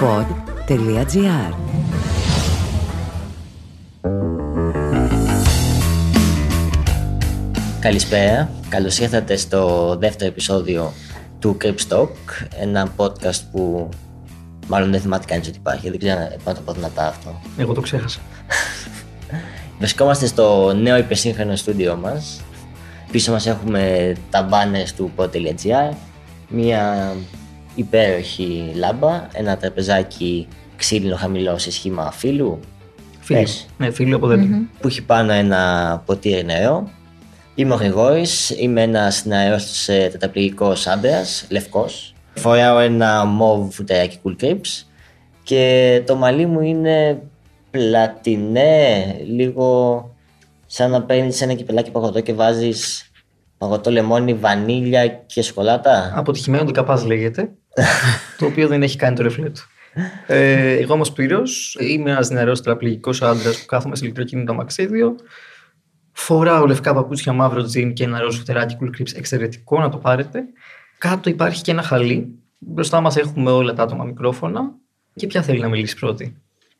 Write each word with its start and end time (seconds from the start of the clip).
pod.gr 0.00 1.54
Καλησπέρα, 7.80 8.50
καλώς 8.68 8.98
ήρθατε 8.98 9.36
στο 9.36 9.96
δεύτερο 9.98 10.30
επεισόδιο 10.30 10.92
του 11.38 11.56
Talk, 11.88 12.08
ένα 12.60 12.92
podcast 12.96 13.40
που 13.52 13.88
μάλλον 14.66 14.90
δεν 14.90 15.00
θυμάται 15.00 15.24
κανείς 15.26 15.48
ότι 15.48 15.58
υπάρχει, 15.58 15.90
δεν 15.90 15.98
ξέρω 15.98 16.28
να 16.44 16.54
το 16.54 16.60
πω 16.60 16.72
δυνατά 16.72 17.06
αυτό. 17.06 17.40
Εγώ 17.56 17.72
το 17.72 17.80
ξέχασα. 17.80 18.20
Βρισκόμαστε 19.78 20.26
στο 20.26 20.72
νέο 20.72 20.96
υπεσύγχρονο 20.96 21.56
στούντιό 21.56 21.96
μας. 21.96 22.40
Πίσω 23.10 23.32
μας 23.32 23.46
έχουμε 23.46 24.14
τα 24.30 24.48
banners 24.50 24.90
του 24.96 25.10
pod.gr, 25.16 25.94
μια 26.48 27.14
υπέροχη 27.80 28.72
λάμπα, 28.74 29.28
ένα 29.32 29.56
τραπεζάκι 29.56 30.48
ξύλινο 30.76 31.16
χαμηλό 31.16 31.58
σε 31.58 31.70
σχήμα 31.70 32.10
φύλου. 32.12 32.60
Φίλου. 33.20 33.48
Ναι, 33.76 33.90
φίλου 33.90 34.16
από 34.16 34.28
Που 34.80 34.86
έχει 34.88 35.02
πάνω 35.02 35.32
ένα 35.32 36.02
ποτήρι 36.06 36.44
νερό. 36.44 36.90
Είμαι 37.54 37.74
ο 37.74 37.76
Γρηγόρης, 37.76 38.50
είμαι 38.50 38.82
ένας 38.82 39.24
νεαρός 39.24 39.84
τεταπληγικό 39.84 40.72
άντρα, 40.84 41.24
λευκός. 41.48 42.14
Φοράω 42.34 42.78
ένα 42.78 43.24
μοβ 43.24 43.72
φουτεράκι 43.72 44.18
cool 44.22 44.44
creeps 44.44 44.86
και 45.42 46.02
το 46.06 46.16
μαλλί 46.16 46.46
μου 46.46 46.60
είναι 46.60 47.22
πλατινέ, 47.70 49.16
λίγο 49.26 50.10
σαν 50.66 50.90
να 50.90 51.02
παίρνεις 51.02 51.40
ένα 51.40 51.54
κυπελάκι 51.54 51.90
παγωτό 51.90 52.20
και 52.20 52.32
βάζεις 52.32 53.10
παγωτό 53.58 53.90
λεμόνι, 53.90 54.34
βανίλια 54.34 55.06
και 55.08 55.42
σοκολάτα. 55.42 56.12
Αποτυχημένο 56.14 56.64
ντεκαπάζ 56.64 57.02
λέγεται, 57.02 57.50
το 58.38 58.46
οποίο 58.46 58.68
δεν 58.68 58.82
έχει 58.82 58.96
κάνει 58.96 59.16
το 59.16 59.22
ρεφλέ 59.22 59.50
του. 59.50 59.62
Ε, 60.26 60.72
εγώ 60.72 60.92
όμως 60.92 61.06
Σπύρο, 61.06 61.42
είμαι 61.80 62.10
ένας 62.10 62.30
νεαρός 62.30 62.62
τραπληγικό 62.62 63.10
άντρας 63.20 63.60
που 63.60 63.66
κάθομαι 63.66 63.96
σε 63.96 64.04
ηλεκτροκίνητο 64.04 64.52
αμαξίδιο. 64.52 65.14
Φοράω 66.12 66.66
λευκά 66.66 66.94
παπούτσια, 66.94 67.32
μαύρο 67.32 67.62
τζιν 67.62 67.92
και 67.92 68.04
ένα 68.04 68.20
ροζ 68.20 68.38
φτεράκι 68.38 68.76
cool 68.80 69.00
creeps 69.00 69.14
εξαιρετικό 69.16 69.80
να 69.80 69.88
το 69.88 69.96
πάρετε. 69.96 70.42
Κάτω 70.98 71.30
υπάρχει 71.30 71.62
και 71.62 71.70
ένα 71.70 71.82
χαλί. 71.82 72.38
Μπροστά 72.58 73.00
μας 73.00 73.16
έχουμε 73.16 73.50
όλα 73.50 73.72
τα 73.72 73.82
άτομα 73.82 74.04
μικρόφωνα. 74.04 74.60
Και 75.14 75.26
ποια 75.26 75.42
θέλει 75.42 75.60
να 75.60 75.68
μιλήσει 75.68 75.96
πρώτη; 75.96 76.36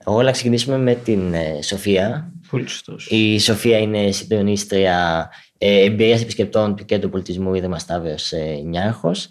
Εγώ 0.06 0.22
να 0.22 0.30
ξεκινήσουμε 0.30 0.78
με 0.78 0.94
την 0.94 1.34
ε, 1.34 1.62
Σοφία. 1.62 2.32
Πολύ 2.50 2.68
σωστός. 2.68 3.06
Η 3.10 3.38
Σοφία 3.38 3.78
είναι 3.78 4.10
συντονίστρια 4.10 5.28
ε, 5.58 5.84
εμπειρίας 5.84 6.22
επισκεπτών 6.22 6.76
του 6.76 6.84
Κέντρου 6.84 7.10
Πολιτισμού 7.10 7.54
Ίδρυμα 7.54 7.78
Σταύρο 7.78 8.14
ε, 8.30 8.60
Νιάρχος. 8.64 9.28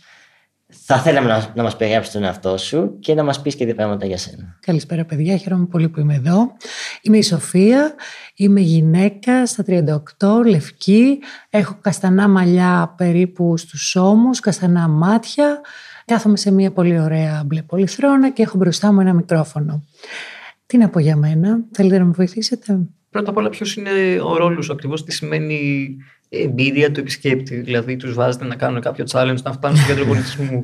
Θα 0.69 0.99
θέλαμε 1.01 1.27
να, 1.27 1.51
να 1.55 1.63
μας 1.63 1.77
περιγράψεις 1.77 2.13
τον 2.13 2.23
εαυτό 2.23 2.57
σου 2.57 2.99
και 2.99 3.13
να 3.13 3.23
μας 3.23 3.41
πεις 3.41 3.55
και 3.55 3.65
δύο 3.65 3.75
πράγματα 3.75 4.05
για 4.05 4.17
σένα. 4.17 4.57
Καλησπέρα 4.59 5.05
παιδιά, 5.05 5.37
χαίρομαι 5.37 5.65
πολύ 5.65 5.89
που 5.89 5.99
είμαι 5.99 6.15
εδώ. 6.15 6.51
Είμαι 7.01 7.17
η 7.17 7.21
Σοφία, 7.21 7.95
είμαι 8.35 8.59
γυναίκα 8.59 9.45
στα 9.45 9.63
38, 9.67 10.45
λευκή, 10.45 11.19
έχω 11.49 11.77
καστανά 11.81 12.27
μαλλιά 12.27 12.93
περίπου 12.97 13.57
στους 13.57 13.95
ώμους, 13.95 14.39
καστανά 14.39 14.87
μάτια, 14.87 15.61
κάθομαι 16.05 16.37
σε 16.37 16.51
μια 16.51 16.71
πολύ 16.71 16.99
ωραία 16.99 17.43
μπλε 17.45 17.61
πολυθρόνα 17.61 18.31
και 18.31 18.41
έχω 18.41 18.57
μπροστά 18.57 18.93
μου 18.93 18.99
ένα 18.99 19.13
μικρόφωνο. 19.13 19.83
Τι 20.65 20.77
να 20.77 20.89
πω 20.89 20.99
για 20.99 21.15
μένα, 21.15 21.59
θέλετε 21.71 21.97
να 21.97 22.05
με 22.05 22.11
βοηθήσετε; 22.11 22.79
Πρώτα 23.09 23.29
απ' 23.29 23.37
όλα 23.37 23.49
ποιος 23.49 23.75
είναι 23.75 24.21
ο 24.23 24.37
ρόλος 24.37 24.69
ακριβώς, 24.69 25.03
τι 25.03 25.11
σημαίνει 25.11 25.87
εμπειρία 26.29 26.91
του 26.91 26.99
επισκέπτη. 26.99 27.55
Δηλαδή, 27.55 27.95
τους 27.95 28.13
βάζετε 28.13 28.45
να 28.45 28.55
κάνουν 28.55 28.81
κάποιο 28.81 29.05
challenge 29.11 29.41
να 29.43 29.51
φτάνουν 29.51 29.77
στο 29.77 29.87
κέντρο 29.87 30.05
πολιτισμού. 30.11 30.61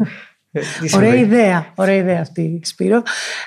Ε, 0.56 0.62
ωραία 0.96 1.16
ιδέα, 1.16 1.74
ωραία 1.76 1.96
ιδέα 1.96 2.22
αυτή, 2.22 2.60
Σπύρο. 2.64 3.02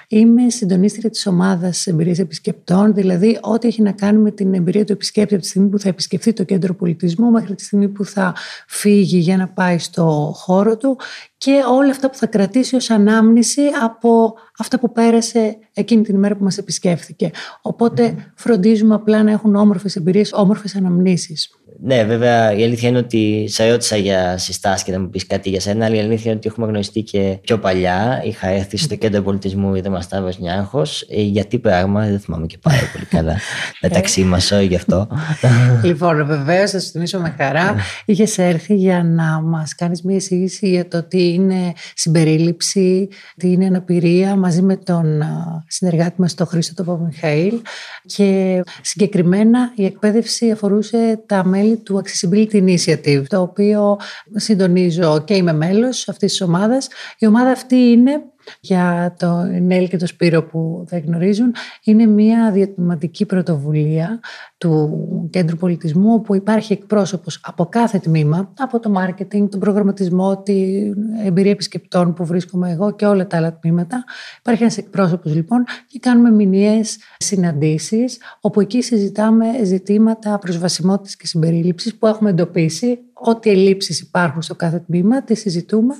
Είμαι 0.08 0.50
συντονίστρια 0.50 1.10
της 1.10 1.26
ομάδας 1.26 1.86
εμπειρίας 1.86 2.18
επισκεπτών, 2.18 2.94
δηλαδή 2.94 3.38
ό,τι 3.40 3.68
έχει 3.68 3.82
να 3.82 3.92
κάνει 3.92 4.18
με 4.18 4.30
την 4.30 4.54
εμπειρία 4.54 4.84
του 4.84 4.92
επισκέπτη 4.92 5.34
από 5.34 5.42
τη 5.42 5.48
στιγμή 5.48 5.68
που 5.68 5.78
θα 5.78 5.88
επισκεφθεί 5.88 6.32
το 6.32 6.44
κέντρο 6.44 6.74
πολιτισμού 6.74 7.30
μέχρι 7.30 7.54
τη 7.54 7.64
στιγμή 7.64 7.88
που 7.88 8.04
θα 8.04 8.34
φύγει 8.66 9.18
για 9.18 9.36
να 9.36 9.48
πάει 9.48 9.78
στο 9.78 10.32
χώρο 10.36 10.76
του 10.76 10.98
και 11.36 11.62
όλα 11.70 11.90
αυτά 11.90 12.10
που 12.10 12.16
θα 12.16 12.26
κρατήσει 12.26 12.76
ως 12.76 12.90
ανάμνηση 12.90 13.62
από 13.82 14.34
αυτά 14.58 14.78
που 14.78 14.92
πέρασε 14.92 15.58
εκείνη 15.72 16.02
την 16.02 16.14
ημέρα 16.14 16.36
που 16.36 16.44
μας 16.44 16.58
επισκέφθηκε. 16.58 17.30
Οπότε 17.62 18.32
φροντίζουμε 18.34 18.94
απλά 18.94 19.22
να 19.22 19.30
έχουν 19.30 19.54
όμορφες 19.54 19.96
εμπειρίες, 19.96 20.32
όμορφες 20.32 20.76
αναμνήσεις. 20.76 21.50
Ναι, 21.82 22.04
βέβαια 22.04 22.52
η 22.52 22.64
αλήθεια 22.64 22.88
είναι 22.88 22.98
ότι 22.98 23.46
σε 23.48 23.70
ρώτησα 23.70 23.96
για 23.96 24.38
συστάσεις 24.38 24.84
και 24.84 24.92
να 24.92 25.00
μου 25.00 25.08
πεις 25.08 25.26
κάτι 25.26 25.48
για 25.50 25.60
σένα, 25.60 25.84
αλλά 25.84 25.96
η 25.96 25.98
αλήθεια 25.98 26.24
είναι 26.30 26.34
ότι 26.38 26.48
έχουμε 26.48 26.66
γνωριστεί 26.66 27.02
και 27.02 27.38
πιο 27.42 27.58
παλιά. 27.58 28.22
Είχα 28.24 28.48
έρθει 28.48 28.76
στο 28.76 28.94
κέντρο 28.94 29.22
πολιτισμού 29.22 29.74
Ιδρύμα 29.74 30.00
Σταύρο 30.00 30.32
Νιάρχο. 30.38 30.82
Ε, 31.08 31.22
γιατί 31.22 31.58
πράγμα, 31.58 32.06
δεν 32.06 32.20
θυμάμαι 32.20 32.46
και 32.46 32.58
πάρα 32.62 32.90
πολύ 32.92 33.04
καλά 33.04 33.36
μεταξύ 33.82 34.22
μας, 34.22 34.50
όχι 34.50 34.66
γι' 34.66 34.74
αυτό. 34.74 35.08
λοιπόν, 35.84 36.26
βεβαίως 36.26 36.70
θα 36.70 36.80
σου 36.80 36.90
θυμίσω 36.90 37.18
με 37.18 37.34
χαρά. 37.38 37.74
Είχες 38.04 38.38
έρθει 38.38 38.74
για 38.74 39.02
να 39.02 39.40
μας 39.40 39.74
κάνεις 39.74 40.02
μια 40.02 40.16
εισήγηση 40.16 40.68
για 40.68 40.88
το 40.88 41.02
τι 41.02 41.32
είναι 41.32 41.72
συμπερίληψη, 41.94 43.08
τι 43.36 43.52
είναι 43.52 43.66
αναπηρία 43.66 44.36
μαζί 44.36 44.62
με 44.62 44.76
τον 44.76 45.22
συνεργάτη 45.66 46.20
μας, 46.20 46.34
τον 46.34 46.46
Χρήστο 46.46 46.84
τον 46.84 47.00
Μιχαήλ. 47.04 47.60
Και 48.06 48.62
συγκεκριμένα 48.82 49.72
η 49.74 49.84
εκπαίδευση 49.84 50.50
αφορούσε 50.50 51.22
τα 51.26 51.44
μέλη 51.44 51.65
του 51.74 52.02
Accessibility 52.02 52.64
Initiative, 52.64 53.22
το 53.28 53.40
οποίο 53.40 53.98
συντονίζω 54.34 55.22
και 55.24 55.34
είμαι 55.34 55.52
μέλος 55.52 56.08
αυτής 56.08 56.30
της 56.30 56.40
ομάδας. 56.40 56.88
Η 57.18 57.26
ομάδα 57.26 57.50
αυτή 57.50 57.76
είναι 57.76 58.22
για 58.60 59.14
το 59.18 59.42
Νέλ 59.60 59.88
και 59.88 59.96
το 59.96 60.06
Σπύρο 60.06 60.42
που 60.42 60.84
δεν 60.88 61.02
γνωρίζουν, 61.06 61.54
είναι 61.84 62.06
μια 62.06 62.50
διατηματική 62.52 63.26
πρωτοβουλία 63.26 64.20
του 64.58 65.00
Κέντρου 65.30 65.56
Πολιτισμού 65.56 66.12
όπου 66.12 66.34
υπάρχει 66.34 66.72
εκπρόσωπος 66.72 67.40
από 67.42 67.66
κάθε 67.66 67.98
τμήμα, 67.98 68.52
από 68.58 68.80
το 68.80 68.90
μάρκετινγκ, 68.90 69.48
τον 69.48 69.60
προγραμματισμό, 69.60 70.42
την 70.42 70.96
εμπειρία 71.24 71.50
επισκεπτών 71.50 72.14
που 72.14 72.24
βρίσκομαι 72.24 72.70
εγώ 72.70 72.90
και 72.90 73.06
όλα 73.06 73.26
τα 73.26 73.36
άλλα 73.36 73.58
τμήματα. 73.58 74.04
Υπάρχει 74.38 74.62
ένας 74.62 74.78
εκπρόσωπος 74.78 75.34
λοιπόν 75.34 75.64
και 75.86 75.98
κάνουμε 75.98 76.30
μηνιαίες 76.30 76.98
συναντήσεις 77.18 78.18
όπου 78.40 78.60
εκεί 78.60 78.82
συζητάμε 78.82 79.46
ζητήματα 79.64 80.38
προσβασιμότητας 80.38 81.16
και 81.16 81.26
συμπερίληψης 81.26 81.94
που 81.94 82.06
έχουμε 82.06 82.30
εντοπίσει 82.30 82.98
ό,τι 83.18 83.50
ελλείψεις 83.50 84.00
υπάρχουν 84.00 84.42
στο 84.42 84.54
κάθε 84.54 84.78
τμήμα, 84.78 85.22
τις 85.22 85.40
συζητούμε, 85.40 85.94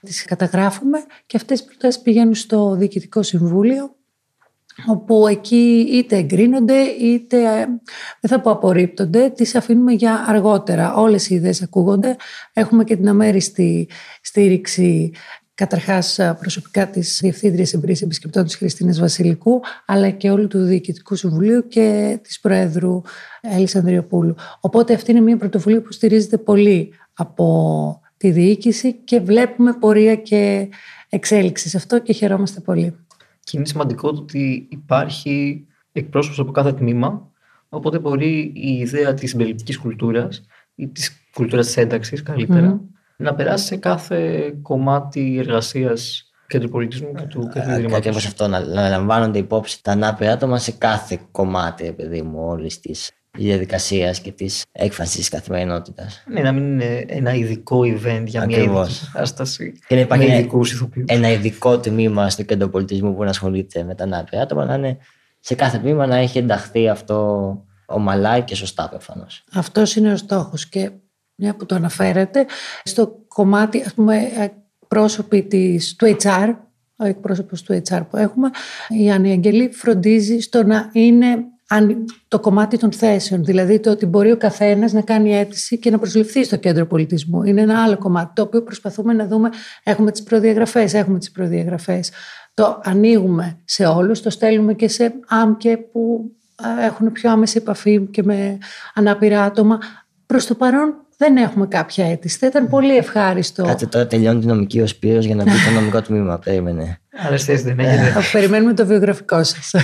τις 0.00 0.24
καταγράφουμε 0.24 0.98
και 1.26 1.36
αυτές 1.36 1.60
οι 1.60 1.64
προτάσεις 1.64 2.02
πηγαίνουν 2.02 2.34
στο 2.34 2.74
Διοικητικό 2.74 3.22
Συμβούλιο 3.22 3.96
όπου 4.86 5.26
εκεί 5.26 5.86
είτε 5.90 6.16
εγκρίνονται 6.16 6.80
είτε 6.82 7.66
δεν 8.20 8.30
θα 8.30 8.40
πω 8.40 8.50
απορρίπτονται, 8.50 9.30
τις 9.30 9.54
αφήνουμε 9.54 9.92
για 9.92 10.24
αργότερα. 10.26 10.94
Όλες 10.94 11.30
οι 11.30 11.34
ιδέες 11.34 11.62
ακούγονται. 11.62 12.16
Έχουμε 12.52 12.84
και 12.84 12.96
την 12.96 13.08
αμέριστη 13.08 13.88
στήριξη 14.20 15.12
Καταρχάς, 15.58 16.20
προσωπικά 16.38 16.88
της 16.88 17.18
Διευθύντριας 17.22 17.72
Εμπειρίας 17.72 18.02
Επισκεπτών 18.02 18.44
της 18.44 18.56
Χριστίνας 18.56 19.00
Βασιλικού, 19.00 19.60
αλλά 19.86 20.10
και 20.10 20.30
όλου 20.30 20.46
του 20.46 20.62
Διοικητικού 20.62 21.14
Συμβουλίου 21.14 21.68
και 21.68 22.18
της 22.22 22.40
Προέδρου 22.40 23.02
Έλλη 23.40 23.68
Ανδριοπούλου. 23.74 24.34
Οπότε, 24.60 24.94
αυτή 24.94 25.10
είναι 25.10 25.20
μια 25.20 25.36
πρωτοβουλία 25.36 25.82
που 25.82 25.92
στηρίζεται 25.92 26.38
πολύ 26.38 26.92
από 27.14 28.00
τη 28.16 28.30
διοίκηση 28.30 28.92
και 28.94 29.20
βλέπουμε 29.20 29.72
πορεία 29.72 30.16
και 30.16 30.68
εξέλιξη 31.08 31.68
σε 31.68 31.76
αυτό 31.76 32.00
και 32.00 32.12
χαιρόμαστε 32.12 32.60
πολύ. 32.60 32.94
Και 33.40 33.56
είναι 33.56 33.66
σημαντικό 33.66 34.08
ότι 34.08 34.66
υπάρχει 34.70 35.66
εκπρόσωπος 35.92 36.38
από 36.38 36.52
κάθε 36.52 36.72
τμήμα, 36.72 37.30
οπότε 37.68 37.98
μπορεί 37.98 38.52
η 38.54 38.78
ιδέα 38.78 39.14
της 39.14 39.30
συμπεριληπτική 39.30 39.78
κουλτούρας 39.78 40.44
ή 40.74 40.88
της 40.88 41.10
κουλτούρας 41.34 41.66
της 41.66 41.76
ένταξης 41.76 42.22
καλύτερα 42.22 42.80
να 43.22 43.34
περάσει 43.34 43.66
σε 43.66 43.76
κάθε 43.76 44.52
κομμάτι 44.62 45.36
εργασίας 45.38 46.30
και 46.46 46.58
του 46.58 46.68
πολιτισμού 46.68 47.12
και 47.12 47.24
του 47.24 47.50
καθημερινού. 47.52 47.96
Ακριβώς 47.96 48.26
αυτό, 48.26 48.48
να, 48.48 48.60
να 48.60 48.88
λαμβάνονται 48.88 49.38
υπόψη 49.38 49.82
τα 49.82 49.92
ανάπηρα 49.92 50.32
άτομα 50.32 50.58
σε 50.58 50.72
κάθε 50.72 51.20
κομμάτι, 51.30 51.92
παιδί 51.92 52.22
μου, 52.22 52.46
όλης 52.46 52.80
της 52.80 53.10
διαδικασίας 53.30 54.20
και 54.20 54.32
της 54.32 54.64
έκφρασης 54.72 55.16
της 55.16 55.28
καθημερινότητας. 55.28 56.24
Ναι, 56.26 56.40
να 56.40 56.52
μην 56.52 56.64
είναι 56.64 57.04
ένα 57.08 57.34
ειδικό 57.34 57.80
event 57.80 58.24
για 58.26 58.46
μια 58.46 58.58
ειδική 58.58 59.00
κατάσταση. 59.12 59.72
Και 59.86 59.94
να 59.94 60.00
υπάρχει 60.00 60.26
ένα, 60.26 60.48
ένα 61.06 61.30
ειδικό 61.30 61.78
τμήμα 61.78 62.30
στο 62.30 62.42
κέντρο 62.42 62.68
πολιτισμού 62.68 63.14
που 63.14 63.22
να 63.22 63.30
ασχολείται 63.30 63.82
με 63.82 63.94
τα 63.94 64.04
ανάπηρα 64.04 64.42
άτομα, 64.42 64.64
να 64.64 64.74
είναι 64.74 64.98
σε 65.40 65.54
κάθε 65.54 65.78
τμήμα 65.78 66.06
να 66.06 66.16
έχει 66.16 66.38
ενταχθεί 66.38 66.88
αυτό 66.88 67.50
ομαλά 67.86 68.40
και 68.40 68.54
σωστά 68.54 68.88
προφανώς. 68.88 69.44
Αυτός 69.52 69.96
είναι 69.96 70.12
ο 70.12 70.16
στόχος. 70.16 70.66
Και 70.66 70.90
μια 71.40 71.54
που 71.54 71.66
το 71.66 71.74
αναφέρετε, 71.74 72.46
στο 72.84 73.24
κομμάτι, 73.28 73.82
ας 73.86 73.94
πούμε, 73.94 74.30
πρόσωποι 74.88 75.42
της, 75.42 75.96
του 75.96 76.16
HR, 76.22 76.54
ο 76.96 77.04
εκπρόσωπος 77.04 77.62
του 77.62 77.82
HR 77.88 78.00
που 78.10 78.16
έχουμε, 78.16 78.50
η 78.88 79.10
Άννη 79.10 79.30
Αγγελή 79.30 79.70
φροντίζει 79.72 80.38
στο 80.38 80.62
να 80.62 80.90
είναι 80.92 81.44
το 82.28 82.40
κομμάτι 82.40 82.78
των 82.78 82.92
θέσεων. 82.92 83.44
Δηλαδή 83.44 83.80
το 83.80 83.90
ότι 83.90 84.06
μπορεί 84.06 84.30
ο 84.30 84.36
καθένας 84.36 84.92
να 84.92 85.00
κάνει 85.00 85.36
αίτηση 85.36 85.78
και 85.78 85.90
να 85.90 85.98
προσληφθεί 85.98 86.44
στο 86.44 86.56
κέντρο 86.56 86.86
πολιτισμού. 86.86 87.42
Είναι 87.42 87.60
ένα 87.60 87.82
άλλο 87.82 87.98
κομμάτι 87.98 88.30
το 88.34 88.42
οποίο 88.42 88.62
προσπαθούμε 88.62 89.12
να 89.12 89.26
δούμε. 89.26 89.50
Έχουμε 89.82 90.10
τις 90.10 90.22
προδιαγραφές, 90.22 90.94
έχουμε 90.94 91.18
τις 91.18 91.30
προδιαγραφές. 91.30 92.10
το 92.54 92.80
ανοίγουμε 92.84 93.58
σε 93.64 93.86
όλους, 93.86 94.20
το 94.20 94.30
στέλνουμε 94.30 94.74
και 94.74 94.88
σε 94.88 95.14
άμκε 95.26 95.76
που 95.76 96.30
έχουν 96.80 97.12
πιο 97.12 97.30
άμεση 97.30 97.56
επαφή 97.56 98.06
και 98.10 98.22
με 98.22 98.58
ανάπηρα 98.94 99.42
άτομα. 99.42 99.78
Προς 100.26 100.46
το 100.46 100.54
παρόν 100.54 101.06
δεν 101.18 101.36
έχουμε 101.36 101.66
κάποια 101.66 102.10
αίτηση. 102.10 102.38
Θα 102.38 102.46
ήταν 102.46 102.68
πολύ 102.68 102.96
ευχάριστο. 102.96 103.64
Κάτσε 103.64 103.86
τώρα 103.86 104.06
τελειώνει 104.06 104.40
την 104.40 104.48
νομική 104.48 104.80
ο 104.80 104.86
Σπύρος 104.86 105.24
για 105.24 105.34
να 105.34 105.42
μπει 105.42 105.50
στο 105.50 105.70
νομικό 105.70 106.02
τμήμα. 106.02 106.38
Περίμενε. 106.44 106.98
Άλλες 107.26 107.44
θέσεις 107.44 107.64
δεν 107.64 107.78
έχετε. 107.78 108.20
Θα 108.20 108.22
περιμένουμε 108.32 108.74
το 108.74 108.86
βιογραφικό 108.86 109.44
σας. 109.44 109.74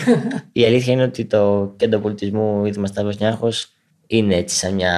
Η 0.53 0.65
αλήθεια 0.65 0.93
είναι 0.93 1.03
ότι 1.03 1.25
το 1.25 1.73
κέντρο 1.77 1.99
πολιτισμού 1.99 2.65
Ίδρυμα 2.65 2.87
Σταύρος 2.87 3.19
Νιάρχος 3.19 3.69
είναι 4.07 4.35
έτσι 4.35 4.57
σαν 4.57 4.75
μια 4.75 4.93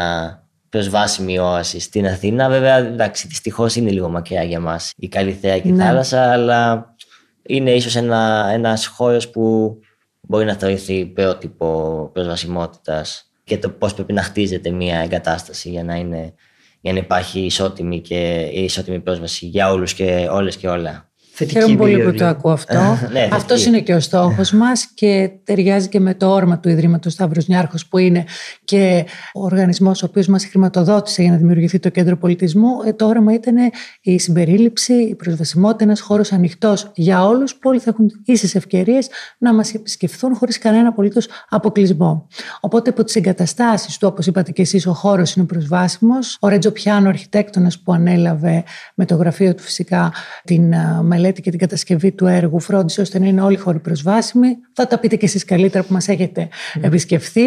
προσβάσιμη 0.68 1.38
όαση 1.38 1.80
στην 1.80 2.06
Αθήνα. 2.06 2.48
Βέβαια, 2.48 2.76
εντάξει, 2.76 3.26
δυστυχώς 3.26 3.76
είναι 3.76 3.90
λίγο 3.90 4.08
μακριά 4.08 4.42
για 4.42 4.60
μας 4.60 4.92
η 4.96 5.08
Καλυθέα 5.08 5.58
και 5.58 5.68
η 5.68 5.72
Ναι. 5.72 5.84
θάλασσα, 5.84 6.32
αλλά 6.32 6.94
είναι 7.42 7.70
ίσως 7.70 7.96
ένα 7.96 8.48
ένας 8.52 8.86
χώρος 8.86 9.28
που 9.30 9.76
μπορεί 10.20 10.44
να 10.44 10.54
θεωρηθεί 10.54 11.06
πρότυπο 11.06 12.10
προσβασιμότητας 12.12 13.30
και 13.46 13.58
το 13.58 13.70
πώς 13.70 13.94
πρέπει 13.94 14.12
να 14.12 14.22
χτίζεται 14.22 14.70
μια 14.70 14.98
εγκατάσταση 14.98 15.70
για 15.70 15.84
να, 15.84 15.94
είναι, 15.94 16.34
για 16.80 16.92
να 16.92 16.98
υπάρχει 16.98 17.40
ισότιμη, 17.40 18.00
και, 18.00 18.50
ισότιμη 18.52 19.00
πρόσβαση 19.00 19.46
για 19.46 19.72
όλους 19.72 19.94
και 19.94 20.28
όλες 20.30 20.56
και 20.56 20.68
όλα. 20.68 21.05
Θετική 21.38 21.58
Χαίρομαι 21.58 21.76
πολύ 21.76 21.92
εμπειρία, 21.92 22.10
που 22.10 22.16
το 22.16 22.18
δηλαδή. 22.18 22.38
ακούω 22.38 22.52
αυτό. 22.52 22.74
Ναι, 23.12 23.28
Αυτός 23.32 23.58
θετική. 23.58 23.68
είναι 23.68 23.80
και 23.80 23.94
ο 23.94 24.00
στόχος 24.00 24.52
μας 24.52 24.86
και 24.94 25.30
ταιριάζει 25.44 25.88
και 25.88 26.00
με 26.00 26.14
το 26.14 26.30
όραμα 26.30 26.58
του 26.58 26.68
Ιδρύματος 26.68 27.12
Σταύρος 27.12 27.46
Νιάρχος, 27.46 27.86
που 27.86 27.98
είναι 27.98 28.24
και 28.64 29.04
ο 29.34 29.44
οργανισμός 29.44 30.02
ο 30.02 30.06
οποίος 30.06 30.26
μας 30.26 30.46
χρηματοδότησε 30.46 31.22
για 31.22 31.30
να 31.30 31.36
δημιουργηθεί 31.36 31.78
το 31.78 31.88
κέντρο 31.88 32.16
πολιτισμού. 32.16 32.68
Ε, 32.86 32.92
το 32.92 33.06
όραμα 33.06 33.32
ήταν 33.32 33.54
η 34.00 34.18
συμπερίληψη, 34.18 34.92
η 34.92 35.14
προσβασιμότητα, 35.14 35.84
ένας 35.84 36.00
χώρος 36.00 36.32
ανοιχτός 36.32 36.90
για 36.94 37.26
όλους, 37.26 37.54
που 37.54 37.68
όλοι 37.68 37.78
θα 37.78 37.90
έχουν 37.90 38.10
ίσες 38.24 38.54
ευκαιρίες 38.54 39.08
να 39.38 39.54
μας 39.54 39.74
επισκεφθούν 39.74 40.34
χωρίς 40.34 40.58
κανένα 40.58 40.88
απολύτως 40.88 41.28
αποκλεισμό. 41.48 42.26
Οπότε, 42.60 42.90
από 42.90 43.04
τις 43.04 43.16
εγκαταστάσεις 43.16 43.98
του, 43.98 44.08
όπως 44.10 44.26
είπατε 44.26 44.50
και 44.52 44.62
εσείς, 44.62 44.86
ο 44.86 44.92
χώρος 44.92 45.34
είναι 45.34 45.46
προσβάσιμος. 45.46 46.36
Ο 46.40 46.48
Ρέτζο 46.48 46.70
Πιάνο, 46.70 47.08
αρχιτέκτονας 47.08 47.78
που 47.78 47.92
ανέλαβε 47.92 48.64
με 48.94 49.04
το 49.04 49.14
γραφείο 49.14 49.54
του 49.54 49.62
φυσικά 49.62 50.12
την 50.44 50.74
α, 50.74 51.02
μελέτη 51.26 51.42
και 51.42 51.50
την 51.50 51.58
κατασκευή 51.58 52.12
του 52.12 52.26
έργου, 52.26 52.60
φρόντισε 52.60 53.00
ώστε 53.00 53.18
να 53.18 53.26
είναι 53.26 53.40
όλοι 53.40 53.54
οι 53.54 53.58
χώροι 53.58 53.78
προσβάσιμοι. 53.78 54.48
Θα 54.72 54.86
τα 54.86 54.98
πείτε 54.98 55.16
και 55.16 55.24
εσείς 55.24 55.44
καλύτερα 55.44 55.84
που 55.84 55.92
μας 55.92 56.08
έχετε 56.08 56.48
επισκεφθεί. 56.80 57.42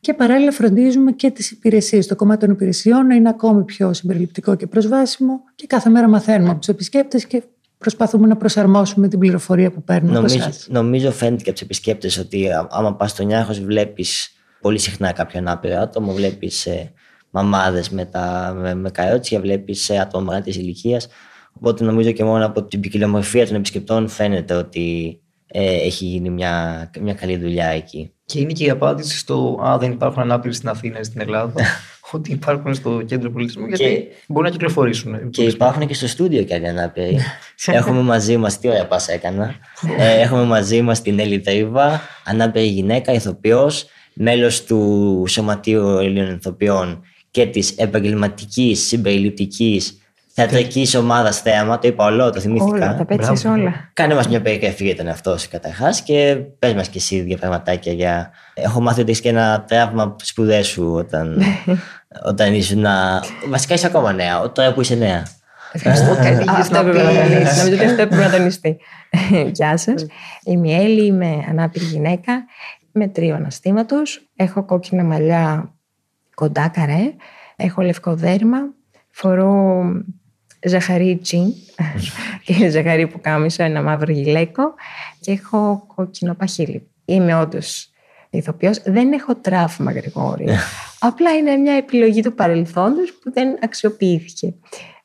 Και 0.00 0.14
παράλληλα, 0.14 0.50
φροντίζουμε 0.52 1.12
και 1.12 1.30
τις 1.30 1.50
υπηρεσίες. 1.50 2.06
Το 2.06 2.16
κομμάτι 2.16 2.40
των 2.40 2.50
υπηρεσιών 2.54 3.06
να 3.06 3.14
είναι 3.14 3.28
ακόμη 3.28 3.64
πιο 3.64 3.92
συμπεριληπτικό 3.92 4.54
και 4.54 4.66
προσβάσιμο. 4.66 5.40
Και 5.54 5.66
κάθε 5.66 5.90
μέρα 5.90 6.08
μαθαίνουμε 6.08 6.50
από 6.50 6.58
τους 6.58 6.68
επισκέπτες 6.68 7.26
και 7.26 7.42
προσπαθούμε 7.78 8.26
να 8.26 8.36
προσαρμόσουμε 8.36 9.08
την 9.08 9.18
πληροφορία 9.18 9.70
που 9.70 9.82
παίρνουμε 9.82 10.18
από 10.18 10.26
Νομίζω, 10.26 10.44
εσάς. 10.48 10.66
νομίζω 10.70 11.10
φαίνεται 11.12 11.36
και 11.42 11.48
από 11.48 11.52
τους 11.58 11.60
επισκέπτες 11.60 12.18
ότι 12.18 12.50
α- 12.50 12.66
άμα 12.70 12.94
πας 12.94 13.10
στο 13.10 13.22
Νιάρχο, 13.22 13.52
βλέπεις 13.52 14.32
πολύ 14.60 14.78
συχνά 14.78 15.12
κάποιον 15.12 15.48
άπειρο 15.48 15.80
άτομο. 15.80 16.12
Βλέπεις 16.12 16.66
ε, 16.66 16.92
μαμάδες 17.30 17.90
με, 17.90 18.04
τα- 18.04 18.56
με, 18.60 18.74
με 18.74 18.90
καρότσια, 18.90 19.40
βλέπεις 19.40 19.90
άτομα 19.90 20.24
μεγάλη 20.24 20.44
ηλικίας. 20.58 21.06
Οπότε 21.54 21.84
νομίζω 21.84 22.12
και 22.12 22.24
μόνο 22.24 22.46
από 22.46 22.62
την 22.64 22.80
ποικιλομορφία 22.80 23.46
των 23.46 23.56
επισκεπτών 23.56 24.08
φαίνεται 24.08 24.54
ότι 24.54 25.18
ε, 25.46 25.74
έχει 25.74 26.04
γίνει 26.04 26.30
μια, 26.30 26.90
μια 27.00 27.14
καλή 27.14 27.36
δουλειά 27.36 27.66
εκεί. 27.66 28.12
Και 28.24 28.40
είναι 28.40 28.52
και 28.52 28.64
η 28.64 28.70
απάντηση 28.70 29.18
στο 29.18 29.60
Α, 29.64 29.78
δεν 29.78 29.90
υπάρχουν 29.90 30.22
ανάπηροι 30.22 30.54
στην 30.54 30.68
Αθήνα 30.68 30.98
ή 30.98 31.02
στην 31.04 31.20
Ελλάδα. 31.20 31.52
ότι 32.12 32.32
υπάρχουν 32.32 32.74
στο 32.74 33.02
κέντρο 33.06 33.30
πολιτισμού 33.30 33.66
γιατί 33.66 33.84
Και- 33.84 34.02
μπορούν 34.28 34.44
να 34.48 34.50
κυκλοφορήσουν. 34.56 35.30
Και 35.30 35.42
υπάρχουν 35.44 35.86
και 35.86 35.94
στο 35.94 36.06
στούντιο 36.06 36.42
και 36.42 36.54
άλλοι 36.54 36.68
ανάπηροι. 36.68 37.18
έχουμε 37.66 38.00
μαζί 38.00 38.36
μας, 38.36 38.58
τι 38.58 38.68
ωραία 38.68 38.86
πα 38.86 39.00
έκανα. 39.06 39.54
ε, 39.98 40.20
έχουμε 40.20 40.42
μαζί 40.44 40.82
μας 40.82 41.02
την 41.02 41.18
Έλλη 41.18 41.40
Τρίβα, 41.40 42.00
ανάπηρη 42.24 42.66
γυναίκα, 42.66 43.12
ηθοποιός, 43.12 43.86
μέλος 44.14 44.64
του 44.64 45.24
Σωματείου 45.28 45.86
Ελλήνων 45.88 46.34
Ηθοποιών 46.34 47.02
και 47.30 47.46
της 47.46 47.70
επαγγελματικής 47.76 48.86
συμπεριληπτικής 48.86 49.98
θεατρική 50.34 50.96
ομάδα 50.96 51.32
θέαμα. 51.32 51.78
Το 51.78 51.88
είπα 51.88 52.04
όλο, 52.04 52.30
το 52.30 52.40
θυμήθηκα. 52.40 52.74
Όλα, 52.74 52.96
τα 52.96 53.04
πέτυχες 53.04 53.42
Μπράβο. 53.42 53.60
όλα. 53.60 53.90
Κάνε 53.92 54.14
μας 54.14 54.28
μια 54.28 54.40
περιγραφή 54.40 54.84
για 54.84 54.96
τον 54.96 55.06
εαυτό 55.06 55.38
σου 55.38 55.48
καταρχάς 55.50 56.00
και 56.00 56.36
πες 56.58 56.74
μας 56.74 56.88
και 56.88 56.98
εσύ 56.98 57.20
δύο 57.20 57.36
πραγματάκια 57.36 57.92
για. 57.92 58.30
Έχω 58.54 58.80
μάθει 58.80 59.00
ότι 59.00 59.10
έχεις 59.10 59.22
και 59.22 59.28
ένα 59.28 59.64
τραύμα 59.66 60.02
από 60.02 60.16
τι 60.16 60.26
σπουδές 60.26 60.66
σου 60.66 60.92
όταν, 60.94 61.42
όταν 62.30 62.54
ήσουν. 62.54 62.84
Βασικά 63.48 63.74
είσαι 63.74 63.86
ακόμα 63.86 64.12
νέα, 64.12 64.52
τώρα 64.52 64.72
που 64.72 64.80
είσαι 64.80 64.94
νέα. 64.94 65.22
Ευχαριστώ. 65.72 66.14
Καλή 66.14 66.44
Αυτό 66.48 66.72
να 66.74 66.80
έπρεπε 66.80 67.02
να 67.02 67.10
πεις. 67.10 67.18
τονίσεις. 67.18 67.56
Νομίζω 67.58 67.76
ότι 67.76 67.84
αυτό 67.84 68.02
έπρεπε 68.02 68.24
να 68.24 68.30
τονιστεί. 68.30 68.76
Γεια 69.52 69.76
σας. 69.76 70.06
Είμαι 70.44 70.68
η 70.68 70.74
Έλλη, 70.74 71.04
είμαι 71.06 71.44
ανάπηρη 71.50 71.84
γυναίκα 71.84 72.44
με 72.92 73.08
τρίο 73.08 73.34
αναστήματος. 73.34 74.28
Έχω 74.36 74.64
κόκκινα 74.64 75.04
μαλλιά 75.04 75.72
κοντά 76.34 76.68
καρέ. 76.68 77.14
Έχω 77.56 77.82
λευκό 77.82 78.14
δέρμα. 78.14 78.58
Φορώ 79.10 79.82
ζαχαρί 80.64 81.18
τζιν 81.22 81.52
και 82.44 82.68
ζαχαρί 82.68 83.06
που 83.06 83.20
κάμισα, 83.20 83.64
ένα 83.64 83.82
μαύρο 83.82 84.12
γυλαίκο 84.12 84.62
και 85.20 85.32
έχω 85.32 85.84
κόκκινο 85.94 86.34
παχύλι. 86.34 86.88
Είμαι 87.04 87.34
όντως 87.34 87.88
ηθοποιός. 88.30 88.82
Δεν 88.84 89.12
έχω 89.12 89.34
τραύμα, 89.34 89.92
Γρηγόρη. 89.92 90.48
Απλά 90.98 91.30
είναι 91.36 91.56
μια 91.56 91.72
επιλογή 91.74 92.22
του 92.22 92.34
παρελθόντος 92.34 93.12
που 93.12 93.32
δεν 93.32 93.58
αξιοποιήθηκε. 93.62 94.54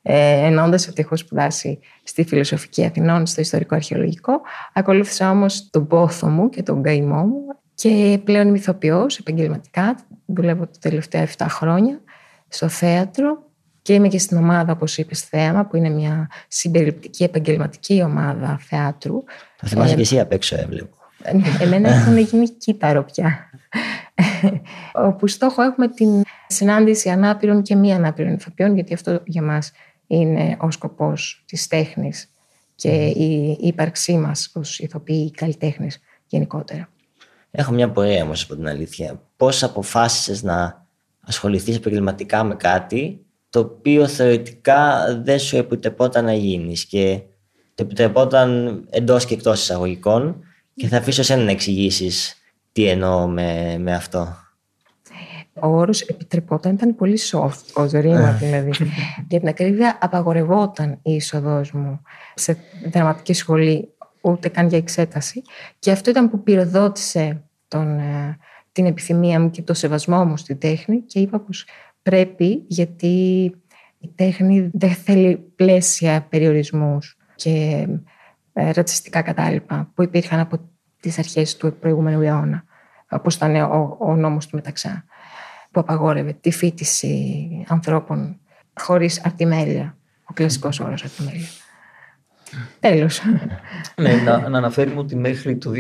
Ε, 0.02 0.46
Εννοώντας 0.46 0.88
ότι 0.88 1.02
έχω 1.02 1.16
σπουδάσει 1.16 1.80
στη 2.04 2.24
Φιλοσοφική 2.24 2.86
Αθηνών, 2.86 3.26
στο 3.26 3.42
Ιστορικό 3.42 3.76
Αρχαιολογικό, 3.76 4.42
ακολούθησα 4.74 5.32
όμως 5.32 5.70
τον 5.70 5.88
πόθο 5.88 6.28
μου 6.28 6.50
και 6.50 6.64
τον 6.64 6.84
καημό 6.84 7.24
μου 7.24 7.42
και 7.74 8.20
πλέον 8.24 8.48
είμαι 8.48 8.58
ηθοποιός 8.58 9.18
επαγγελματικά. 9.18 9.96
Δουλεύω 10.26 10.66
τα 10.66 10.80
τελευταία 10.80 11.28
7 11.38 11.46
χρόνια 11.50 12.02
στο 12.48 12.68
θέατρο 12.68 13.49
και 13.90 13.96
είμαι 13.96 14.08
και 14.08 14.20
στην 14.20 14.38
ομάδα, 14.38 14.72
όπως 14.72 14.98
είπες, 14.98 15.22
Θέαμα, 15.22 15.66
που 15.66 15.76
είναι 15.76 15.90
μια 15.90 16.30
συμπεριληπτική 16.48 17.24
επαγγελματική 17.24 18.02
ομάδα 18.04 18.58
θεάτρου. 18.62 19.24
Το 19.62 19.68
θυμάσαι 19.68 19.96
και 19.96 20.02
εσύ 20.02 20.20
απ' 20.20 20.32
έξω, 20.32 20.56
έβλεπω. 20.56 20.96
Ε, 21.24 21.64
Εμένα 21.64 21.90
έχουν 21.90 22.18
γίνει 22.18 22.50
κύτταρο 22.50 23.04
πια. 23.04 23.50
Όπου 24.94 25.28
στόχο 25.28 25.62
έχουμε 25.62 25.88
την 25.88 26.24
συνάντηση 26.48 27.10
ανάπηρων 27.10 27.62
και 27.62 27.76
μη 27.76 27.94
ανάπηρων 27.94 28.34
ηθοποιών, 28.34 28.74
γιατί 28.76 28.94
αυτό 28.94 29.22
για 29.26 29.42
μας 29.42 29.72
είναι 30.08 30.58
ο 30.60 30.72
σκοπός 30.72 31.44
της 31.46 31.68
τέχνης 31.68 32.30
και 32.76 33.06
η 33.06 33.58
ύπαρξή 33.62 34.18
μας 34.18 34.52
ως 34.54 34.80
ηθοποιοί 34.80 35.32
καλλιτέχνες 35.32 36.00
γενικότερα. 36.28 36.90
Έχω 37.52 37.72
μια 37.72 37.90
πορεία 37.92 38.24
όμως 38.24 38.44
από 38.44 38.56
την 38.56 38.68
αλήθεια. 38.68 39.22
Πώς 39.38 39.64
αποφάσισες 39.64 40.44
να 40.44 40.88
ασχοληθείς 41.22 41.76
επαγγελματικά 41.76 42.44
με 42.44 42.56
κάτι 42.56 43.24
το 43.50 43.60
οποίο 43.60 44.08
θεωρητικά 44.08 45.06
δεν 45.24 45.40
σου 45.40 45.58
επιτρεπόταν 45.58 46.26
να 46.26 46.34
γίνεις 46.34 46.86
και 46.86 47.22
το 47.76 47.84
επιτρεπόταν 47.84 48.84
εντός 48.90 49.26
και 49.26 49.34
εκτός 49.34 49.62
εισαγωγικών 49.62 50.44
και 50.76 50.88
θα 50.88 50.98
αφήσω 50.98 51.22
εσένα 51.22 51.44
να 51.44 51.52
εξηγήσεις 51.52 52.36
τι 52.72 52.88
εννοώ 52.88 53.28
με, 53.28 53.78
με 53.80 53.94
αυτό. 53.96 54.36
Ο 55.62 55.68
όρος 55.68 56.02
επιτρεπόταν 56.02 56.74
ήταν 56.74 56.96
πολύ 56.96 57.20
soft, 57.32 57.64
ω 57.74 58.00
ρήμα 58.00 58.32
δηλαδή. 58.32 58.72
Για 59.28 59.40
την 59.40 59.48
ακρίβεια, 59.48 59.98
απαγορευόταν 60.02 61.00
η 61.02 61.14
είσοδός 61.14 61.72
μου 61.72 62.02
σε 62.36 62.58
δραματική 62.92 63.34
σχολή, 63.34 63.94
ούτε 64.22 64.50
καν 64.50 64.68
για 64.68 64.78
εξέταση. 64.78 65.42
Και 65.80 65.92
αυτό 65.92 66.10
ήταν 66.10 66.30
που 66.30 66.44
πυροδότησε 66.44 67.44
τον, 67.68 68.00
ε, 68.00 68.38
την 68.72 68.86
επιθυμία 68.86 69.40
μου 69.40 69.50
και 69.50 69.62
το 69.62 69.74
σεβασμό 69.74 70.26
μου 70.26 70.38
στην 70.38 70.60
τέχνη 70.60 71.02
και 71.02 71.20
είπα 71.20 71.40
πως 71.40 71.66
πρέπει 72.02 72.66
γιατί 72.68 73.44
η 74.00 74.08
τέχνη 74.16 74.70
δεν 74.74 74.92
θέλει 74.92 75.38
πλαίσια 75.38 76.26
περιορισμούς 76.30 77.18
και 77.36 77.88
ε, 78.54 78.72
ρατσιστικά 78.72 79.22
κατάλοιπα 79.22 79.92
που 79.96 80.04
υπήρχαν 80.04 80.40
από 80.40 80.70
τις 81.00 81.20
αρχές 81.20 81.58
του 81.58 81.74
προηγούμενου 81.80 82.22
αιώνα 82.22 82.64
όπως 83.10 83.36
ήταν 83.36 83.56
ο, 83.56 83.98
ο 84.00 84.16
νόμος 84.16 84.48
του 84.48 84.56
Μεταξά 84.56 85.04
που 85.72 85.80
απαγόρευε 85.80 86.34
τη 86.34 86.52
φίτηση 86.52 87.66
ανθρώπων 87.68 88.40
χωρίς 88.80 89.26
αρτιμέλεια. 89.26 89.98
Ο 90.24 90.34
κλασικός 90.34 90.80
όρος 90.80 91.04
αρτιμέλεια. 91.04 91.48
Τέλος. 92.80 93.22
ναι, 94.02 94.14
να, 94.14 94.50
να 94.50 94.58
αναφέρουμε 94.58 95.00
ότι 95.00 95.16
μέχρι 95.16 95.58
το 95.58 95.72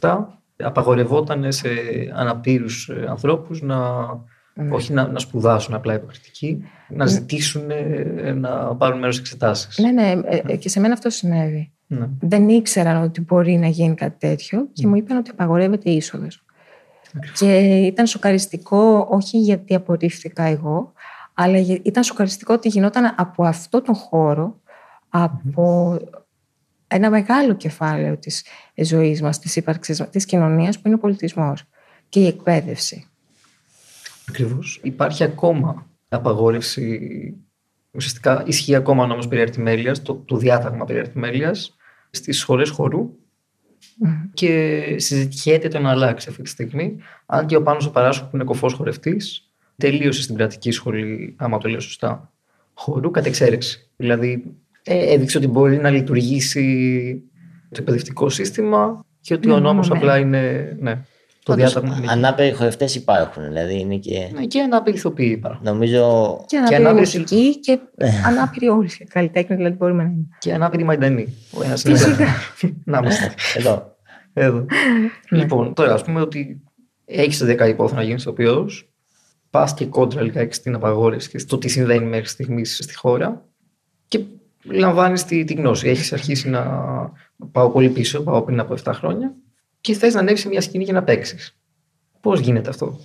2017 0.00 0.24
απαγορευόταν 0.56 1.52
σε 1.52 1.68
αναπήρους 2.14 2.88
ε, 2.88 3.06
ανθρώπους 3.08 3.62
να, 3.62 3.76
όχι 4.70 4.92
να, 4.92 5.06
να 5.08 5.18
σπουδάσουν 5.18 5.74
απλά 5.74 5.94
υποκριτική, 5.94 6.64
να 6.88 7.06
ζητήσουν 7.06 7.70
ε, 7.70 8.32
να 8.32 8.74
πάρουν 8.76 8.98
μέρος 8.98 9.14
σε 9.14 9.20
εξετάσεις. 9.20 9.78
ναι, 9.78 9.90
ναι, 9.90 10.10
ε, 10.24 10.40
ε, 10.46 10.56
και 10.56 10.68
σε 10.68 10.80
μένα 10.80 10.92
αυτό 10.92 11.10
συνέβη. 11.10 11.70
Ναι. 11.86 12.06
Δεν 12.20 12.48
ήξεραν 12.48 13.02
ότι 13.02 13.20
μπορεί 13.20 13.56
να 13.56 13.66
γίνει 13.66 13.94
κάτι 13.94 14.16
τέτοιο 14.18 14.68
και 14.72 14.86
μου 14.86 14.96
είπαν 14.96 15.16
ότι 15.16 15.30
απαγορεύεται 15.30 15.90
η 15.90 15.96
είσοδος. 15.96 16.44
Και 17.38 17.56
ήταν 17.76 18.06
σοκαριστικό 18.06 19.06
όχι 19.10 19.38
γιατί 19.38 19.74
απορρίφθηκα 19.74 20.42
εγώ, 20.42 20.92
αλλά 21.34 21.58
για- 21.58 21.80
ήταν 21.82 22.02
σοκαριστικό 22.04 22.54
ότι 22.54 22.68
γινόταν 22.68 23.14
από 23.16 23.44
αυτό 23.44 23.82
τον 23.82 23.94
χώρο, 23.94 24.60
από 25.08 25.96
ένα 26.88 27.10
μεγάλο 27.10 27.54
κεφάλαιο 27.54 28.16
της 28.16 28.44
ζωής 28.76 29.22
μας, 29.22 29.38
της 29.38 29.56
ύπαρξης 29.56 30.02
της 30.10 30.24
κοινωνίας 30.24 30.76
που 30.76 30.82
είναι 30.86 30.96
ο 30.96 30.98
πολιτισμός 30.98 31.64
και 32.08 32.20
η 32.20 32.26
εκπαίδευση. 32.26 33.06
Ακριβώς. 34.28 34.80
Υπάρχει 34.82 35.24
ακόμα 35.24 35.86
απαγόρευση. 36.08 37.00
Ουσιαστικά 37.90 38.42
ισχύει 38.46 38.74
ακόμα 38.74 39.02
ο 39.02 39.06
νόμος 39.06 39.28
περί 39.28 39.40
αρτιμέλειας, 39.40 40.02
το, 40.02 40.14
το 40.14 40.36
διάταγμα 40.36 40.84
περί 40.84 40.98
αρτιμέλειας 40.98 41.76
στις 42.10 42.38
σχολές 42.38 42.70
χορού 42.70 43.10
και 44.34 44.82
συζητιέται 44.96 45.68
το 45.68 45.78
να 45.78 45.90
αλλάξει 45.90 46.28
αυτή 46.30 46.42
τη 46.42 46.48
στιγμή. 46.48 46.96
Αν 47.26 47.46
και 47.46 47.56
ο 47.56 47.62
Πάνος 47.62 47.86
ο 47.86 47.90
Παράσχος 47.90 48.28
που 48.28 48.36
είναι 48.36 48.44
κοφός 48.44 48.72
χορευτής 48.72 49.50
τελείωσε 49.76 50.22
στην 50.22 50.36
κρατική 50.36 50.70
σχολή, 50.70 51.34
άμα 51.36 51.58
το 51.58 51.68
λέω 51.68 51.80
σωστά, 51.80 52.32
χορού 52.74 53.10
κατ' 53.10 53.26
εξαίρεση. 53.26 53.90
Δηλαδή 53.96 54.44
ε, 54.82 55.12
έδειξε 55.12 55.38
ότι 55.38 55.46
μπορεί 55.46 55.76
να 55.76 55.90
λειτουργήσει 55.90 57.22
το 57.68 57.76
εκπαιδευτικό 57.78 58.28
σύστημα 58.28 59.04
και 59.20 59.34
ότι 59.34 59.50
ο 59.50 59.54
Ναι, 59.54 59.60
νόμος 59.60 59.88
ναι, 59.88 59.94
ναι. 59.94 60.00
απλά 60.00 60.18
είναι 60.18 60.76
ναι, 60.80 61.04
το 61.46 61.52
Όντως, 61.52 61.72
διάταγμα. 61.72 61.96
είναι 61.96 62.04
εκεί. 62.04 62.12
Ανάπηροι 62.14 62.52
χορευτές 62.52 62.94
υπάρχουν. 62.94 63.44
Δηλαδή 63.44 63.80
είναι 63.80 63.96
και. 63.96 64.30
Ναι, 64.34 64.46
και 64.46 64.60
ανάπηροι 64.60 64.96
ηθοποιοί 64.96 65.34
υπάρχουν. 65.38 65.64
Νομίζω. 65.64 66.00
Και 66.46 66.56
ανάπηρη 66.56 66.80
ανάπηρη- 66.80 67.00
μουσική 67.00 67.60
και 67.60 67.78
ανάπηρη 68.26 68.68
όλοι. 68.68 68.88
Καλλιτέχνη 69.08 69.56
δηλαδή 69.56 69.76
μπορούμε 69.76 70.02
να 70.02 70.08
είναι. 70.08 70.26
Και 70.38 70.52
ανάπηροι 70.54 70.84
μαϊντανοί. 70.84 71.34
Ο 71.52 71.62
ένας 71.64 71.84
είναι 71.84 71.96
Φυσικά. 71.96 72.22
εδώ. 72.22 72.74
Να 72.84 72.98
είμαστε. 72.98 73.34
Εδώ. 73.54 73.96
Εδώ. 74.32 74.66
Ναι. 75.30 75.38
λοιπόν, 75.38 75.74
τώρα 75.74 75.92
ας 75.94 76.04
πούμε 76.04 76.20
ότι 76.20 76.62
έχεις 77.04 77.42
10 77.44 77.68
υπόθενα 77.68 78.00
να 78.00 78.06
γίνεις 78.06 78.22
ηθοποιός, 78.22 78.90
πας 79.50 79.74
και 79.74 79.86
κόντρα 79.86 80.22
λιγάκι 80.22 80.54
στην 80.54 80.74
απαγόρευση 80.74 81.28
και 81.30 81.38
στο 81.38 81.58
τι 81.58 81.68
συμβαίνει 81.68 82.04
μέχρι 82.04 82.26
στιγμής 82.28 82.76
στη 82.82 82.94
χώρα 82.96 83.44
και 84.08 84.20
λαμβάνεις 84.64 85.24
τη, 85.24 85.44
τη 85.44 85.54
γνώση. 85.54 85.88
Έχεις 85.88 86.12
αρχίσει 86.12 86.48
να 86.48 86.62
πάω 87.52 87.70
πολύ 87.70 87.88
πίσω, 87.88 88.22
πάω 88.22 88.42
πριν 88.42 88.60
από 88.60 88.74
7 88.84 88.90
χρόνια 88.94 89.34
και 89.86 89.94
θες 89.94 90.14
να 90.14 90.20
ανέβεις 90.20 90.40
σε 90.40 90.48
μια 90.48 90.60
σκηνή 90.60 90.84
για 90.84 90.92
να 90.92 91.02
παίξεις. 91.02 91.56
Πώς 92.20 92.40
γίνεται 92.40 92.70
αυτό, 92.70 93.00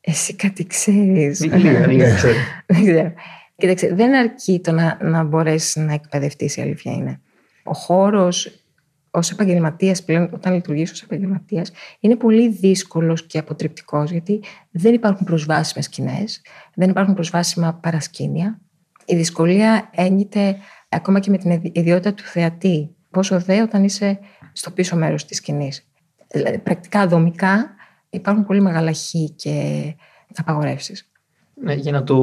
Εσύ 0.00 0.34
κάτι 0.34 0.66
ξέρεις. 0.66 1.44
Λίγα, 1.44 1.86
λίγα 1.86 2.14
ξέρω. 2.14 2.36
Δεν 2.66 2.82
ξέρω. 2.82 3.12
Κοίταξε, 3.56 3.94
δεν 3.94 4.14
αρκεί 4.14 4.60
το 4.60 4.72
να, 4.72 4.98
να 5.02 5.22
μπορέσεις 5.22 5.76
να 5.76 5.92
εκπαιδευτείς, 5.92 6.56
η 6.56 6.60
αλήθεια 6.60 6.92
είναι. 6.92 7.20
Ο 7.64 7.72
χώρος 7.74 8.64
ως 9.10 9.30
επαγγελματίας 9.30 10.04
πλέον, 10.04 10.30
όταν 10.32 10.54
λειτουργείς 10.54 10.90
ως 10.90 11.02
επαγγελματίας, 11.02 11.72
είναι 12.00 12.16
πολύ 12.16 12.48
δύσκολος 12.48 13.26
και 13.26 13.38
αποτρεπτικός, 13.38 14.10
γιατί 14.10 14.40
δεν 14.70 14.94
υπάρχουν 14.94 15.26
προσβάσιμες 15.26 15.84
σκηνές, 15.84 16.42
δεν 16.74 16.90
υπάρχουν 16.90 17.14
προσβάσιμα 17.14 17.74
παρασκήνια. 17.74 18.60
Η 19.04 19.16
δυσκολία 19.16 19.90
έγκυται 19.94 20.56
ακόμα 20.88 21.20
και 21.20 21.30
με 21.30 21.38
την 21.38 21.60
ιδιότητα 21.72 22.14
του 22.14 22.22
θεατή. 22.22 22.94
Πόσο 23.10 23.40
δε 23.40 23.62
όταν 23.62 23.84
είσαι 23.84 24.18
στο 24.52 24.70
πίσω 24.70 24.96
μέρος 24.96 25.24
της 25.24 25.36
σκηνής. 25.36 25.86
Δηλαδή, 26.28 26.58
πρακτικά 26.58 27.06
δομικά 27.06 27.74
υπάρχουν 28.10 28.46
πολύ 28.46 28.60
μεγάλα 28.60 28.92
χ 28.92 29.14
και 29.36 29.94
απαγορεύσεις. 30.36 31.10
Ναι, 31.54 31.74
για 31.74 31.92
να 31.92 32.02
το 32.04 32.16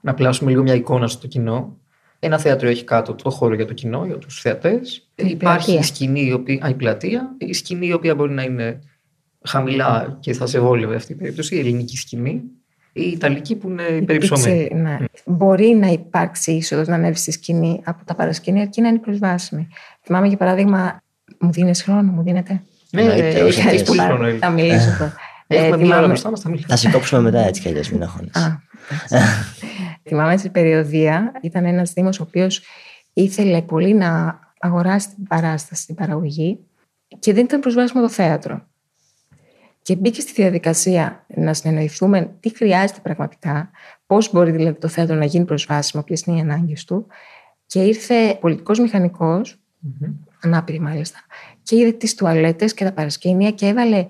να 0.00 0.14
πλάσουμε 0.14 0.50
λίγο 0.50 0.62
μια 0.62 0.74
εικόνα 0.74 1.06
στο 1.06 1.26
κοινό. 1.26 1.76
Ένα 2.18 2.38
θέατρο 2.38 2.68
έχει 2.68 2.84
κάτω 2.84 3.14
το 3.14 3.30
χώρο 3.30 3.54
για 3.54 3.66
το 3.66 3.72
κοινό, 3.72 4.04
για 4.06 4.18
τους 4.18 4.40
θεατές. 4.40 5.10
Η 5.14 5.26
Υπάρχει 5.26 5.64
πλατεία. 5.64 5.78
η 5.78 5.82
σκηνή, 5.82 6.20
η, 6.20 6.32
οποία, 6.32 6.64
α, 6.64 6.68
η 6.68 6.74
πλατεία, 6.74 7.34
η 7.38 7.52
σκηνή 7.52 7.86
η 7.86 7.92
οποία 7.92 8.14
μπορεί 8.14 8.32
να 8.32 8.42
είναι 8.42 8.78
χαμηλά 9.44 10.16
και 10.20 10.32
θα 10.32 10.46
σε 10.46 10.60
βόλευε 10.60 10.94
αυτή 10.94 11.12
η 11.12 11.14
περίπτωση, 11.14 11.56
η 11.56 11.58
ελληνική 11.58 11.96
σκηνή, 11.96 12.42
η 12.92 13.10
ιταλική 13.10 13.56
που 13.56 13.68
είναι 13.68 14.02
περιψωμένη. 14.02 14.56
Υπήρξε, 14.56 14.74
ναι. 14.74 14.98
Μπορεί 15.24 15.66
να 15.66 15.86
υπάρξει 15.86 16.52
είσοδος 16.52 16.86
να 16.86 16.94
ανέβει 16.94 17.16
στη 17.16 17.30
σκηνή 17.30 17.80
από 17.84 18.04
τα 18.04 18.14
παρασκήνια, 18.14 18.62
αρκεί 18.62 18.80
να 18.80 18.88
είναι 18.88 18.98
προσβάσιμη. 18.98 19.68
Θυμάμαι 20.02 20.28
για 20.28 20.36
παράδειγμα, 20.36 21.02
μου 21.40 21.52
δίνεις 21.52 21.82
χρόνο, 21.82 22.12
μου 22.12 22.22
δίνετε; 22.22 22.62
Ναι, 22.90 23.00
Εννοείται, 23.02 23.28
ε, 23.28 23.42
όχι, 23.42 23.58
έχει 23.58 23.68
έχεις 23.68 23.82
πολύ 23.82 23.98
πάρα- 23.98 24.10
χρόνο. 24.14 24.26
Έλλη. 24.28 24.38
Θα 24.38 24.50
μιλήσω 24.50 24.90
εδώ. 24.90 25.12
Έχουμε 25.46 25.66
Ε, 25.66 25.68
μία 25.68 25.76
ώρα 25.76 25.78
θυμάμαι- 25.86 26.06
μπροστά 26.06 26.30
μας, 26.30 26.40
θα 26.40 26.48
μιλήσουμε. 26.48 26.74
Θα 26.74 26.80
σε 26.80 26.90
κόψουμε 26.90 27.20
μετά 27.22 27.38
έτσι 27.38 27.60
κι 27.60 27.68
αλλιώς, 27.68 27.90
μην 27.90 28.02
αγχώνεσαι. 28.02 28.38
Α, 28.38 28.60
εντάξει. 29.10 29.44
Θυμάμαι 30.08 30.36
στην 30.36 30.52
περιοδία 30.52 31.32
ήταν 31.42 31.64
ένας 31.64 31.92
Δήμος 31.92 32.20
ο 32.20 32.22
οποίος 32.22 32.62
ήθελε 33.12 33.62
πολύ 33.62 33.94
να 33.94 34.40
αγοράσει 34.60 35.08
την 35.14 35.26
παράσταση, 35.26 35.86
την 35.86 35.94
παραγωγή 35.94 36.58
και 37.18 37.32
δεν 37.32 37.44
ήταν 37.44 37.60
προσβάσιμο 37.60 38.02
το 38.02 38.08
θέατρο. 38.08 38.66
Και 39.82 39.96
μπήκε 39.96 40.20
στη 40.20 40.32
διαδικασία 40.32 41.24
να 41.34 41.54
συνεννοηθούμε 41.54 42.30
τι 42.40 42.56
χρειάζεται 42.56 43.00
πραγματικά, 43.02 43.70
πώς 44.06 44.32
μπορεί 44.32 44.50
δηλαδή 44.50 44.78
το 44.78 44.88
θέατρο 44.88 45.14
να 45.16 45.24
γίνει 45.24 45.44
προσβάσιμο, 45.44 46.02
ποιες 46.02 46.20
είναι 46.22 46.36
οι 46.36 46.40
ανάγκες 46.40 46.84
του. 46.84 47.06
Και 47.66 47.82
ήρθε 47.82 48.34
πολιτικός 48.40 48.78
μηχανικό, 49.80 50.30
ανάπηρη 50.42 50.80
μάλιστα, 50.80 51.18
και 51.62 51.76
είδε 51.76 51.92
τις 51.92 52.14
τουαλέτες 52.14 52.74
και 52.74 52.84
τα 52.84 52.92
παρασκήνια 52.92 53.50
και 53.50 53.66
έβαλε. 53.66 54.06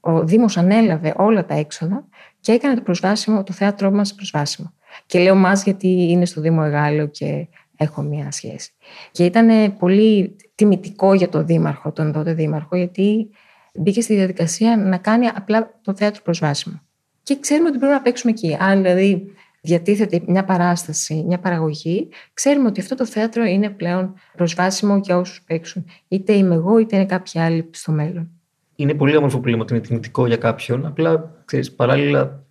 Ο 0.00 0.24
Δήμος 0.24 0.56
ανέλαβε 0.56 1.14
όλα 1.16 1.44
τα 1.44 1.54
έξοδα 1.54 2.04
και 2.40 2.52
έκανε 2.52 2.74
το 2.74 2.80
προσβάσιμο, 2.80 3.42
το 3.42 3.52
θέατρό 3.52 3.90
μας 3.90 4.14
προσβάσιμο. 4.14 4.72
Και 5.06 5.18
λέω 5.18 5.34
μας 5.34 5.64
γιατί 5.64 5.88
είναι 5.88 6.24
στο 6.24 6.40
Δήμο 6.40 6.62
Εγάλεο 6.64 7.06
και 7.06 7.48
έχω 7.76 8.02
μία 8.02 8.30
σχέση. 8.30 8.72
Και 9.10 9.24
ήταν 9.24 9.76
πολύ 9.78 10.36
τιμητικό 10.54 11.14
για 11.14 11.28
τον 11.28 11.46
Δήμαρχο, 11.46 11.92
τον 11.92 12.12
τότε 12.12 12.32
Δήμαρχο, 12.32 12.76
γιατί 12.76 13.30
μπήκε 13.74 14.00
στη 14.00 14.14
διαδικασία 14.14 14.76
να 14.76 14.96
κάνει 14.96 15.26
απλά 15.26 15.78
το 15.82 15.94
θέατρο 15.94 16.22
προσβάσιμο. 16.22 16.80
Και 17.22 17.38
ξέρουμε 17.40 17.68
ότι 17.68 17.78
πρέπει 17.78 17.92
να 17.92 18.00
παίξουμε 18.00 18.32
εκεί. 18.32 18.56
Αν 18.60 18.82
δηλαδή 18.82 19.34
διατίθεται 19.60 20.20
μια 20.26 20.44
παράσταση, 20.44 21.24
μια 21.26 21.38
παραγωγή, 21.38 22.08
ξέρουμε 22.32 22.68
ότι 22.68 22.80
αυτό 22.80 22.94
το 22.94 23.06
θέατρο 23.06 23.44
είναι 23.44 23.70
πλέον 23.70 24.14
προσβάσιμο 24.36 24.96
για 24.96 25.16
όσους 25.18 25.42
παίξουν. 25.46 25.84
Είτε 26.08 26.32
είμαι 26.32 26.54
εγώ, 26.54 26.78
είτε 26.78 26.96
είναι 26.96 27.06
κάποιοι 27.06 27.40
άλλοι 27.40 27.68
στο 27.72 27.92
μέλλον. 27.92 28.30
Είναι 28.76 28.94
πολύ 28.94 29.16
όμορφο 29.16 29.38
που 29.40 29.48
λέμε 29.48 29.62
ότι 29.62 29.74
είναι 29.74 29.82
τιμητικό 29.82 30.26
για 30.26 30.36
κάποιον. 30.36 30.86
Απλά 30.86 31.42
ξέρεις, 31.44 31.72
παράλληλα 31.72 32.42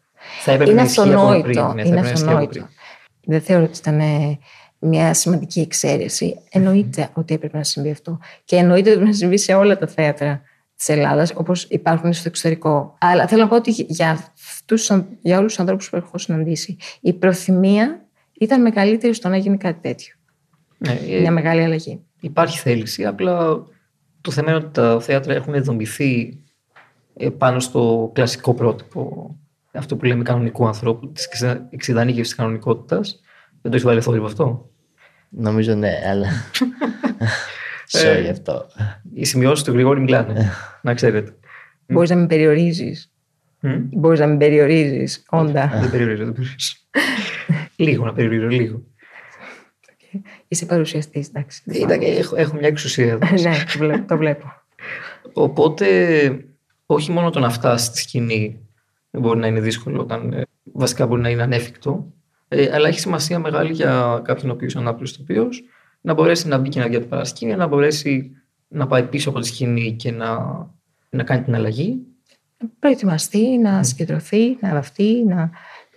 θα 0.44 0.52
έπρεπε 0.52 0.72
είναι 0.72 0.82
να 0.82 0.88
ισχύει 0.88 1.02
ακόμα 1.02 1.42
πριν. 1.42 1.60
αυτονόητο. 1.60 1.74
Ναι, 1.74 1.84
θα 1.84 1.88
είναι 1.88 2.00
έπρεπε 2.00 2.02
να 2.02 2.12
ισχύει 2.12 2.24
από 2.24 2.32
αυτονόητο. 2.32 2.50
πριν. 2.50 2.66
Δεν 3.26 3.42
θεωρώ 3.42 3.64
ότι 3.64 3.78
ήταν 3.78 4.00
ε, 4.00 4.40
μια 4.80 5.14
σημαντική 5.14 5.60
εξαίρεση. 5.60 6.40
Εννοείται 6.50 7.10
ότι 7.14 7.34
έπρεπε 7.34 7.58
να 7.58 7.64
συμβεί 7.64 7.92
αυτό. 7.92 8.20
Και 8.46 8.56
εννοείται 8.56 8.82
ότι 8.82 8.90
έπρεπε 8.90 9.10
να 9.10 9.16
συμβεί 9.16 9.38
σε 9.38 9.54
όλα 9.54 9.78
τα 9.78 9.88
θέατρα 9.88 10.42
της 10.76 10.90
Ελλάδας, 10.90 11.32
όπως 11.36 11.64
υπάρχουν 11.64 12.14
στο 12.14 12.28
εξωτερικό. 12.28 12.96
Αλλά 13.00 13.28
θέλω 13.28 13.42
να 13.42 13.48
πω 13.48 13.56
ότι 13.56 13.72
για, 13.72 14.34
αυτούς, 14.74 14.92
για 15.22 15.38
όλους 15.38 15.52
τους 15.52 15.60
ανθρώπους 15.60 15.90
που 15.90 15.96
έχω 15.96 16.18
συναντήσει, 16.18 16.78
η 17.02 17.14
προθυμία 17.14 18.06
ήταν 18.40 18.62
μεγαλύτερη 18.62 19.14
στο 19.14 19.30
να 19.30 19.38
γίνει 19.38 19.58
κάτι 19.58 19.80
τέτοιο. 19.82 20.14
Ναι, 20.78 21.00
ε, 21.10 21.20
Μια 21.20 21.32
μεγάλη 21.32 21.64
αλλαγή. 21.64 22.00
υπάρχει 22.20 22.60
θέληση, 22.60 23.06
απλά 23.06 23.64
το 24.22 24.32
θέμα 24.32 24.50
είναι 24.52 24.58
ότι 24.60 24.72
τα 24.72 25.00
θέατρα 25.02 25.34
έχουν 25.34 25.64
δομηθεί 25.64 26.40
ε, 27.18 27.30
πάνω 27.30 27.60
στο 27.60 28.12
κλασικό 28.14 28.54
πρότυπο, 28.54 29.36
αυτό 29.74 29.96
που 29.96 30.06
λέμε 30.06 30.24
κανονικού 30.24 30.68
ανθρώπου, 30.68 31.12
της 31.12 31.26
εξα- 31.26 31.68
εξειδανίκευσης 31.70 32.28
της 32.28 32.36
κανονικότητας. 32.36 33.20
Δεν 33.62 33.72
το 33.72 33.78
έχεις 33.78 33.84
βάλει 33.84 34.02
θόρυβο 34.02 34.26
αυτό; 34.26 34.70
Νομίζω 35.30 35.76
ναι, 35.76 35.92
αλλά. 36.10 36.28
Sorry 37.92 38.22
γι' 38.22 38.30
αυτό. 38.30 38.66
Οι 39.14 39.26
σημειώσεις 39.26 39.64
του 39.66 39.72
Γρηγόρη 39.72 40.00
μιλάνε, 40.00 40.52
να 40.82 40.94
ξέρετε. 40.94 41.34
Μπορείς 41.88 42.10
να 42.10 42.16
με 42.16 42.26
περιορίζεις. 42.26 43.09
Μμ. 43.60 43.82
Μπορείς 43.92 44.20
να 44.20 44.28
με 44.28 44.38
περιορίζεις, 44.38 45.26
όντα. 45.30 45.70
Δεν 45.82 45.90
περιορίζω, 45.90 46.24
δεν 46.24 46.34
περιορίζω. 46.34 46.76
λίγο 47.76 48.06
να 48.06 48.14
περιορίζω, 48.14 48.48
λίγο. 48.48 48.82
Είσαι 50.48 50.66
παρουσιαστής, 50.66 51.28
εντάξει. 51.28 51.62
Ήταν, 51.66 52.00
έχω, 52.02 52.36
έχω 52.36 52.56
μια 52.56 52.68
εξουσία 52.68 53.12
εδώ. 53.12 53.28
ναι, 53.50 53.64
το 53.72 53.78
βλέπω. 53.78 54.06
Το 54.08 54.18
βλέπω. 54.18 54.54
Οπότε, 55.34 55.86
όχι 56.86 57.12
μόνο 57.12 57.30
το 57.30 57.40
να 57.40 57.50
φτάσεις 57.50 57.88
στη 57.88 57.98
σκηνή 57.98 58.60
μπορεί 59.12 59.40
να 59.40 59.48
είναι 59.48 59.60
δύσκολο, 59.60 60.02
όταν, 60.02 60.34
ε, 60.34 60.46
βασικά 60.64 61.08
μπορεί 61.08 61.22
να 61.22 61.30
είναι 61.30 61.44
ανέφικτο, 61.44 62.14
ε, 62.48 62.70
αλλά 62.74 62.88
έχει 62.88 63.00
σημασία 63.00 63.40
μεγάλη 63.40 63.74
για 63.74 64.22
κάποιον 64.24 64.52
ο 64.52 64.54
οποίος 64.54 64.74
είναι 64.74 64.82
ανάπηρο 64.82 65.10
ηθοποιό 65.14 65.50
να 66.02 66.14
μπορέσει 66.14 66.48
να 66.48 66.58
μπει 66.58 66.70
και 66.70 66.80
να 66.80 66.88
δει 66.88 67.00
τα 67.00 67.06
παρασκήνια, 67.06 67.56
να 67.56 67.68
μπορέσει 67.68 68.32
να 68.68 68.88
πάει 68.88 69.04
πίσω 69.04 69.30
από 69.30 69.40
τη 69.40 69.48
σκηνή 69.48 69.96
και 69.96 70.12
να, 70.12 70.38
να 71.10 71.24
κάνει 71.24 71.44
την 71.44 71.56
αλλαγή. 71.56 72.02
Προετοιμαστεί, 72.80 73.58
να 73.58 73.84
συγκεντρωθεί, 73.84 74.58
να 74.62 74.74
βαφτεί, 74.74 75.24
να, 75.28 75.50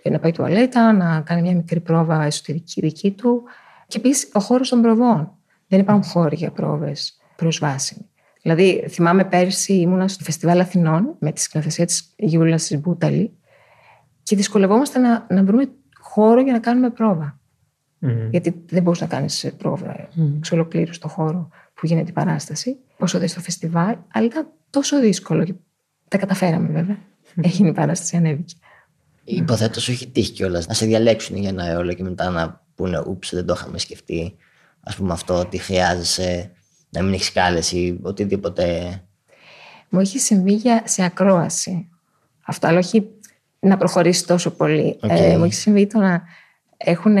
να 0.03 0.19
πάει 0.19 0.31
τουαλέτα, 0.31 0.93
να 0.93 1.21
κάνει 1.21 1.41
μια 1.41 1.55
μικρή 1.55 1.79
πρόβα 1.79 2.23
εσωτερική 2.23 2.81
δική 2.81 3.11
του. 3.11 3.43
Και 3.87 3.97
επίσης 3.97 4.29
ο 4.33 4.39
χώρος 4.39 4.69
των 4.69 4.81
προβών. 4.81 5.31
Δεν 5.67 5.79
υπάρχουν 5.79 6.03
χώροι 6.03 6.35
για 6.35 6.51
πρόβες 6.51 7.17
προσβάσιμοι. 7.35 8.09
Δηλαδή, 8.41 8.85
θυμάμαι 8.89 9.25
πέρσι 9.25 9.73
ήμουνα 9.73 10.07
στο 10.07 10.23
Φεστιβάλ 10.23 10.59
Αθηνών 10.59 11.15
με 11.19 11.31
τη 11.31 11.41
σκηνοθεσία 11.41 11.85
της 11.85 12.13
Γιούλας 12.15 12.67
της 12.67 12.79
Μπούταλη 12.79 13.37
και 14.23 14.35
δυσκολευόμαστε 14.35 14.99
να, 14.99 15.25
να 15.29 15.43
βρούμε 15.43 15.69
χώρο 15.99 16.41
για 16.41 16.53
να 16.53 16.59
κάνουμε 16.59 16.89
πρόβα. 16.89 17.39
Μμμ. 17.99 18.29
Γιατί 18.29 18.63
δεν 18.69 18.83
μπορείς 18.83 19.01
να 19.01 19.07
κάνεις 19.07 19.53
πρόβα 19.57 20.09
εξ 20.37 20.51
ολοκλήρου 20.51 20.93
στο 20.93 21.07
χώρο 21.07 21.49
που 21.73 21.85
γίνεται 21.85 22.09
η 22.09 22.13
παράσταση, 22.13 22.77
όσο 22.97 23.19
δε 23.19 23.27
στο 23.27 23.39
φεστιβάλ, 23.39 23.95
αλλά 24.13 24.25
ήταν 24.25 24.47
τόσο 24.69 24.99
δύσκολο. 24.99 25.43
Και 25.43 25.53
τα 26.13 26.19
καταφέραμε 26.19 26.67
βέβαια. 26.67 26.97
Έγινε 27.41 27.69
η 27.69 27.71
παράσταση, 27.71 28.17
ανέβηκε. 28.17 28.55
Υποθέτω 29.23 29.79
σου 29.79 29.91
έχει 29.91 30.07
τύχει 30.07 30.31
κιόλας 30.31 30.67
να 30.67 30.73
σε 30.73 30.85
διαλέξουν 30.85 31.37
για 31.37 31.49
ένα 31.49 31.65
ρόλο 31.65 31.93
και 31.93 32.03
μετά 32.03 32.29
να 32.29 32.65
πούνε 32.75 33.03
ουπς, 33.07 33.33
δεν 33.33 33.45
το 33.45 33.53
είχαμε 33.57 33.77
σκεφτεί. 33.77 34.35
ας 34.83 34.95
πούμε 34.95 35.13
αυτό 35.13 35.33
ότι 35.33 35.57
χρειάζεσαι 35.57 36.51
να 36.89 37.01
μην 37.01 37.13
έχεις 37.13 37.31
σκάλες 37.31 37.77
ή 37.77 37.99
οτιδήποτε. 38.01 38.63
Μου 39.89 39.99
έχει 39.99 40.19
συμβεί 40.19 40.53
για, 40.53 40.83
σε 40.85 41.03
ακρόαση. 41.03 41.89
Αυτό, 42.45 42.67
αλλά 42.67 42.77
όχι 42.77 43.09
να 43.59 43.77
προχωρήσει 43.77 44.27
τόσο 44.27 44.51
πολύ. 44.51 44.97
Οκ. 45.01 45.11
Ε, 45.11 45.37
μου 45.37 45.43
έχει 45.43 45.53
συμβεί 45.53 45.87
το 45.87 45.99
να 45.99 46.23
έχουν 46.77 47.15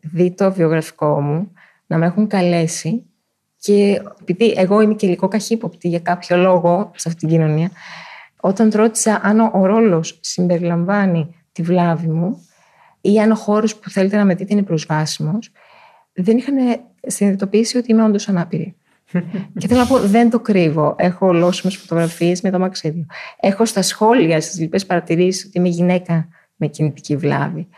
δει 0.00 0.30
το 0.30 0.52
βιογραφικό 0.52 1.20
μου, 1.20 1.52
να 1.86 1.98
με 1.98 2.06
έχουν 2.06 2.26
καλέσει 2.26 3.02
και 3.58 4.02
επειδή 4.20 4.54
εγώ 4.56 4.80
είμαι 4.80 4.94
και 4.94 5.06
λίγο 5.06 5.28
καχύποπτη 5.28 5.88
για 5.88 6.00
κάποιο 6.00 6.36
λόγο 6.36 6.90
σε 6.96 7.08
αυτή 7.08 7.20
την 7.20 7.28
κοινωνία, 7.28 7.70
όταν 8.46 8.70
ρώτησα 8.74 9.20
αν 9.22 9.40
ο, 9.40 9.50
ο 9.54 9.66
ρόλος 9.66 10.18
συμπεριλαμβάνει 10.20 11.34
τη 11.52 11.62
βλάβη 11.62 12.06
μου 12.06 12.46
ή 13.00 13.20
αν 13.20 13.30
ο 13.30 13.34
χώρος 13.34 13.76
που 13.76 13.90
θέλετε 13.90 14.16
να 14.16 14.24
με 14.24 14.34
δείτε 14.34 14.52
είναι 14.52 14.62
προσβάσιμος, 14.62 15.50
δεν 16.12 16.36
είχαν 16.36 16.56
συνειδητοποιήσει 17.06 17.76
ότι 17.76 17.92
είμαι 17.92 18.02
όντως 18.02 18.28
ανάπηρη. 18.28 18.76
και 19.58 19.66
θέλω 19.66 19.80
να 19.80 19.86
πω, 19.86 19.98
δεν 19.98 20.30
το 20.30 20.40
κρύβω. 20.40 20.94
Έχω 20.98 21.26
ολόσιμε 21.26 21.72
φωτογραφίες 21.72 22.40
με 22.40 22.50
το 22.50 22.58
μαξίδιο. 22.58 23.06
Έχω 23.40 23.64
στα 23.64 23.82
σχόλια, 23.82 24.40
στις 24.40 24.60
λοιπές 24.60 24.86
παρατηρήσεις 24.86 25.44
ότι 25.44 25.58
είμαι 25.58 25.68
γυναίκα 25.68 26.28
με 26.56 26.66
κινητική 26.66 27.16
βλάβη. 27.16 27.68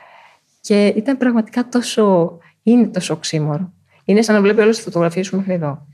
Και 0.60 0.86
ήταν 0.86 1.16
πραγματικά 1.16 1.68
τόσο. 1.68 2.38
είναι 2.62 2.86
τόσο 2.86 3.14
οξύμορο. 3.14 3.72
Είναι 4.04 4.22
σαν 4.22 4.34
να 4.34 4.40
βλέπει 4.40 4.60
όλες 4.60 4.74
τις 4.76 4.84
φωτογραφίες 4.84 5.26
σου 5.26 5.36
μέχρι 5.36 5.52
εδώ. 5.52 5.86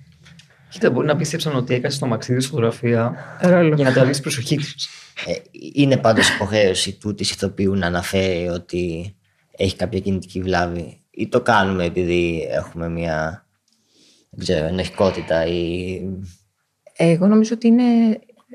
Κοίτα, 0.73 0.91
μπορεί 0.91 1.07
να 1.07 1.17
πίστεψαν 1.17 1.57
ότι 1.57 1.75
έκανες 1.75 1.93
το 1.93 2.07
αμαξίδιο 2.07 2.41
στη 2.41 2.51
φωτογραφία 2.51 3.15
απλώς 3.41 3.75
για 3.75 3.85
να 3.85 3.93
τραβήξει 3.93 4.21
προσοχή 4.21 4.57
τους. 4.57 4.89
Ε, 5.27 5.33
είναι 5.75 5.97
πάντως 5.97 6.29
υποχρέωση 6.35 6.93
του 6.93 7.15
της 7.15 7.31
ηθοποιού 7.31 7.75
να 7.75 7.87
αναφέρει 7.87 8.49
ότι 8.49 9.15
έχει 9.57 9.77
κάποια 9.77 10.01
κινητική 10.01 10.41
βλάβη 10.41 11.01
ή 11.11 11.29
το 11.29 11.41
κάνουμε 11.41 11.85
επειδή 11.85 12.49
έχουμε 12.51 12.89
μια 12.89 13.47
δεν 14.31 14.45
ξέρω, 14.45 14.67
ενοχικότητα 14.67 15.47
ή... 15.47 16.01
Εγώ 16.97 17.27
νομίζω 17.27 17.55
ότι 17.55 17.67
είναι. 17.67 17.83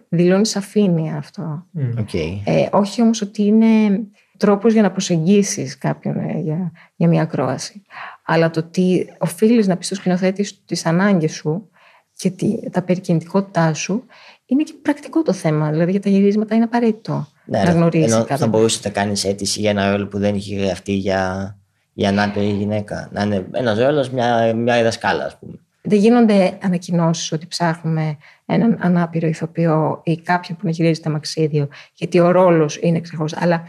δηλώνεις 0.09 0.41
με 0.41 0.49
σαφήνεια 0.49 1.17
αυτό. 1.17 1.65
Οκ. 1.99 2.13
Ε, 2.13 2.69
όχι 2.71 3.01
όμως 3.01 3.21
ότι 3.21 3.43
είναι 3.43 3.99
τρόπος 4.37 4.73
για 4.73 4.81
να 4.81 4.91
προσεγγίσεις 4.91 5.77
κάποιον 5.77 6.17
ε, 6.17 6.39
για, 6.39 6.71
για 6.95 7.07
μια 7.07 7.21
ακρόαση. 7.21 7.81
Αλλά 8.25 8.49
το 8.49 8.59
ότι 8.59 9.07
οφείλεις 9.17 9.67
να 9.67 9.77
πεις 9.77 9.85
στο 9.85 9.95
σκηνοθέτη 9.95 10.49
τις 10.65 10.85
ανάγκες 10.85 11.33
σου 11.33 11.69
και 12.17 12.29
τη, 12.29 12.69
τα 12.69 12.81
περικινητικότητά 12.81 13.73
σου 13.73 14.03
είναι 14.45 14.63
και 14.63 14.73
πρακτικό 14.81 15.21
το 15.21 15.33
θέμα. 15.33 15.71
Δηλαδή 15.71 15.91
για 15.91 15.99
τα 16.01 16.09
γυρίσματα 16.09 16.55
είναι 16.55 16.63
απαραίτητο 16.63 17.27
Ναι, 17.45 17.57
να 17.57 17.63
αλλά 17.63 17.71
γνωρίσεις 17.71 18.11
ενώ 18.11 18.19
κάποιον. 18.19 18.37
θα 18.37 18.47
μπορούσε 18.47 18.79
να 18.83 18.89
κάνεις 18.89 19.25
αίτηση 19.25 19.59
για 19.59 19.69
ένα 19.69 19.91
ρόλο 19.91 20.07
που 20.07 20.17
δεν 20.17 20.35
έχει 20.35 20.55
γραφτεί 20.55 20.93
για, 20.93 21.57
για 21.93 22.09
ανάπηρη 22.09 22.49
γυναίκα. 22.49 23.09
Να 23.11 23.21
είναι 23.23 23.47
ένας 23.51 23.77
ρόλος, 23.77 24.09
μια, 24.09 24.53
μια 24.55 24.83
δασκάλα, 24.83 25.25
ας 25.25 25.37
πούμε. 25.39 25.59
Δεν 25.81 25.99
γίνονται 25.99 26.57
ανακοινώσεις 26.61 27.31
ότι 27.31 27.47
ψάχνουμε 27.47 28.17
έναν 28.45 28.77
ανάπηρο 28.81 29.27
ηθοποιό 29.27 30.01
ή 30.03 30.17
κάποιον 30.17 30.57
που 30.57 30.65
να 30.65 30.71
χειρίζεται 30.71 31.09
μαξίδιο, 31.09 31.67
γιατί 31.93 32.19
ο 32.19 32.31
ρόλος 32.31 32.77
είναι 32.81 32.99
ξεχωριστό. 32.99 33.39
Αλλά 33.41 33.63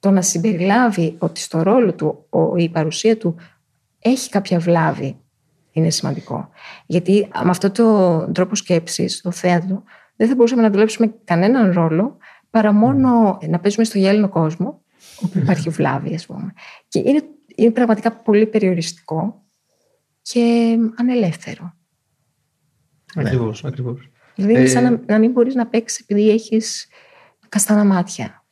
το 0.00 0.10
να 0.10 0.22
συμπεριλάβει 0.22 1.14
ότι 1.18 1.40
στο 1.40 1.62
ρόλο 1.62 1.92
του 1.92 2.26
ο, 2.28 2.56
η 2.56 2.68
παρουσία 2.68 3.16
του 3.16 3.36
έχει 3.98 4.28
κάποια 4.28 4.58
βλάβη 4.58 5.16
είναι 5.72 5.90
σημαντικό. 5.90 6.48
Γιατί 6.86 7.28
με 7.44 7.50
αυτόν 7.50 7.72
τον 7.72 8.32
τρόπο 8.32 8.54
σκέψης, 8.54 9.16
στο 9.16 9.30
θέατρο, 9.30 9.82
δεν 10.16 10.28
θα 10.28 10.34
μπορούσαμε 10.34 10.62
να 10.62 10.70
δουλέψουμε 10.70 11.14
κανέναν 11.24 11.72
ρόλο 11.72 12.16
παρά 12.50 12.72
μόνο 12.72 13.38
να 13.48 13.58
παίζουμε 13.60 13.84
στο 13.84 13.98
γυάλινο 13.98 14.28
κόσμο, 14.28 14.82
όπου 15.22 15.38
υπάρχει 15.38 15.68
βλάβη, 15.68 16.14
ας 16.14 16.26
πούμε. 16.26 16.52
Και 16.88 16.98
είναι, 16.98 17.22
είναι 17.56 17.70
πραγματικά 17.70 18.12
πολύ 18.12 18.46
περιοριστικό 18.46 19.42
και 20.22 20.76
ανελεύθερο. 20.96 21.72
Ακριβώς, 23.16 23.64
ακριβώς. 23.64 24.10
Δηλαδή 24.34 24.54
είναι 24.54 24.62
Ε, 24.62 24.66
σαν 24.66 24.82
να, 24.82 25.00
να 25.06 25.18
μην 25.18 25.30
μπορείς 25.30 25.54
να 25.54 25.66
παίξεις 25.66 26.00
επειδή 26.00 26.30
έχεις 26.30 26.88
καστάνα 27.48 27.84
μάτια 27.84 28.44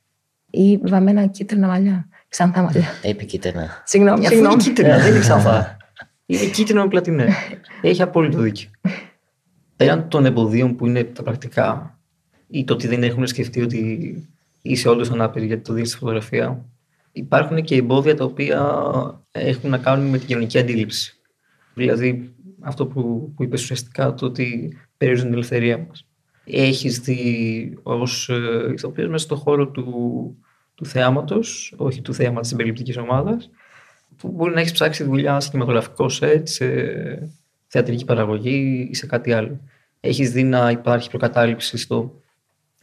ή 0.51 0.77
βαμμένα 0.77 1.27
κίτρινα 1.27 1.67
μαλλιά. 1.67 2.09
Ξανθά 2.29 2.63
μαλλιά. 2.63 2.87
Τα 3.03 3.09
είπε 3.09 3.25
κίτρινα. 3.25 3.83
Συγγνώμη, 3.85 4.27
Αφού 4.27 4.35
είναι 4.35 4.35
συγγνώμη. 4.35 4.63
κίτρινα, 4.63 4.99
δεν 4.99 5.11
είναι 5.11 5.19
ξανθά. 5.21 5.77
Είναι 6.27 6.47
κίτρινο 6.47 6.83
με 6.83 6.89
πλατινέ. 6.89 7.29
Έχει 7.83 8.03
απόλυτο 8.03 8.39
δίκιο. 8.39 8.71
Πέραν 9.77 10.09
των 10.09 10.25
εμποδίων 10.25 10.77
που 10.77 10.87
είναι 10.87 11.05
τα 11.05 11.23
πρακτικά 11.23 11.99
ή 12.49 12.65
το 12.65 12.75
ότι 12.75 12.87
δεν 12.87 13.03
έχουν 13.03 13.27
σκεφτεί 13.27 13.63
ότι 13.63 14.29
είσαι 14.63 14.89
όντως 14.89 15.11
ανάπηρη 15.11 15.47
γιατί 15.47 15.63
το 15.63 15.73
δίνεις 15.73 15.89
στη 15.89 15.99
φωτογραφία, 15.99 16.65
υπάρχουν 17.13 17.63
και 17.63 17.77
εμπόδια 17.77 18.15
τα 18.15 18.25
οποία 18.25 18.81
έχουν 19.33 19.71
να 19.71 19.79
κάνουν 19.79 20.07
με 20.07 20.19
την 20.19 20.27
κοινωνική 20.27 20.59
αντίληψη. 20.59 21.21
Δηλαδή, 21.75 22.35
αυτό 22.61 22.87
που, 22.87 23.33
που 23.37 23.43
είπες 23.43 23.63
ουσιαστικά, 23.63 24.15
το 24.15 24.27
ότι 24.27 24.77
περιορίζουν 24.97 25.29
την 25.29 25.37
ελευθερία 25.39 25.79
μας. 25.89 26.07
Έχεις 26.45 26.99
δει 26.99 27.79
ως 27.83 28.31
ηθοποιός 28.73 29.09
μέσα 29.09 29.25
στον 29.25 29.39
χώρο 29.39 29.69
του, 29.69 30.37
του 30.75 30.87
θεάματος, 30.87 31.41
όχι 31.77 32.01
του 32.01 32.15
θέαματος 32.15 32.41
της 32.41 32.51
συμπεριληπτικής 32.51 32.97
ομάδας, 32.97 33.51
που 34.17 34.29
μπορεί 34.29 34.55
να 34.55 34.61
έχεις 34.61 34.73
ψάξει 34.73 35.05
δουλειά 35.05 35.41
σε 35.41 35.51
κινηματογραφικό 35.51 36.09
σετ, 36.09 36.49
σε 36.49 36.67
θεατρική 37.67 38.05
παραγωγή 38.05 38.89
ή 38.91 38.95
σε 38.95 39.07
κάτι 39.07 39.33
άλλο. 39.33 39.61
Έχεις 40.01 40.31
δει 40.31 40.43
να 40.43 40.71
υπάρχει 40.71 41.09
προκατάληψη 41.09 41.77
στο 41.79 42.21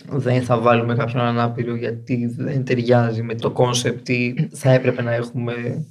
δεν 0.05 0.43
θα 0.43 0.59
βάλουμε 0.59 0.95
κάποιον 0.95 1.23
ανάπηρο 1.23 1.75
γιατί 1.75 2.35
δεν 2.37 2.65
ταιριάζει 2.65 3.21
με 3.21 3.35
το 3.35 3.51
concept 3.51 4.09
ή 4.09 4.49
θα 4.51 4.71
έπρεπε 4.71 5.01
να 5.01 5.13
έχουμε 5.13 5.85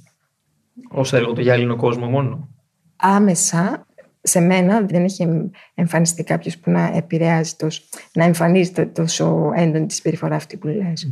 ως 0.89 1.13
έργο 1.13 1.33
το 1.33 1.41
γυάλινο 1.41 1.75
κόσμο 1.75 2.05
μόνο. 2.05 2.49
Άμεσα 2.95 3.85
σε 4.21 4.39
μένα 4.39 4.81
δεν 4.81 5.03
έχει 5.03 5.51
εμφανιστεί 5.73 6.23
κάποιος 6.23 6.57
που 6.57 6.71
να 6.71 6.85
επηρεάζει 6.95 7.55
τόσο, 7.55 7.81
να 8.13 8.23
εμφανίζεται 8.23 8.85
τόσο 8.85 9.51
έντονη 9.55 9.85
τη 9.85 9.93
συμπεριφορά 9.93 10.35
αυτή 10.35 10.57
που 10.57 10.67
λες. 10.67 11.07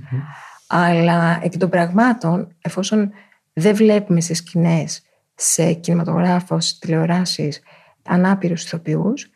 Αλλά 0.67 1.39
εκ 1.43 1.57
των 1.57 1.69
πραγμάτων, 1.69 2.55
εφόσον 2.61 3.11
δεν 3.53 3.75
βλέπουμε 3.75 4.21
σε 4.21 4.33
σκηνές, 4.33 5.01
σε 5.35 5.73
κινηματογράφος, 5.73 6.65
σε 6.65 6.79
τηλεοράσεις, 6.79 7.61
ανάπηρους 8.03 8.63
ηθοποιούς, 8.63 9.29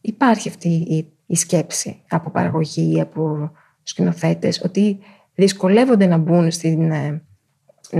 υπάρχει 0.00 0.48
αυτή 0.48 0.68
η, 0.68 1.12
η 1.26 1.36
σκέψη 1.36 2.02
από 2.08 2.30
παραγωγή, 2.30 3.00
από 3.00 3.52
σκηνοθέτες, 3.82 4.62
ότι 4.64 4.98
δυσκολεύονται 5.34 6.06
να 6.06 6.16
μπουν 6.16 6.50
στην, 6.50 6.90
ε, 6.90 7.22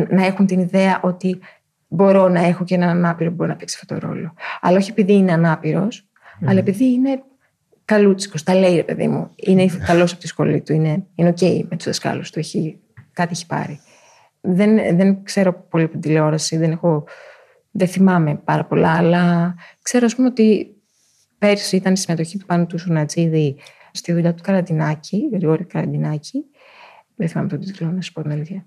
να 0.09 0.25
έχουν 0.27 0.47
την 0.47 0.61
ιδέα 0.61 1.01
ότι 1.03 1.39
μπορώ 1.89 2.29
να 2.29 2.41
έχω 2.41 2.65
και 2.65 2.75
έναν 2.75 2.89
ανάπηρο 2.89 3.31
που 3.31 3.37
μπορεί 3.37 3.51
να 3.51 3.57
παίξει 3.57 3.79
αυτό 3.83 3.95
το 3.95 4.07
ρόλο. 4.07 4.35
Αλλά 4.61 4.77
όχι 4.77 4.91
επειδή 4.91 5.13
είναι 5.13 5.33
ανάπηρος, 5.33 6.09
αλλά 6.45 6.59
επειδή 6.59 6.93
είναι 6.93 7.23
καλούτσικος, 7.85 8.43
τα 8.43 8.55
λέει 8.55 8.77
ρε 8.77 8.85
παιδί 8.85 9.09
μου. 9.09 9.31
Είναι 9.37 9.67
καλός 9.67 10.13
από 10.13 10.21
τη 10.21 10.27
σχολή 10.27 10.61
του, 10.61 10.73
είναι, 10.73 11.07
είναι 11.15 11.35
ok 11.37 11.63
με 11.69 11.77
τους 11.77 11.85
δασκάλους 11.85 12.31
του, 12.31 12.39
έχει, 12.39 12.79
κάτι 13.13 13.33
έχει 13.33 13.47
πάρει. 13.47 13.81
Δεν, 14.45 14.97
δεν 14.97 15.23
ξέρω 15.23 15.53
πολύ 15.55 15.83
από 15.85 15.93
την 15.93 16.01
τηλεόραση, 16.01 16.57
δεν, 16.57 16.71
έχω, 16.71 17.05
δεν 17.71 17.89
θυμάμαι 17.89 18.35
πάρα 18.45 18.65
πολλά, 18.65 18.93
αλλά 18.97 19.55
ξέρω 19.83 20.05
ας 20.07 20.15
πούμε 20.15 20.29
ότι 20.29 20.77
πέρσι 21.39 21.77
ήταν 21.77 21.93
η 21.93 21.97
συμμετοχή 21.97 22.39
του 22.39 22.47
Πάνου 22.47 22.67
του 22.67 22.79
Σουνατζίδη 22.79 23.57
στη 23.93 24.13
δουλειά 24.13 24.35
του 24.35 24.43
Καραντινάκη, 24.43 25.29
Γρηγόρη 25.33 25.65
Καραντινάκη. 25.65 26.45
Δεν 27.17 27.29
θυμάμαι 27.29 27.49
τον 27.49 27.61
τίτλο, 27.61 27.91
να 27.91 28.01
σου 28.01 28.13
πω 28.13 28.23
την 28.23 28.31
αλήθεια. 28.31 28.65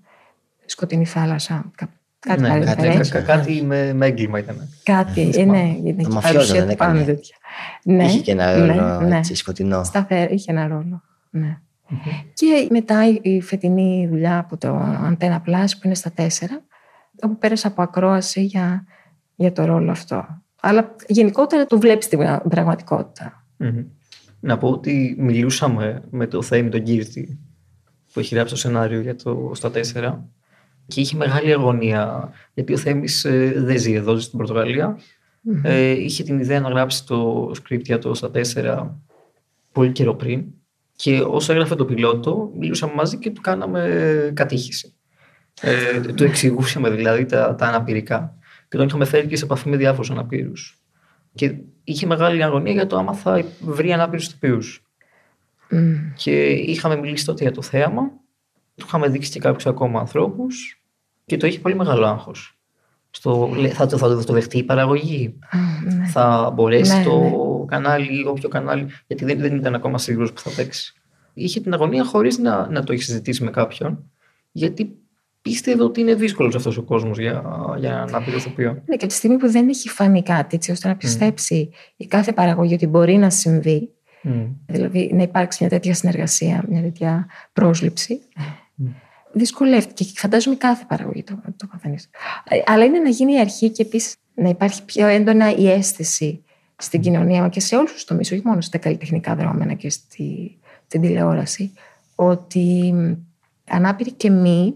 Σκοτεινή 0.64 1.04
θάλασσα, 1.04 1.70
κά- 1.76 1.88
κάτι 2.18 2.40
Ναι, 2.40 2.48
ναι, 2.48 2.64
κάτι 2.64 2.88
κάτι, 2.88 3.08
Κα- 3.10 3.20
κάτι 3.22 3.62
με, 3.62 3.92
με 3.92 4.06
έγκλημα 4.06 4.38
ήταν. 4.38 4.68
κάτι 4.82 5.30
ε, 5.34 5.44
ναι, 5.44 5.76
γιατί 5.82 6.02
Το 6.02 6.08
η 6.10 6.14
μαφιόζο 6.14 6.34
παρουσία 6.36 6.60
δεν 6.60 6.68
του 6.68 6.76
Πάνου 6.76 6.96
έκανε. 6.98 7.12
τέτοια. 7.14 7.36
Ναι, 7.84 8.04
Είχε 8.04 8.20
και 8.20 8.30
ένα 8.32 8.56
ναι, 8.56 8.66
ρόλο 8.74 9.00
ναι. 9.00 9.16
έτσι, 9.18 9.34
σκοτεινό. 9.34 9.84
Σταθερό, 9.84 10.32
είχε 10.32 10.52
ένα 10.52 10.66
ρόλο. 10.66 11.02
Ναι. 11.30 11.58
Και 12.34 12.66
μετά 12.70 13.08
η- 13.08 13.20
η 13.22 13.40
φετινή 13.40 14.06
δουλειά 14.10 14.38
από 14.38 14.56
το 14.56 14.80
Antenna 14.80 15.36
Plus 15.46 15.66
που 15.70 15.80
είναι 15.82 15.94
στα 15.94 16.10
τέσσερα, 16.12 16.60
όπου 17.22 17.38
πέρασα 17.38 17.68
από 17.68 17.82
ακρόαση 17.82 18.42
για, 18.44 18.84
για 19.36 19.52
το 19.52 19.64
ρόλο 19.64 19.90
αυτό. 19.90 20.26
Αλλά 20.60 20.94
γενικότερα 21.06 21.66
το 21.66 21.78
βλέπεις 21.78 22.08
την 22.08 22.18
πρα- 22.18 22.42
πραγματικότητα. 22.48 23.44
Μμμ. 23.56 23.84
Να 24.40 24.58
πω 24.58 24.68
ότι 24.68 25.14
μιλούσαμε 25.18 26.02
με 26.10 26.26
το 26.26 26.42
Θέμη 26.42 26.68
τον 26.68 26.82
Κύρτη 26.82 27.38
που 28.12 28.20
έχει 28.20 28.34
γράψει 28.34 28.52
το 28.54 28.58
σενάριο 28.60 29.00
για 29.00 29.16
το 29.16 29.50
στα 29.54 29.70
4 29.70 30.24
και 30.86 31.00
είχε 31.00 31.16
μεγάλη 31.16 31.52
αγωνία 31.52 32.30
γιατί 32.54 32.72
ο 32.72 32.76
Θέμης 32.76 33.24
ε, 33.24 33.52
δεν 33.56 33.78
ζει 33.78 33.92
εδώ, 33.92 34.14
ζει 34.14 34.22
στην 34.24 34.38
πορτογαλια 34.38 34.98
Ε, 35.62 35.90
είχε 35.90 36.22
την 36.22 36.38
ιδέα 36.38 36.60
να 36.60 36.68
γράψει 36.68 37.06
το 37.06 37.50
script 37.62 37.82
για 37.84 37.98
το 37.98 38.14
στα 38.14 38.30
4 38.54 38.90
πολύ 39.72 39.92
καιρό 39.92 40.14
πριν 40.14 40.44
και 40.96 41.20
όσο 41.20 41.52
έγραφε 41.52 41.74
το 41.74 41.84
πιλότο 41.84 42.50
μιλούσαμε 42.58 42.92
μαζί 42.94 43.18
και 43.18 43.30
του 43.30 43.40
κάναμε 43.40 44.32
κατήχηση. 44.34 44.94
Ε, 45.60 46.00
του 46.00 46.24
εξηγούσαμε 46.24 46.90
δηλαδή 46.90 47.24
τα, 47.24 47.54
τα 47.54 47.66
αναπηρικά 47.66 48.34
και 48.68 48.76
τον 48.76 48.86
είχαμε 48.86 49.04
φέρει 49.04 49.26
και 49.26 49.36
σε 49.36 49.44
επαφή 49.44 49.68
με 49.68 49.76
διάφορους 49.76 50.10
αναπήρους. 50.10 50.80
Και 51.34 51.54
είχε 51.84 52.06
μεγάλη 52.06 52.44
αγωνία 52.44 52.72
για 52.72 52.86
το 52.86 52.96
άμα 52.96 53.12
θα 53.12 53.44
βρει 53.60 53.92
ανάπηρους 53.92 54.26
ηθοποιούς. 54.26 54.82
Μμ. 55.70 55.94
Και 56.16 56.46
είχαμε 56.50 56.96
μιλήσει 56.96 57.24
τότε 57.24 57.42
για 57.42 57.52
το 57.52 57.62
θέαμα, 57.62 58.02
του 58.74 58.84
είχαμε 58.86 59.08
δείξει 59.08 59.30
και 59.30 59.38
κάποιους 59.38 59.66
ακόμα 59.66 60.00
ανθρώπους 60.00 60.82
και 61.26 61.36
το 61.36 61.46
είχε 61.46 61.58
πολύ 61.58 61.74
μεγάλο 61.74 62.06
άγχος. 62.06 62.58
Στο, 63.10 63.50
θα, 63.72 63.86
το, 63.86 63.98
θα 63.98 64.24
το 64.24 64.32
δεχτεί 64.32 64.58
η 64.58 64.62
παραγωγή. 64.62 65.38
ναι. 65.84 66.06
Θα 66.06 66.52
μπορέσει 66.54 66.96
Ναι, 66.96 67.04
το 67.04 67.18
ναι. 67.18 67.30
Κανάλι 67.66 68.20
ή 68.20 68.24
όποιο 68.26 68.48
κανάλι, 68.48 68.86
γιατί 69.06 69.24
δεν, 69.24 69.38
δεν 69.38 69.56
ήταν 69.56 69.74
ακόμα 69.74 69.98
σίγουρος 69.98 70.32
που 70.32 70.40
θα 70.40 70.50
παίξει. 70.56 70.94
Είχε 71.34 71.60
την 71.60 71.74
αγωνία 71.74 72.04
χωρίς 72.04 72.38
να, 72.38 72.70
να 72.70 72.84
το 72.84 72.92
έχει 72.92 73.02
συζητήσει 73.02 73.44
με 73.44 73.50
κάποιον, 73.50 74.10
γιατί 74.52 74.96
πίστευε 75.42 75.82
ότι 75.82 76.00
είναι 76.00 76.14
δύσκολος 76.14 76.54
αυτός 76.54 76.76
ο 76.76 76.82
κόσμος 76.82 77.18
για, 77.18 77.42
για 77.78 77.90
έναν 77.90 78.14
άπειρο 78.14 78.36
ηθοποιό. 78.36 78.70
Ναι, 78.72 78.96
και 78.96 79.04
από 79.04 79.06
τη 79.06 79.12
στιγμή 79.12 79.36
που 79.36 79.50
δεν 79.50 79.68
έχει 79.68 79.88
φανεί 79.88 80.22
κάτι 80.22 80.56
έτσι 80.56 80.70
ώστε 80.70 80.88
να 80.88 80.96
πιστέψει 80.96 81.70
η 81.96 82.06
κάθε 82.06 82.32
παραγωγή 82.32 82.74
ότι 82.74 82.86
μπορεί 82.86 83.16
να 83.16 83.30
συμβεί, 83.30 83.90
Μμ. 84.22 84.44
δηλαδή 84.66 85.10
να 85.14 85.22
υπάρξει 85.22 85.58
μια 85.60 85.70
τέτοια 85.70 85.94
συνεργασία, 85.94 86.64
μια 86.68 86.82
τέτοια 86.82 87.26
πρόσληψη, 87.52 88.20
δυσκολεύτηκε 89.32 90.04
και 90.04 90.18
φαντάζομαι 90.18 90.56
κάθε 90.56 90.84
παραγωγή 90.88 91.22
το, 91.22 91.40
το 91.56 91.66
παθαίνει. 91.66 91.96
Αλλά 92.66 92.84
είναι 92.84 92.98
να 92.98 93.08
γίνει 93.08 93.32
η 93.32 93.40
αρχή 93.40 93.70
και 93.70 93.82
επίσης 93.82 94.16
να 94.34 94.48
υπάρχει 94.48 94.84
πιο 94.84 95.06
έντονα 95.06 95.56
η 95.56 95.70
αίσθηση 95.70 96.44
στην 96.76 97.00
κοινωνία 97.00 97.40
μα 97.40 97.48
και 97.48 97.60
σε 97.60 97.76
όλους 97.76 97.92
τους 97.92 98.04
τομείς, 98.04 98.32
όχι 98.32 98.42
μόνο 98.44 98.60
στα 98.60 98.78
καλλιτεχνικά 98.78 99.34
δρόμενα 99.34 99.74
και 99.74 99.90
στη, 99.90 100.58
στην 100.86 101.00
τηλεόραση, 101.00 101.72
ότι 102.14 102.92
μ, 102.94 103.12
ανάπηροι 103.68 104.12
και 104.12 104.30
μη 104.30 104.74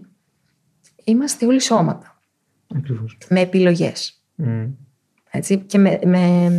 είμαστε 1.03 1.45
όλοι 1.45 1.59
σώματα 1.61 2.19
Ακριβώς. 2.75 3.17
με 3.29 3.39
επιλογές 3.39 4.21
έτσι, 5.31 5.57
και 5.57 5.77
με, 5.77 5.99
με 6.05 6.51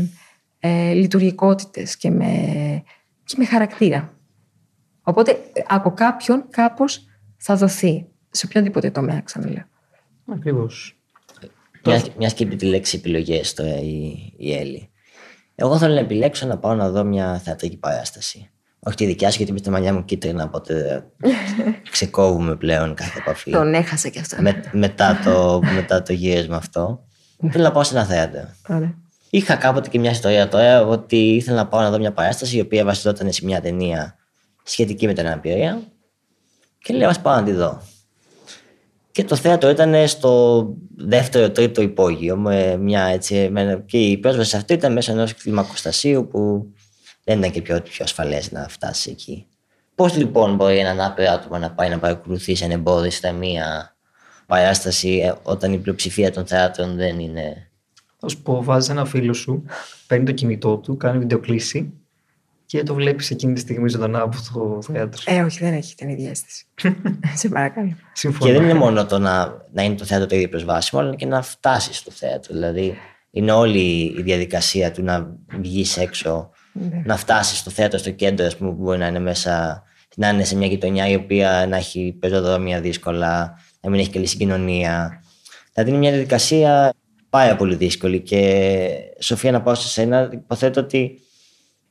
ε, 0.59 0.93
λειτουργικότητες 0.93 1.97
και 1.97 2.11
με, 2.11 2.33
και 3.25 3.35
με 3.39 3.45
χαρακτήρα. 3.45 4.17
Οπότε 5.03 5.31
ε, 5.31 5.63
από 5.67 5.91
κάποιον 5.91 6.45
κάπως 6.51 7.07
θα 7.37 7.57
δοθεί 7.57 8.07
σε 8.31 8.47
οποιονδήποτε 8.47 8.91
τομέα, 8.91 9.21
ξαναλέω. 9.21 9.65
Ακριβώς. 10.27 10.97
Μια, 11.85 12.05
μιας 12.19 12.35
και 12.35 12.45
είπε 12.45 12.57
τη 12.57 12.67
λέξη 12.67 12.97
επιλογές 12.97 13.55
τώρα 13.55 13.81
η, 13.81 14.33
η 14.37 14.53
Έλλη. 14.55 14.91
Εγώ 15.55 15.79
θέλω 15.79 15.95
να 15.95 16.01
επιλέξω 16.01 16.47
να 16.47 16.59
πάω 16.59 16.75
να 16.75 16.91
δω 16.91 17.05
μια 17.05 17.39
θεατρική 17.45 17.77
παράσταση. 17.77 18.51
Όχι 18.79 18.97
τη 18.97 19.07
δικιά 19.07 19.31
σου, 19.31 19.37
γιατί 19.37 19.53
με 19.53 19.61
τα 19.61 19.71
μαλλιά 19.71 19.93
μου 19.93 20.05
κίτρινα, 20.05 20.45
οπότε 20.45 21.05
ξεκόβουμε 21.91 22.57
πλέον 22.57 22.95
κάθε 22.95 23.19
επαφή. 23.19 23.51
Τον 23.51 23.75
έχασα 23.75 24.09
και 24.09 24.19
αυτό. 24.19 24.37
Με, 24.41 24.63
μετά, 24.73 25.21
το, 25.25 25.61
μετά 25.75 26.03
το 26.03 26.13
γύρισμα 26.13 26.57
αυτό. 26.57 27.05
Θέλω 27.51 27.65
να 27.65 27.73
πάω 27.73 27.83
σε 27.83 27.95
ένα 27.95 28.05
θέατρο. 28.05 28.49
Ωραία. 28.69 28.95
Είχα 29.31 29.57
κάποτε 29.57 29.89
και 29.89 29.99
μια 29.99 30.11
ιστορία 30.11 30.49
τώρα 30.49 30.87
ότι 30.87 31.17
ήθελα 31.17 31.57
να 31.57 31.67
πάω 31.67 31.81
να 31.81 31.91
δω 31.91 31.99
μια 31.99 32.13
παράσταση 32.13 32.57
η 32.57 32.61
οποία 32.61 32.85
βασιζόταν 32.85 33.33
σε 33.33 33.45
μια 33.45 33.61
ταινία 33.61 34.17
σχετική 34.63 35.07
με 35.07 35.13
την 35.13 35.27
αναπηρία 35.27 35.83
και 36.79 36.95
λέω 36.95 37.09
ας 37.09 37.21
πάω 37.21 37.35
να 37.35 37.43
τη 37.43 37.53
δω. 37.53 37.83
Και 39.13 39.25
το 39.25 39.37
θέατρο 39.37 39.71
ήταν 39.71 40.09
στο 40.09 40.67
δεύτερο 40.97 41.51
τρίτο 41.51 41.83
υπόγειο 41.83 42.37
με 42.37 42.77
μια 42.77 43.05
έτσι, 43.05 43.49
με, 43.51 43.85
και 43.87 43.99
η 43.99 44.19
πρόσβαση 44.19 44.51
σε 44.51 44.57
αυτό 44.57 44.75
ήταν 44.75 44.93
μέσα 44.93 45.13
ενός 45.13 45.35
κλιμακοστασίου 45.35 46.29
που 46.29 46.73
δεν 47.25 47.39
ήταν 47.39 47.51
και 47.51 47.63
πιο, 47.63 47.81
πιο 47.81 48.05
ασφαλές 48.05 48.53
να 48.53 48.69
φτάσει 48.69 49.11
εκεί. 49.11 49.47
Πώς 49.95 50.17
λοιπόν 50.17 50.55
μπορεί 50.55 50.79
ένα 50.79 50.91
ανάπηρο 50.91 51.31
άτομο 51.31 51.59
να 51.59 51.71
πάει 51.71 51.89
να 51.89 51.99
παρακολουθήσει 51.99 52.65
ένα 52.65 52.73
εμπόδιο 52.73 53.11
σε 53.11 53.33
μια 53.33 53.97
παράσταση 54.47 55.09
ε, 55.09 55.33
όταν 55.43 55.73
η 55.73 55.79
πλειοψηφία 55.79 56.31
των 56.33 56.47
θεάτρων 56.47 56.97
δεν 56.97 57.19
είναι; 57.19 57.71
Θα 58.19 58.29
σου 58.29 58.43
πω, 58.43 58.63
βάζεις 58.63 58.89
ένα 58.89 59.05
φίλο 59.05 59.33
σου, 59.33 59.65
παίρνει 60.07 60.25
το 60.25 60.33
κινητό 60.33 60.77
του, 60.77 60.97
κάνει 60.97 61.19
βιντεοκλήση 61.19 61.93
και 62.73 62.83
το 62.83 62.95
βλέπεις 62.95 63.31
εκείνη 63.31 63.53
τη 63.53 63.61
στιγμή 63.61 63.89
ζωντανά 63.89 64.21
από 64.21 64.37
το 64.53 64.93
θέατρο. 64.93 65.23
Ε, 65.25 65.43
όχι, 65.43 65.59
δεν 65.59 65.73
έχει 65.73 65.95
την 65.95 66.09
ίδια 66.09 66.31
αίσθηση. 66.31 66.65
σε 67.41 67.49
παρακαλώ. 67.49 67.97
Συμφωνώ. 68.13 68.53
Και 68.53 68.59
δεν 68.59 68.69
είναι 68.69 68.79
μόνο 68.79 69.07
το 69.07 69.19
να, 69.19 69.63
να 69.73 69.83
είναι 69.83 69.95
το 69.95 70.05
θέατρο 70.05 70.27
το 70.27 70.35
ίδιο 70.35 70.49
προσβάσιμο, 70.49 71.01
αλλά 71.01 71.15
και 71.15 71.27
να 71.27 71.43
φτάσεις 71.43 71.97
στο 71.97 72.11
θέατρο. 72.11 72.55
Δηλαδή, 72.55 72.95
είναι 73.31 73.53
όλη 73.53 74.15
η 74.19 74.23
διαδικασία 74.23 74.93
του 74.93 75.03
να 75.03 75.37
βγεις 75.61 75.97
έξω, 75.97 76.51
Ναι. 76.73 77.03
να 77.05 77.17
φτάσεις 77.17 77.59
στο 77.59 77.71
θέατρο, 77.71 77.99
στο 77.99 78.11
κέντρο, 78.11 78.47
ας 78.47 78.57
πούμε, 78.57 78.71
που 78.71 78.83
μπορεί 78.83 78.99
να 78.99 79.07
είναι 79.07 79.19
μέσα, 79.19 79.83
να 80.17 80.29
είναι 80.29 80.45
σε 80.45 80.57
μια 80.57 80.67
γειτονιά 80.67 81.09
η 81.09 81.15
οποία 81.15 81.67
να 81.69 81.77
έχει 81.77 82.17
πεζοδρόμια 82.21 82.81
δύσκολα, 82.81 83.59
να 83.81 83.91
μην 83.91 84.01
έχει 84.01 84.11
καλή 84.11 84.27
συγκοινωνία. 84.27 85.23
Δηλαδή, 85.73 85.91
είναι 85.91 85.99
μια 85.99 86.11
διαδικασία 86.11 86.93
πάρα 87.31 87.57
πολύ 87.57 87.75
δύσκολη. 87.75 88.21
Και 88.21 88.89
Σοφία, 89.19 89.53
να 89.53 89.63
πάω 89.63 89.75
σε 89.75 89.89
σένα, 89.89 90.29
υποθέτω 90.33 90.81
ότι 90.81 91.23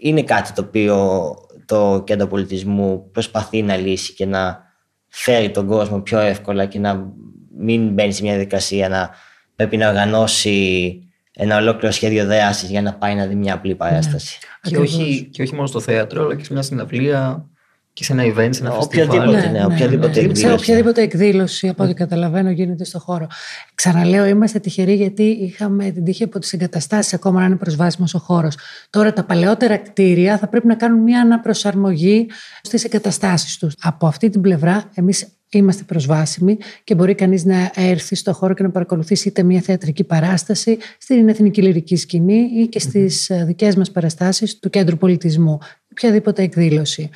είναι 0.03 0.23
κάτι 0.23 0.53
το 0.53 0.61
οποίο 0.61 1.35
το 1.65 2.03
κέντρο 2.05 2.27
πολιτισμού 2.27 3.11
προσπαθεί 3.11 3.61
να 3.61 3.75
λύσει 3.75 4.13
και 4.13 4.25
να 4.25 4.63
φέρει 5.07 5.51
τον 5.51 5.67
κόσμο 5.67 6.01
πιο 6.01 6.19
εύκολα 6.19 6.65
και 6.65 6.79
να 6.79 7.13
μην 7.57 7.89
μπαίνει 7.89 8.13
σε 8.13 8.21
μια 8.21 8.31
διαδικασία 8.31 8.89
να 8.89 9.09
πρέπει 9.55 9.77
να 9.77 9.87
οργανώσει 9.87 10.99
ένα 11.33 11.57
ολόκληρο 11.57 11.91
σχέδιο 11.93 12.25
δράσης 12.25 12.69
για 12.69 12.81
να 12.81 12.93
πάει 12.93 13.15
να 13.15 13.25
δει 13.25 13.35
μια 13.35 13.53
απλή 13.53 13.75
παράσταση. 13.75 14.39
Και 14.61 14.77
όχι, 14.77 15.29
και 15.31 15.41
όχι 15.41 15.55
μόνο 15.55 15.67
στο 15.67 15.79
θέατρο, 15.79 16.23
αλλά 16.23 16.35
και 16.35 16.43
σε 16.43 16.53
μια 16.53 16.61
συναυλία 16.61 17.49
και 17.93 18.03
σε 18.03 18.13
ένα 18.13 18.23
event, 18.23 18.49
σε 18.49 18.61
ένα 18.63 18.71
Οποιαδήποτε, 18.77 19.31
φεστιβάλ. 19.31 19.51
ναι, 19.51 19.65
οποιαδήποτε 19.65 20.13
Σε 20.13 20.19
εκδήλωση. 20.19 20.53
οποιαδήποτε 20.53 21.01
εκδήλωση, 21.01 21.67
από 21.67 21.83
ό,τι 21.83 21.93
καταλαβαίνω, 21.93 22.49
γίνεται 22.51 22.83
στο 22.85 22.99
χώρο. 22.99 23.27
Ξαναλέω, 23.75 24.25
είμαστε 24.25 24.59
τυχεροί 24.59 24.93
γιατί 24.93 25.23
είχαμε 25.23 25.91
την 25.91 26.03
τύχη 26.03 26.23
από 26.23 26.39
τις 26.39 26.53
εγκαταστάσεις 26.53 27.13
ακόμα 27.13 27.39
να 27.39 27.45
είναι 27.45 27.55
προσβάσιμος 27.55 28.13
ο 28.13 28.19
χώρος. 28.19 28.57
Τώρα 28.89 29.13
τα 29.13 29.23
παλαιότερα 29.23 29.77
κτίρια 29.77 30.37
θα 30.37 30.47
πρέπει 30.47 30.67
να 30.67 30.75
κάνουν 30.75 30.99
μια 31.01 31.21
αναπροσαρμογή 31.21 32.27
στις 32.61 32.83
εγκαταστάσεις 32.83 33.57
τους. 33.57 33.73
Από 33.81 34.07
αυτή 34.07 34.29
την 34.29 34.41
πλευρά, 34.41 34.83
εμείς 34.93 35.27
είμαστε 35.53 35.83
προσβάσιμοι 35.83 36.57
και 36.83 36.95
μπορεί 36.95 37.15
κανείς 37.15 37.45
να 37.45 37.71
έρθει 37.75 38.15
στο 38.15 38.33
χώρο 38.33 38.53
και 38.53 38.63
να 38.63 38.69
παρακολουθήσει 38.69 39.27
είτε 39.27 39.43
μια 39.43 39.61
θεατρική 39.61 40.03
παράσταση 40.03 40.77
στην 40.97 41.29
εθνική 41.29 41.61
λυρική 41.61 41.95
σκηνή 41.95 42.49
ή 42.61 42.67
και 42.67 42.79
στις 42.79 43.31
δικές 43.45 43.75
μας 43.75 43.91
παραστάσεις 43.91 44.59
του 44.59 44.69
κέντρου 44.69 44.97
πολιτισμού. 44.97 45.57
Οποιαδήποτε 45.91 46.41
εκδήλωση. 46.43 47.09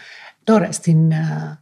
Τώρα, 0.45 0.71
στην 0.71 1.13
α, 1.13 1.60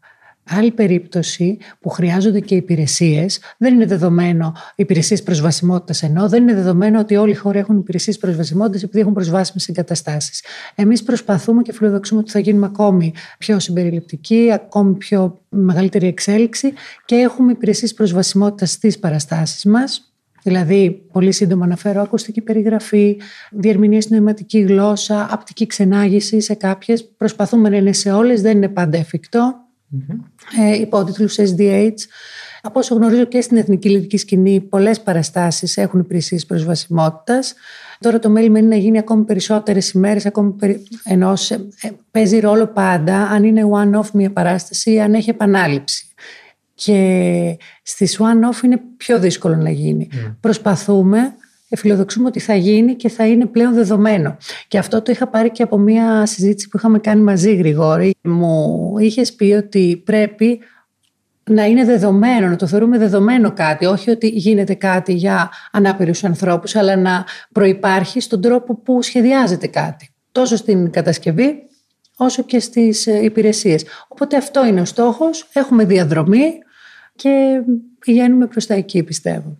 άλλη 0.49 0.71
περίπτωση 0.71 1.57
που 1.79 1.89
χρειάζονται 1.89 2.39
και 2.39 2.55
υπηρεσίες, 2.55 3.39
δεν 3.57 3.73
είναι 3.73 3.85
δεδομένο 3.85 4.53
υπηρεσίες 4.75 5.23
προσβασιμότητας 5.23 6.03
ενώ 6.03 6.29
δεν 6.29 6.41
είναι 6.41 6.53
δεδομένο 6.53 6.99
ότι 6.99 7.15
όλοι 7.15 7.31
οι 7.31 7.35
χώροι 7.35 7.59
έχουν 7.59 7.77
υπηρεσίες 7.77 8.17
προσβασιμότητας 8.17 8.83
επειδή 8.83 8.99
έχουν 8.99 9.13
προσβάσιμες 9.13 9.67
εγκαταστάσεις. 9.67 10.43
Εμείς 10.75 11.03
προσπαθούμε 11.03 11.61
και 11.61 11.73
φιλοδοξούμε 11.73 12.19
ότι 12.19 12.31
θα 12.31 12.39
γίνουμε 12.39 12.65
ακόμη 12.65 13.13
πιο 13.37 13.59
συμπεριληπτικοί, 13.59 14.51
ακόμη 14.53 14.93
πιο 14.93 15.39
μεγαλύτερη 15.49 16.07
εξέλιξη 16.07 16.73
και 17.05 17.15
έχουμε 17.15 17.51
υπηρεσίες 17.51 17.93
προσβασιμότητας 17.93 18.71
στις 18.71 18.99
παραστάσεις 18.99 19.65
μας. 19.65 20.12
Δηλαδή, 20.43 21.05
πολύ 21.11 21.31
σύντομα 21.31 21.65
αναφέρω 21.65 22.01
ακουστική 22.01 22.41
περιγραφή, 22.41 23.17
διερμηνία 23.51 24.01
στην 24.01 24.15
νοηματική 24.15 24.59
γλώσσα, 24.59 25.27
απτική 25.31 25.65
ξενάγηση 25.65 26.39
σε 26.41 26.53
κάποιες. 26.53 27.09
Προσπαθούμε 27.17 27.69
να 27.69 27.75
είναι 27.77 27.93
σε 27.93 28.11
όλες, 28.11 28.41
δεν 28.41 28.57
είναι 28.57 28.67
πάντα 28.69 28.97
εφικτό. 28.97 29.55
Ε, 30.61 30.75
υπότιτλους 30.79 31.35
SDH. 31.39 31.93
Από 32.61 32.79
όσο 32.79 32.95
γνωρίζω 32.95 33.23
και 33.23 33.41
στην 33.41 33.57
εθνική 33.57 33.89
λυρική 33.89 34.17
σκηνή, 34.17 34.59
πολλές 34.61 35.01
παραστάσεις 35.01 35.77
έχουν 35.77 35.99
υπηρεσίες 35.99 36.45
προσβασιμότητας. 36.45 37.53
Τώρα 37.99 38.19
το 38.19 38.29
μέλημα 38.29 38.59
είναι 38.59 38.67
να 38.67 38.75
γίνει 38.75 38.97
ακόμη 38.97 39.23
περισσότερες 39.23 39.89
ημέρες, 39.91 40.25
ακόμη 40.25 40.51
περι... 40.51 40.83
ενώ 41.03 41.35
σε- 41.35 41.67
ε, 41.81 41.89
παίζει 42.11 42.39
ρόλο 42.39 42.67
πάντα 42.67 43.17
αν 43.17 43.43
είναι 43.43 43.61
one-off 43.71 44.09
μια 44.13 44.31
παράσταση 44.31 44.91
ή 44.91 45.01
αν 45.01 45.13
έχει 45.13 45.29
επανάληψη. 45.29 46.07
Και 46.75 47.57
στις 47.83 48.19
one-off 48.19 48.63
είναι 48.63 48.81
πιο 48.97 49.19
δύσκολο 49.19 49.55
να 49.55 49.69
γίνει. 49.69 50.09
Προσπαθούμε, 50.39 51.33
φιλοδοξούμε 51.75 52.27
ότι 52.27 52.39
θα 52.39 52.55
γίνει 52.55 52.95
και 52.95 53.09
θα 53.09 53.27
είναι 53.27 53.45
πλέον 53.45 53.73
δεδομένο. 53.73 54.37
Και 54.67 54.77
αυτό 54.77 55.01
το 55.01 55.11
είχα 55.11 55.27
πάρει 55.27 55.51
και 55.51 55.63
από 55.63 55.77
μια 55.77 56.25
συζήτηση 56.25 56.67
που 56.69 56.77
είχαμε 56.77 56.99
κάνει 56.99 57.21
μαζί, 57.21 57.55
Γρηγόρη. 57.55 58.15
Μου 58.21 58.93
είχες 58.97 59.33
πει 59.33 59.51
ότι 59.51 60.01
πρέπει 60.05 60.59
να 61.49 61.65
είναι 61.65 61.85
δεδομένο, 61.85 62.47
να 62.47 62.55
το 62.55 62.67
θεωρούμε 62.67 62.97
δεδομένο 62.97 63.51
κάτι, 63.51 63.85
όχι 63.85 64.09
ότι 64.09 64.27
γίνεται 64.27 64.73
κάτι 64.73 65.13
για 65.13 65.49
ανάπηρους 65.71 66.23
ανθρώπους, 66.23 66.75
αλλά 66.75 66.95
να 66.95 67.25
προϋπάρχει 67.51 68.19
στον 68.19 68.41
τρόπο 68.41 68.75
που 68.75 69.01
σχεδιάζεται 69.01 69.67
κάτι. 69.67 70.13
Τόσο 70.31 70.55
στην 70.55 70.91
κατασκευή, 70.91 71.63
όσο 72.23 72.43
και 72.43 72.59
στις 72.59 73.07
ε, 73.07 73.23
υπηρεσίες. 73.23 73.85
Οπότε 74.07 74.37
αυτό 74.37 74.65
είναι 74.65 74.81
ο 74.81 74.85
στόχος, 74.85 75.49
έχουμε 75.53 75.85
διαδρομή 75.85 76.51
και 77.15 77.61
πηγαίνουμε 77.99 78.47
προς 78.47 78.65
τα 78.65 78.73
εκεί 78.73 79.03
πιστεύω. 79.03 79.57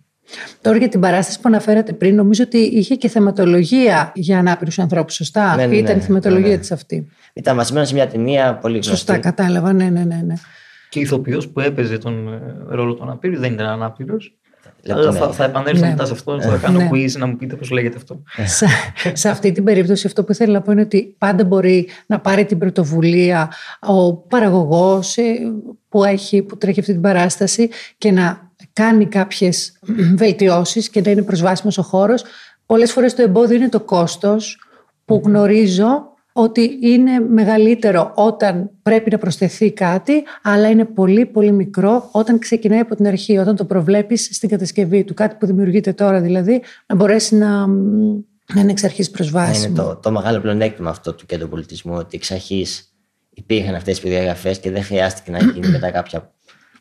Τώρα 0.60 0.76
για 0.76 0.88
την 0.88 1.00
παράσταση 1.00 1.40
που 1.40 1.48
αναφέρατε 1.48 1.92
πριν, 1.92 2.14
νομίζω 2.14 2.44
ότι 2.44 2.58
είχε 2.58 2.94
και 2.94 3.08
θεματολογία 3.08 4.12
για 4.14 4.38
ανάπηρους 4.38 4.78
ανθρώπους, 4.78 5.14
σωστά; 5.14 5.56
Ναι, 5.56 5.66
ναι, 5.66 5.76
Ήταν 5.76 5.96
ναι, 5.96 6.02
η 6.02 6.04
θεματολογία 6.04 6.48
ναι, 6.48 6.54
ναι. 6.54 6.60
της 6.60 6.72
αυτή; 6.72 7.08
Ήταν 7.32 7.56
βασισμένο 7.56 7.86
σε 7.86 7.94
μια 7.94 8.08
ταινία 8.08 8.54
πολύ 8.54 8.74
γνωστή. 8.74 8.90
Σωστά, 8.90 9.18
κατάλαβα, 9.18 9.72
ναι, 9.72 9.84
ναι, 9.84 10.04
ναι. 10.04 10.22
ναι. 10.26 10.34
Και 10.88 10.98
ο 10.98 11.02
ηθοποιός 11.02 11.48
που 11.48 11.60
έπαιζε 11.60 11.98
τον 11.98 12.32
ε, 12.32 12.40
ρόλο 12.68 12.94
του 12.94 13.02
αναπήρου 13.02 13.38
δεν 13.38 13.52
ήταν 13.52 13.66
ανάπηρος. 13.66 14.38
Αλλά 14.88 14.96
Λεπτομέρεια. 15.00 15.26
θα, 15.26 15.32
θα 15.32 15.44
επανέλθω 15.44 15.80
Ναι. 15.84 15.90
μετά 15.90 16.04
σε 16.04 16.12
αυτό. 16.12 16.40
Θα 16.40 16.56
κάνω 16.56 16.78
Ναι. 16.78 16.88
quiz 16.92 17.10
να 17.18 17.26
μου 17.26 17.36
πείτε 17.36 17.56
πώς 17.56 17.70
λέγεται 17.70 17.96
αυτό. 17.96 18.22
σε, 18.44 18.66
σε 19.12 19.28
αυτή 19.28 19.52
την 19.52 19.64
περίπτωση 19.64 20.06
αυτό 20.06 20.24
που 20.24 20.32
ήθελα 20.32 20.52
να 20.52 20.60
πω 20.62 20.72
είναι 20.72 20.80
ότι 20.80 21.14
πάντα 21.18 21.44
μπορεί 21.44 21.88
να 22.06 22.20
πάρει 22.20 22.44
την 22.44 22.58
πρωτοβουλία 22.58 23.52
ο 23.80 24.14
παραγωγός 24.14 25.16
ε, 25.16 25.22
που, 25.88 26.04
έχει, 26.04 26.42
που 26.42 26.56
τρέχει 26.56 26.80
αυτή 26.80 26.92
την 26.92 27.00
παράσταση 27.02 27.68
και 27.98 28.10
να 28.10 28.50
κάνει 28.72 29.06
κάποιες 29.06 29.78
βελτιώσεις 30.16 30.88
και 30.90 31.00
να 31.00 31.10
είναι 31.10 31.22
προσβάσιμος 31.22 31.78
ο 31.78 31.82
χώρος. 31.82 32.24
Πολλές 32.66 32.92
φορές 32.92 33.14
το 33.14 33.22
εμπόδιο 33.22 33.56
είναι 33.56 33.68
το 33.68 33.80
κόστος 33.80 34.58
που 35.04 35.22
γνωρίζω 35.24 36.12
ότι 36.36 36.78
είναι 36.82 37.20
μεγαλύτερο 37.20 38.12
όταν 38.14 38.70
πρέπει 38.82 39.10
να 39.10 39.18
προσθεθεί 39.18 39.72
κάτι, 39.72 40.22
αλλά 40.42 40.70
είναι 40.70 40.84
πολύ 40.84 41.26
πολύ 41.26 41.52
μικρό 41.52 42.08
όταν 42.12 42.38
ξεκινάει 42.38 42.78
από 42.78 42.96
την 42.96 43.06
αρχή, 43.06 43.38
όταν 43.38 43.56
το 43.56 43.64
προβλέπεις 43.64 44.28
στην 44.32 44.48
κατασκευή 44.48 45.04
του. 45.04 45.14
Κάτι 45.14 45.36
που 45.38 45.46
δημιουργείται 45.46 45.92
τώρα 45.92 46.20
δηλαδή, 46.20 46.62
να 46.86 46.94
μπορέσει 46.94 47.34
να, 47.34 47.66
να 48.54 48.60
είναι 48.60 48.70
εξ 48.70 48.84
αρχής 48.84 49.10
προσβάσιμο. 49.10 49.66
Είναι 49.66 49.82
το, 49.82 49.96
το 49.96 50.10
μεγάλο 50.10 50.40
πλεονέκτημα 50.40 50.90
αυτό 50.90 51.14
του 51.14 51.26
κέντρου 51.26 51.48
πολιτισμού, 51.48 51.94
ότι 51.94 52.16
εξ 52.16 52.30
αρχής 52.30 52.94
υπήρχαν 53.34 53.74
αυτές 53.74 53.98
οι 53.98 54.00
προδιαγραφές 54.00 54.58
και 54.58 54.70
δεν 54.70 54.82
χρειάστηκε 54.82 55.30
να 55.30 55.38
γίνει 55.38 55.68
μετά 55.76 55.90
κάποια 55.90 56.32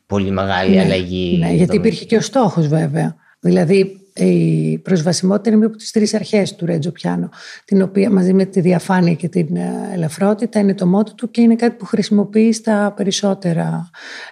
πολύ 0.05 0.31
μεγάλη 0.31 0.75
Ναι, 0.75 0.81
αλλαγή. 0.81 1.37
Ναι, 1.39 1.51
γιατί 1.53 1.75
υπήρχε 1.75 2.05
και 2.05 2.15
ο 2.15 2.21
στόχος 2.21 2.67
βέβαια. 2.67 3.15
Δηλαδή 3.39 4.02
η 4.15 4.77
προσβασιμότητα 4.77 5.49
είναι 5.49 5.57
μία 5.57 5.67
από 5.67 5.77
τις 5.77 5.91
τρεις 5.91 6.13
αρχές 6.13 6.55
του 6.55 6.65
Ρέτζο 6.65 6.91
Πιάνο, 6.91 7.29
την 7.65 7.81
οποία 7.81 8.09
μαζί 8.11 8.33
με 8.33 8.45
τη 8.45 8.61
διαφάνεια 8.61 9.13
και 9.13 9.27
την 9.27 9.55
ε, 9.55 9.89
ελαφρότητα 9.93 10.59
είναι 10.59 10.73
το 10.73 10.87
μότο 10.87 11.13
του 11.15 11.31
και 11.31 11.41
είναι 11.41 11.55
κάτι 11.55 11.75
που 11.75 11.85
χρησιμοποιεί 11.85 12.53
στα 12.53 12.93
περισσότερα 12.95 13.89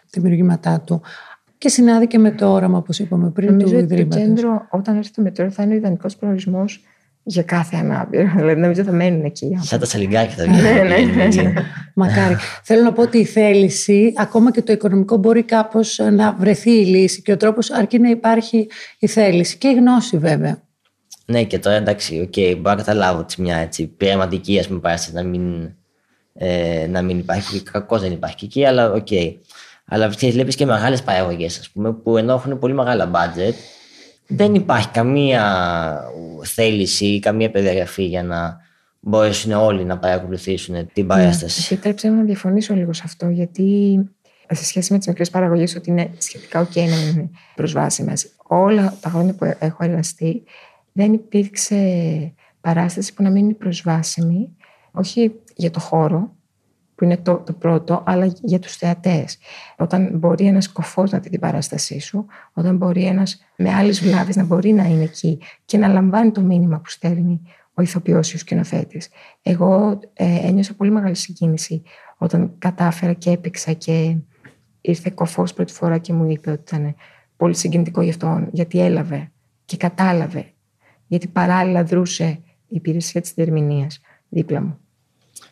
δημιουργήματά 0.09 0.81
του. 0.85 1.01
Και 1.57 1.69
συνάδει 1.69 2.07
και 2.07 2.17
με 2.17 2.31
το 2.31 2.51
όραμα, 2.51 2.77
όπως 2.77 2.99
είπαμε 2.99 3.29
πριν, 3.29 3.49
Νομίζω 3.49 3.65
του 3.67 3.75
ότι 3.77 3.87
το 3.87 3.93
Ιδρύματος. 3.93 4.23
κέντρο, 4.25 4.67
όταν 4.69 4.97
έρθει 4.97 5.11
το 5.11 5.21
μετρό, 5.21 5.51
θα 5.51 5.63
είναι 5.63 5.73
ο 5.73 5.77
ιδανικός 5.77 6.15
προορισμός 6.15 6.83
για 7.23 7.43
κάθε 7.43 7.75
ανάπηρο. 7.77 8.31
Δηλαδή, 8.37 8.59
νομίζω 8.61 8.83
θα 8.83 8.91
μένουν 8.91 9.23
εκεί. 9.25 9.45
οι 9.45 9.47
άνθρωποι. 9.47 9.67
Σαν 9.67 9.79
τα 9.79 9.85
σαλιγκάκια 9.85 10.35
θα 10.35 10.45
Ναι, 10.45 10.61
ναι, 10.61 10.95
βγαίνουν. 11.27 11.51
ναι. 11.53 11.61
Έτσι. 11.95 12.19
Μακάρι. 12.19 12.35
Θέλω 12.63 12.83
να 12.83 12.93
πω 12.93 13.01
ότι 13.01 13.17
η 13.17 13.25
θέληση, 13.25 14.13
ακόμα 14.17 14.51
και 14.51 14.61
το 14.61 14.71
οικονομικό, 14.73 15.17
μπορεί 15.17 15.43
κάπως 15.43 15.99
να 16.11 16.35
βρεθεί 16.39 16.71
η 16.71 16.85
λύση 16.85 17.21
και 17.21 17.31
ο 17.31 17.37
τρόπος 17.37 17.71
αρκεί 17.71 17.99
να 17.99 18.09
υπάρχει 18.09 18.67
η 18.99 19.07
θέληση 19.07 19.57
και 19.57 19.67
η 19.67 19.73
γνώση 19.73 20.17
βέβαια. 20.17 20.61
Ναι, 21.25 21.43
και 21.43 21.59
τώρα 21.59 21.75
εντάξει, 21.75 22.19
οκ, 22.19 22.57
μπορώ 22.57 22.69
να 22.69 22.75
καταλάβω 22.75 23.19
ότι 23.19 23.41
μια 23.41 23.57
έτσι, 23.57 23.87
πειραματική 23.87 24.59
ας 24.59 24.67
πούμε, 24.67 24.79
παράσταση 24.79 25.13
να 25.15 25.23
μην, 25.23 25.73
ε, 26.33 26.87
να 26.89 27.01
μην 27.01 27.19
υπάρχει. 27.19 27.63
Κακό 27.63 27.99
δεν 27.99 28.11
υπάρχει 28.11 28.35
και 28.35 28.45
εκεί, 28.45 28.65
αλλά 28.65 28.91
οκ. 28.91 29.07
Αλλά 29.85 30.09
βλέπεις 30.09 30.55
και 30.55 30.65
μεγάλες 30.65 31.01
παραγωγές, 31.01 31.59
ας 31.59 31.69
πούμε, 31.69 31.93
που 31.93 32.17
ενώ 32.17 32.33
έχουν 32.33 32.59
πολύ 32.59 32.73
μεγάλα 32.73 33.11
budget, 33.13 33.53
δεν 34.27 34.55
υπάρχει 34.55 34.87
καμία 34.87 35.43
θέληση 36.43 37.05
ή 37.05 37.19
καμία 37.19 37.51
περιγραφή 37.51 38.03
για 38.03 38.23
να 38.23 38.57
μπορέσουν 39.01 39.51
όλοι 39.51 39.83
να 39.83 39.97
παρακολουθήσουν 39.97 40.91
την 40.93 41.07
παράσταση. 41.07 41.73
Επιτρέψτε 41.73 42.09
μου 42.11 42.17
να 42.17 42.23
διαφωνήσω 42.23 42.73
λίγο 42.73 42.93
σε 42.93 43.01
αυτό, 43.05 43.29
γιατί 43.29 43.99
σε 44.49 44.65
σχέση 44.65 44.91
με 44.91 44.97
τις 44.97 45.07
μικρές 45.07 45.29
παραγωγές, 45.29 45.75
ότι 45.75 45.89
είναι 45.89 46.11
σχετικά 46.17 46.67
OK 46.67 46.75
να 46.75 46.95
μην 46.95 47.07
είναι 47.07 47.29
προσβάσιμες. 47.55 48.31
Όλα 48.47 48.97
τα 49.01 49.09
χρόνια 49.09 49.33
που 49.33 49.55
έχω 49.59 49.83
εργαστεί, 49.83 50.43
δεν 50.91 51.13
υπήρξε 51.13 52.33
παράσταση 52.61 53.13
που 53.13 53.23
να 53.23 53.29
μην 53.29 53.43
είναι 53.43 53.53
προσβάσιμη, 53.53 54.55
όχι 54.91 55.31
για 55.55 55.71
το 55.71 55.79
χώρο, 55.79 56.35
που 56.95 57.03
είναι 57.03 57.17
το, 57.17 57.35
το 57.35 57.53
πρώτο, 57.53 58.03
αλλά 58.05 58.33
για 58.41 58.59
τους 58.59 58.75
θεατές. 58.75 59.37
Όταν 59.77 60.09
μπορεί 60.13 60.45
ένας 60.45 60.71
κοφός 60.71 61.11
να 61.11 61.19
δει 61.19 61.29
την 61.29 61.39
παράστασή 61.39 61.99
σου, 61.99 62.25
όταν 62.53 62.77
μπορεί 62.77 63.05
ένας 63.05 63.45
με 63.55 63.73
άλλες 63.73 64.01
βλάβες 64.01 64.35
να 64.35 64.43
μπορεί 64.43 64.73
να 64.73 64.83
είναι 64.83 65.03
εκεί 65.03 65.39
και 65.65 65.77
να 65.77 65.87
λαμβάνει 65.87 66.31
το 66.31 66.41
μήνυμα 66.41 66.77
που 66.77 66.89
στέλνει 66.89 67.41
ο 67.81 67.83
ηθοποιός 67.83 68.31
ή 68.31 68.35
ο 68.35 68.39
σκηνοθέτης. 68.39 69.09
Εγώ 69.41 69.99
ε, 70.13 70.47
ένιωσα 70.47 70.73
πολύ 70.73 70.91
μεγάλη 70.91 71.15
συγκίνηση 71.15 71.81
όταν 72.17 72.53
κατάφερα 72.57 73.13
και 73.13 73.29
έπαιξα 73.29 73.73
και 73.73 74.15
ήρθε 74.81 75.11
κοφός 75.15 75.53
πρώτη 75.53 75.73
φορά 75.73 75.97
και 75.97 76.13
μου 76.13 76.29
είπε 76.29 76.51
ότι 76.51 76.61
ήταν 76.67 76.95
πολύ 77.37 77.55
συγκινητικό 77.55 78.01
για 78.01 78.11
αυτόν, 78.11 78.49
γιατί 78.51 78.79
έλαβε 78.79 79.31
και 79.65 79.77
κατάλαβε, 79.77 80.45
γιατί 81.07 81.27
παράλληλα 81.27 81.83
δρούσε 81.83 82.25
η 82.67 82.75
υπηρεσία 82.75 83.21
της 83.21 83.33
διερμηνίας 83.33 83.99
δίπλα 84.29 84.61
μου. 84.61 84.77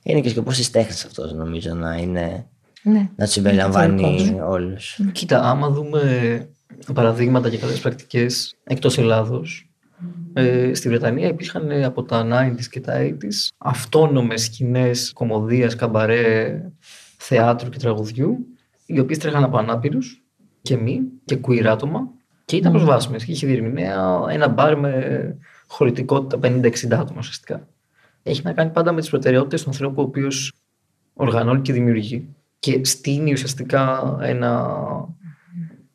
Είναι 0.03 0.19
και 0.21 0.29
σκοπός 0.29 0.57
της 0.57 0.71
τέχνης 0.71 1.05
αυτός, 1.05 1.33
νομίζω, 1.33 1.73
να, 1.73 1.95
είναι, 1.95 2.47
Ναι. 2.83 3.09
να 3.15 3.25
τους 3.25 3.33
συμπεριλαμβάνει 3.33 4.01
Θεωρητικός. 4.01 4.49
όλους. 4.49 4.99
Κοίτα, 5.11 5.41
άμα 5.43 5.69
δούμε 5.69 6.49
παραδείγματα 6.93 7.49
και 7.49 7.57
καλές 7.57 7.79
πρακτικές 7.79 8.55
εκτός 8.63 8.97
Ελλάδος, 8.97 9.68
ε, 10.33 10.73
στη 10.73 10.89
Βρετανία 10.89 11.27
υπήρχαν 11.27 11.71
ε, 11.71 11.83
από 11.85 12.03
τα 12.03 12.27
90s 12.31 12.65
και 12.69 12.79
τα 12.79 12.93
80s 12.99 13.47
αυτόνομες 13.57 14.43
σκηνές 14.43 15.13
κομμωδίας, 15.13 15.75
καμπαρέ, 15.75 16.61
θεάτρου 17.17 17.69
και 17.69 17.77
τραγουδιού, 17.77 18.47
οι 18.85 18.99
οποίες 18.99 19.17
τρέχαν 19.17 19.43
από 19.43 19.57
ανάπηρους 19.57 20.23
και 20.61 20.77
μη 20.77 21.01
και 21.25 21.39
queer 21.47 21.65
άτομα 21.65 22.07
και 22.45 22.55
ήταν 22.55 22.71
προσβάσιμες. 22.71 23.25
Και 23.25 23.31
είχε 23.31 23.47
διερμηνέα 23.47 24.25
ένα 24.29 24.47
μπαρ 24.47 24.77
με 24.77 25.37
χωρητικότητα 25.67 26.49
50-60 26.49 26.71
άτομα 26.91 27.17
ουσιαστικά. 27.17 27.67
Έχει 28.23 28.41
να 28.43 28.53
κάνει 28.53 28.71
πάντα 28.71 28.91
με 28.91 28.99
τις 28.99 29.09
προτεραιότητες 29.09 29.63
του 29.63 29.69
ανθρώπου 29.69 30.01
ο 30.01 30.05
οποίος 30.05 30.53
οργανώνει 31.13 31.61
και 31.61 31.73
δημιουργεί 31.73 32.35
και 32.59 32.85
στείνει 32.85 33.31
ουσιαστικά 33.31 34.17
ένα, 34.21 34.75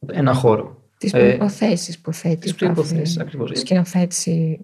ένα 0.06 0.34
χώρο. 0.34 0.73
Τις 1.04 1.12
Ε, 1.12 1.18
προϋποθέσεις 1.18 1.98
που 1.98 2.12
θέτει 2.12 2.36
τις 2.36 2.50
ο 2.52 2.54
κάθε 2.54 2.72
προϋποθέσεις, 2.72 3.18
ακριβώς. 3.18 3.50
σκηνοθέτηση. 3.54 4.60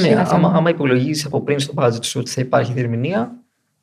Ναι, 0.00 0.04
Σειρά 0.06 0.20
άμα, 0.20 0.28
θεματών. 0.28 0.56
άμα 0.56 0.70
υπολογίζεις 0.70 1.24
από 1.24 1.40
πριν 1.42 1.58
στο 1.58 1.72
budget 1.76 2.04
σου 2.04 2.20
ότι 2.20 2.30
θα 2.30 2.40
υπάρχει 2.40 2.72
διερμηνία, 2.72 3.34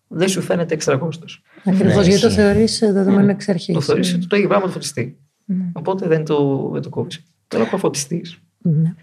δεν 0.08 0.28
σου 0.28 0.42
φαίνεται 0.42 0.74
έξτρα 0.74 0.98
κόστος. 0.98 1.44
Ακριβώς 1.66 1.96
Ναι, 1.96 2.02
γιατί 2.04 2.22
το 2.22 2.28
ισχύει. 2.28 2.40
θεωρείς 2.40 2.80
δεδομένο 2.80 3.30
εξ 3.30 3.50
αρχής. 3.50 3.74
Το 3.76 3.82
θεωρείς 3.82 4.14
ότι 4.14 4.28
το 4.28 4.36
ίδιο 4.36 4.48
πράγμα 4.48 4.66
το 4.66 4.72
φωτιστή. 4.72 5.18
Ναι. 5.46 5.66
Οπότε 5.74 6.08
δεν 6.08 6.26
το, 6.26 6.70
δεν 6.74 6.82
το 6.82 6.90
κόβεις. 6.90 7.24
Τώρα 7.48 7.70
που 7.70 7.78
φωτιστή. 7.78 8.22
Ναι. 8.62 8.94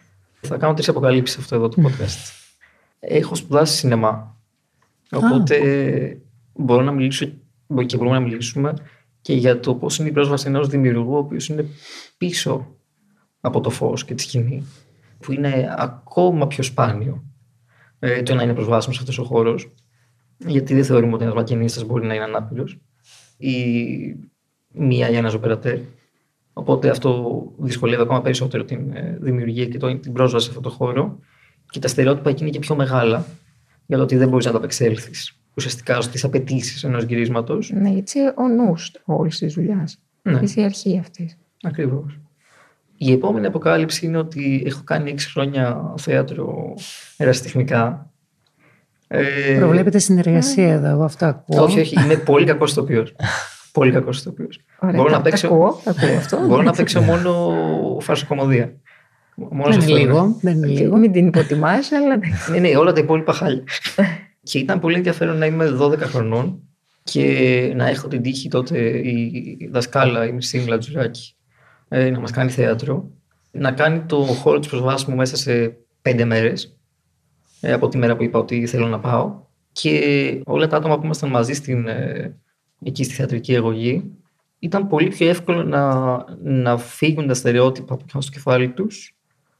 Θα 0.40 0.56
κάνω 0.56 0.74
τρεις 0.74 0.88
αποκαλύψεις 0.88 1.36
αυτό 1.38 1.54
εδώ 1.54 1.68
το 1.68 1.82
podcast. 1.86 2.32
Έχω 3.00 3.34
σπουδάσει 3.34 3.76
σινεμά. 3.76 4.36
Οπότε 5.10 5.58
μπορώ 6.54 6.82
να 6.82 6.92
μιλήσω 6.92 7.32
μπο- 7.66 7.82
και 7.82 7.96
μπορούμε 7.96 8.14
να 8.16 8.22
μιλήσουμε 8.22 8.74
και 9.24 9.34
για 9.34 9.60
το 9.60 9.74
πώς 9.74 9.98
είναι 9.98 10.08
η 10.08 10.12
πρόσβαση 10.12 10.46
ενός 10.46 10.68
δημιουργού, 10.68 11.14
ο 11.14 11.18
οποίος 11.18 11.48
είναι 11.48 11.66
πίσω 12.16 12.76
από 13.40 13.60
το 13.60 13.70
φως 13.70 14.04
και 14.04 14.14
τη 14.14 14.22
σκηνή, 14.22 14.66
που 15.20 15.32
είναι 15.32 15.74
ακόμα 15.78 16.46
πιο 16.46 16.62
σπάνιο 16.62 17.24
ε, 17.98 18.22
το 18.22 18.34
να 18.34 18.42
είναι 18.42 18.54
προσβάσιμος 18.54 18.98
αυτός 18.98 19.18
ο 19.18 19.24
χώρος. 19.24 19.72
Γιατί 20.36 20.74
δεν 20.74 20.84
θεωρούμε 20.84 21.14
ότι 21.14 21.22
ένας 21.22 21.34
μακινίστα 21.34 21.84
μπορεί 21.84 22.06
να 22.06 22.14
είναι 22.14 22.24
ανάπηρος 22.24 22.78
ή 23.36 23.54
μία 24.68 25.08
ή 25.08 25.16
ένας 25.16 25.34
οπερατέρ. 25.34 25.78
Οπότε 26.52 26.90
αυτό 26.90 27.42
δυσκολεύει 27.58 28.02
ακόμα 28.02 28.20
περισσότερο 28.20 28.64
την 28.64 28.96
ε, 28.96 29.18
δημιουργία 29.20 29.66
και 29.66 29.78
το, 29.78 29.98
την 29.98 30.12
πρόσβαση 30.12 30.44
σε 30.44 30.50
αυτό 30.50 30.62
το 30.62 30.70
χώρο. 30.70 31.18
Και 31.70 31.78
τα 31.78 31.88
στερεότυπα 31.88 32.30
εκεί 32.30 32.42
είναι 32.42 32.50
και 32.50 32.58
πιο 32.58 32.74
μεγάλα 32.74 33.26
για 33.86 33.96
το 33.96 34.02
ότι 34.02 34.16
δεν 34.16 34.28
μπορείς 34.28 34.44
να 34.46 34.52
τα 34.52 34.58
απεξέλθεις 34.58 35.43
ουσιαστικά 35.56 36.00
στι 36.00 36.26
απαιτήσεις 36.26 36.84
ενός 36.84 37.02
γυρίσματος. 37.04 37.70
Ναι, 37.74 37.88
γιατί 37.90 38.18
ο 38.20 38.48
νους 38.48 38.92
όλης 39.04 39.38
της 39.38 39.54
δουλειάς. 39.54 39.98
Ναι. 40.22 40.38
Είσαι 40.42 40.60
η 40.60 40.64
αρχή 40.64 40.98
αυτής. 40.98 41.38
Ακριβώς. 41.62 42.18
Η 42.96 43.12
επόμενη 43.12 43.46
αποκάλυψη 43.46 44.06
είναι 44.06 44.18
ότι 44.18 44.62
έχω 44.66 44.80
κάνει 44.84 45.10
6 45.10 45.30
χρόνια 45.32 45.94
θέατρο 45.98 46.74
ερασιτεχνικά. 47.16 48.08
Ε, 49.08 49.56
Προβλέπετε 49.58 49.98
συνεργασία 49.98 50.72
εδώ, 50.72 50.86
εγώ 50.88 51.04
αυτό 51.04 51.26
ακούω. 51.26 51.62
όχι, 51.62 51.80
όχι, 51.80 52.02
είμαι 52.04 52.16
πολύ 52.16 52.46
κακός 52.46 52.70
ηθοποιός. 52.70 53.14
πολύ 53.72 53.92
κακός 53.92 54.18
ηθοποιός. 54.18 54.60
Ωραία, 54.78 54.96
Μπορώ 54.96 55.10
τα- 55.10 55.16
να 55.16 55.22
τα 55.22 55.28
παίξω- 55.30 55.50
ακούω, 55.52 55.80
τα 55.84 55.90
ακούω 55.90 56.16
αυτό. 56.16 56.46
Μπορώ 56.46 56.62
να 56.62 56.72
παίξω 56.72 57.00
μόνο 57.00 57.50
φαρσοκομωδία. 58.00 58.72
Μόνος 59.36 59.76
Δεν 59.76 59.84
σε 59.84 59.90
είναι 59.90 60.00
αυτό 60.00 60.16
είμαι. 60.16 60.22
λίγο. 60.22 60.36
Δεν 60.40 60.56
είναι 60.56 60.66
λίγο. 60.66 60.96
Μην 60.96 61.12
την 61.12 61.26
υποτιμάς, 61.26 61.92
αλλά 61.92 62.16
ναι. 62.16 62.26
Ναι, 62.50 62.58
ναι, 62.68 62.76
όλα 62.76 62.92
τα 62.92 63.00
υπόλοιπα 63.00 63.32
χάλια. 63.32 63.62
και 64.44 64.58
ήταν 64.58 64.80
πολύ 64.80 64.96
ενδιαφέρον 64.96 65.36
να 65.36 65.46
είμαι 65.46 65.76
12 65.80 65.98
χρονών 65.98 66.62
και 67.02 67.72
να 67.76 67.88
έχω 67.88 68.08
την 68.08 68.22
τύχη 68.22 68.48
τότε 68.48 68.98
η 69.08 69.68
δασκάλα, 69.72 70.26
η 70.26 70.32
Μισή 70.32 70.64
Λατζουράκη, 70.68 71.34
ε, 71.88 72.10
να 72.10 72.20
μας 72.20 72.30
κάνει 72.30 72.50
θέατρο, 72.50 73.10
να 73.50 73.72
κάνει 73.72 74.00
το 74.00 74.16
χώρο 74.22 74.58
της 74.58 74.68
προσβάσιμου 74.68 75.16
μέσα 75.16 75.36
σε 75.36 75.76
πέντε 76.02 76.24
μέρες, 76.24 76.78
ε, 77.60 77.72
από 77.72 77.88
τη 77.88 77.98
μέρα 77.98 78.16
που 78.16 78.22
είπα 78.22 78.38
ότι 78.38 78.66
θέλω 78.66 78.86
να 78.86 79.00
πάω. 79.00 79.42
Και 79.72 80.00
όλα 80.44 80.66
τα 80.66 80.76
άτομα 80.76 80.98
που 80.98 81.04
ήμασταν 81.04 81.30
μαζί 81.30 81.52
στην, 81.52 81.88
ε, 81.88 82.36
εκεί 82.84 83.04
στη 83.04 83.14
θεατρική 83.14 83.56
αγωγή, 83.56 84.10
ήταν 84.58 84.88
πολύ 84.88 85.08
πιο 85.08 85.28
εύκολο 85.28 85.62
να, 85.62 86.16
να 86.42 86.78
φύγουν 86.78 87.26
τα 87.26 87.34
στερεότυπα 87.34 87.96
που 87.96 88.04
είχαν 88.08 88.22
στο 88.22 88.32
κεφάλι 88.32 88.68
τους 88.68 89.16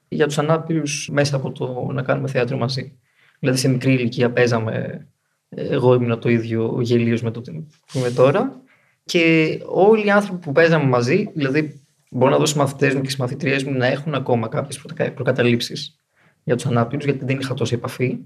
για 0.09 0.27
τους 0.27 0.38
ανάπηρους 0.38 1.09
μέσα 1.12 1.37
από 1.37 1.53
το 1.53 1.88
να 1.92 2.03
κάνουμε 2.03 2.29
θέατρο 2.29 2.57
μαζί. 2.57 2.99
Δηλαδή 3.45 3.63
σε 3.63 3.69
μικρή 3.69 3.93
ηλικία 3.93 4.31
παίζαμε, 4.31 5.07
εγώ 5.49 5.95
ήμουν 5.95 6.21
το 6.21 6.29
ίδιο 6.29 6.79
γελίος 6.81 7.23
με 7.23 7.31
το 7.31 7.41
που 7.41 7.99
είμαι 7.99 8.11
τώρα 8.11 8.63
και 9.05 9.59
όλοι 9.67 10.07
οι 10.07 10.11
άνθρωποι 10.11 10.39
που 10.45 10.53
παίζαμε 10.53 10.85
μαζί, 10.85 11.31
δηλαδή 11.35 11.87
μπορώ 12.11 12.31
να 12.31 12.39
δω 12.39 12.47
στους 12.47 12.59
μαθητές 12.59 12.95
μου 12.95 13.01
και 13.01 13.09
στις 13.09 13.21
μαθητριές 13.21 13.65
μου 13.65 13.73
να 13.73 13.87
έχουν 13.87 14.15
ακόμα 14.15 14.49
κάποιες 14.49 14.79
προκα- 14.79 15.13
προκαταλήψεις 15.13 15.97
για 16.45 16.55
τους 16.55 16.67
ανάπηρους 16.67 17.05
γιατί 17.05 17.25
δεν 17.25 17.39
είχα 17.39 17.55
τόση 17.55 17.75
επαφή 17.75 18.19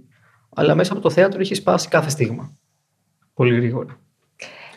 αλλά 0.54 0.74
μέσα 0.74 0.92
από 0.92 1.02
το 1.02 1.10
θέατρο 1.10 1.40
είχε 1.40 1.54
σπάσει 1.54 1.88
κάθε 1.88 2.10
στίγμα. 2.10 2.56
Πολύ 3.34 3.54
γρήγορα. 3.54 4.00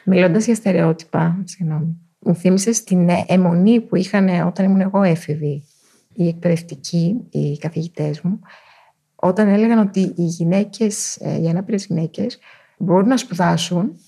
Μιλώντας 0.05 0.45
για 0.45 0.55
στερεότυπα, 0.55 1.43
συγγνώμη. 1.43 1.97
Μου 2.19 2.35
θύμισες 2.35 2.83
την 2.83 3.09
αιμονή 3.27 3.81
που 3.81 3.95
είχαν 3.95 4.47
όταν 4.47 4.65
ήμουν 4.65 4.81
εγώ 4.81 5.03
έφηβη 5.03 5.63
οι 6.13 6.27
εκπαιδευτικοί, 6.27 7.27
οι 7.29 7.57
καθηγητές 7.57 8.21
μου, 8.21 8.39
όταν 9.23 9.47
έλεγαν 9.47 9.79
ότι 9.79 9.99
οι 9.99 10.23
γυναίκες, 10.23 11.15
οι 11.15 11.47
ανάπηρες 11.49 11.85
γυναίκες 11.85 12.39
μπορούν 12.77 13.07
να 13.07 13.17
σπουδάσουν 13.17 13.99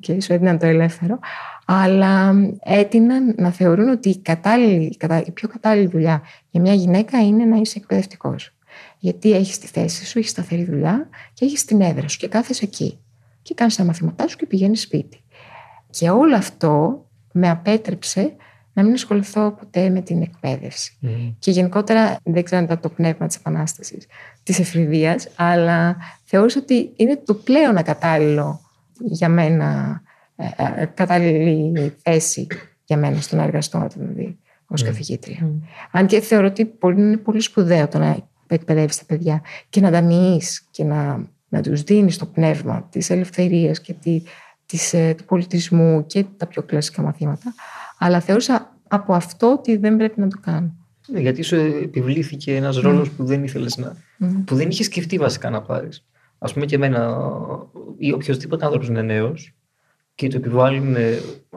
και 0.00 0.20
σου 0.20 0.32
έδιναν 0.32 0.58
το 0.58 0.66
ελεύθερο, 0.66 1.18
αλλά 1.64 2.34
έτειναν 2.62 3.34
να 3.38 3.50
θεωρούν 3.50 3.88
ότι 3.88 4.08
η, 4.08 4.18
κατάλληλη, 4.18 4.96
η 5.26 5.30
πιο 5.30 5.48
κατάλληλη 5.48 5.86
δουλειά 5.86 6.22
για 6.50 6.60
μια 6.60 6.74
γυναίκα 6.74 7.18
είναι 7.18 7.44
να 7.44 7.56
είσαι 7.56 7.78
εκπαιδευτικός. 7.78 8.54
Γιατί 8.98 9.32
έχεις 9.32 9.58
τη 9.58 9.66
θέση 9.66 10.06
σου, 10.06 10.18
έχεις 10.18 10.30
σταθερή 10.30 10.64
δουλειά 10.64 11.08
και 11.34 11.44
έχεις 11.44 11.64
την 11.64 11.80
έδρα 11.80 12.08
σου 12.08 12.18
και 12.18 12.28
κάθεσαι 12.28 12.64
εκεί. 12.64 12.98
Και 13.42 13.54
κάνεις 13.54 13.76
τα 13.76 13.84
μαθήματά 13.84 14.28
σου 14.28 14.36
και 14.36 14.46
πηγαίνεις 14.46 14.80
σπίτι. 14.80 15.20
Και 15.90 16.10
όλο 16.10 16.36
αυτό 16.36 17.04
με 17.32 17.50
απέτρεψε 17.50 18.36
να 18.72 18.82
μην 18.82 18.92
ασχοληθώ 18.92 19.50
ποτέ 19.50 19.88
με 19.88 20.00
την 20.00 20.22
εκπαίδευση. 20.22 20.98
Και 21.38 21.50
γενικότερα 21.50 22.16
δεν 22.24 22.42
ξέρω 22.42 22.60
αν 22.60 22.64
ήταν 22.66 22.80
το 22.80 22.88
πνεύμα 22.88 23.26
της 23.26 23.36
Επανάστασης, 23.36 24.06
της 24.42 24.58
εφηβείας, 24.58 25.28
αλλά 25.36 25.96
θεώρησα 26.24 26.60
ότι 26.60 26.92
είναι 26.96 27.16
το 27.24 27.34
πλέον 27.34 27.76
ακατάλληλο 27.76 28.60
για 29.04 29.28
μένα, 29.28 30.00
ε, 30.36 30.46
ε, 30.76 30.84
κατάλληλη 30.84 31.96
θέση 32.02 32.46
για 32.84 32.96
μένα 32.96 33.20
στο 33.20 33.36
να 33.36 33.42
εργαστώ 33.42 33.86
δηλαδή 33.94 34.38
ως 34.66 34.82
mm. 34.82 34.84
καθηγήτρια. 34.84 35.50
Αν 35.90 36.06
και 36.06 36.20
θεωρώ 36.20 36.46
ότι 36.46 36.74
είναι 36.82 37.16
πολύ 37.16 37.40
σπουδαίο 37.40 37.88
το 37.88 37.98
να 37.98 38.16
εκπαιδεύεις 38.46 38.98
τα 38.98 39.04
παιδιά 39.06 39.42
και 39.68 39.80
να 39.80 39.90
τα 39.90 40.08
και 40.70 40.84
να, 40.84 41.26
να 41.48 41.60
τους 41.60 41.82
δίνεις 41.82 42.18
το 42.18 42.26
πνεύμα 42.26 42.88
της 42.90 43.10
ελευθερίας 43.10 43.80
και 43.80 43.92
τη, 43.92 44.22
της, 44.66 44.92
ε, 44.92 45.14
του 45.14 45.24
πολιτισμού 45.24 46.06
και 46.06 46.24
τα 46.36 46.46
πιο 46.46 46.62
κλασικά 46.62 47.02
μαθήματα. 47.02 47.54
Αλλά 48.04 48.20
θεώρησα 48.20 48.76
από 48.88 49.14
αυτό 49.14 49.52
ότι 49.52 49.76
δεν 49.76 49.96
πρέπει 49.96 50.20
να 50.20 50.28
το 50.28 50.38
κάνω. 50.40 50.74
Ναι, 51.08 51.20
γιατί 51.20 51.42
σου 51.42 51.56
επιβλήθηκε 51.56 52.56
ένας 52.56 52.76
ρόλος 52.76 53.10
που 53.10 53.24
δεν 53.24 53.44
ήθελες 53.44 53.76
να. 53.76 53.96
που 54.44 54.54
δεν 54.54 54.68
είχες 54.68 54.86
σκεφτεί 54.86 55.18
βασικά 55.18 55.50
να 55.50 55.62
πάρεις. 55.62 56.06
Α 56.38 56.52
πούμε 56.52 56.66
και 56.66 56.74
εμένα, 56.74 57.18
ή 57.98 58.12
οποιοδήποτε 58.12 58.64
άνθρωπος 58.64 58.88
είναι 58.88 59.02
νέος 59.02 59.54
και 60.14 60.28
το 60.28 60.36
επιβάλλουν 60.36 60.96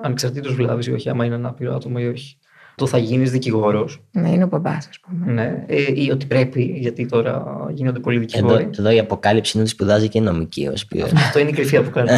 ανεξαρτήτως 0.01 0.53
βλάβης 0.53 0.88
ή 0.88 0.91
όχι, 0.91 1.10
άμα 1.10 1.25
είναι 1.25 1.36
ανάπηρο 1.36 1.75
άτομο 1.75 1.95
ή 1.99 2.08
όχι. 2.08 2.38
Το 2.75 2.88
θα 2.88 2.97
γίνεις 2.97 3.31
δικηγόρος. 3.31 4.03
Ναι, 4.12 4.29
είναι 4.29 4.43
ο 4.43 4.47
μπαμπά, 4.47 4.71
ας 4.71 4.99
πούμε. 5.01 5.31
Ναι, 5.31 5.65
ε, 5.67 6.01
ή 6.01 6.12
ότι 6.12 6.25
πρέπει, 6.25 6.62
γιατί 6.63 7.05
τώρα 7.05 7.43
γίνονται 7.73 7.99
πολλοί 7.99 8.19
δικηγόροι. 8.19 8.63
Εδώ, 8.63 8.81
εδώ 8.81 8.89
η 8.89 8.99
αποκάλυψη 8.99 9.51
είναι 9.53 9.63
ότι 9.63 9.71
σπουδάζει 9.71 10.10
και 10.10 10.21
νομική 10.21 10.67
ω 10.67 10.73
ποιό. 10.88 11.05
Αυτό 11.05 11.39
είναι 11.39 11.49
η 11.49 11.53
κρυφή 11.53 11.77
αποκάλυψη. 11.77 12.17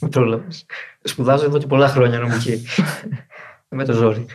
Με 0.00 0.08
πρόλαβες. 0.14 0.66
Σπουδάζω 1.02 1.44
εδώ 1.44 1.58
και 1.58 1.66
πολλά 1.66 1.88
χρόνια 1.88 2.18
νομική. 2.18 2.62
Με 3.68 3.84
το 3.84 3.92
ζόρι. 3.92 4.26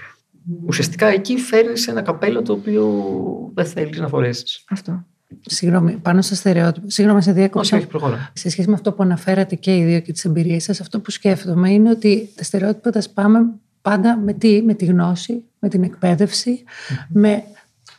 Ουσιαστικά 0.66 1.08
εκεί 1.08 1.38
φέρνεις 1.38 1.88
ένα 1.88 2.02
καπέλο 2.02 2.42
το 2.42 2.54
οποίο 2.54 3.06
δεν 3.54 3.66
θέλεις 3.66 4.00
να 4.00 4.08
φορέσεις. 4.08 4.64
Αυτό. 4.70 5.06
Συγγνώμη, 5.42 5.92
πάνω 5.92 6.22
στα 6.22 6.36
στερεότυπα. 6.36 6.90
Συγγνώμη, 6.90 7.22
σε 7.22 7.32
διάκοψα. 7.32 7.78
Όχι, 7.78 7.88
όχι, 7.96 8.16
Σε 8.34 8.50
σχέση 8.50 8.68
με 8.68 8.74
αυτό 8.74 8.92
που 8.92 9.04
αναφέρατε 9.04 9.56
και 9.56 9.78
οι 9.78 9.84
δύο 9.84 10.00
και 10.00 10.12
τις 10.12 10.26
εμπειρίες 10.26 10.64
σας, 10.64 10.82
αυτό 10.82 11.00
που 11.00 11.12
σκέφτομαι 11.12 11.72
είναι 11.72 11.90
ότι 11.90 12.30
τα 12.36 12.44
στερεότυπα 12.44 12.90
τα 12.90 13.02
σπάμε 13.02 13.40
πάντα 13.82 14.18
με 14.18 14.34
τι, 14.34 14.62
με 14.62 14.74
τη 14.74 14.86
γνώση, 14.86 15.44
με 15.60 15.70
την 15.70 15.84
εκπαιδευση 15.84 16.64
με 17.10 17.44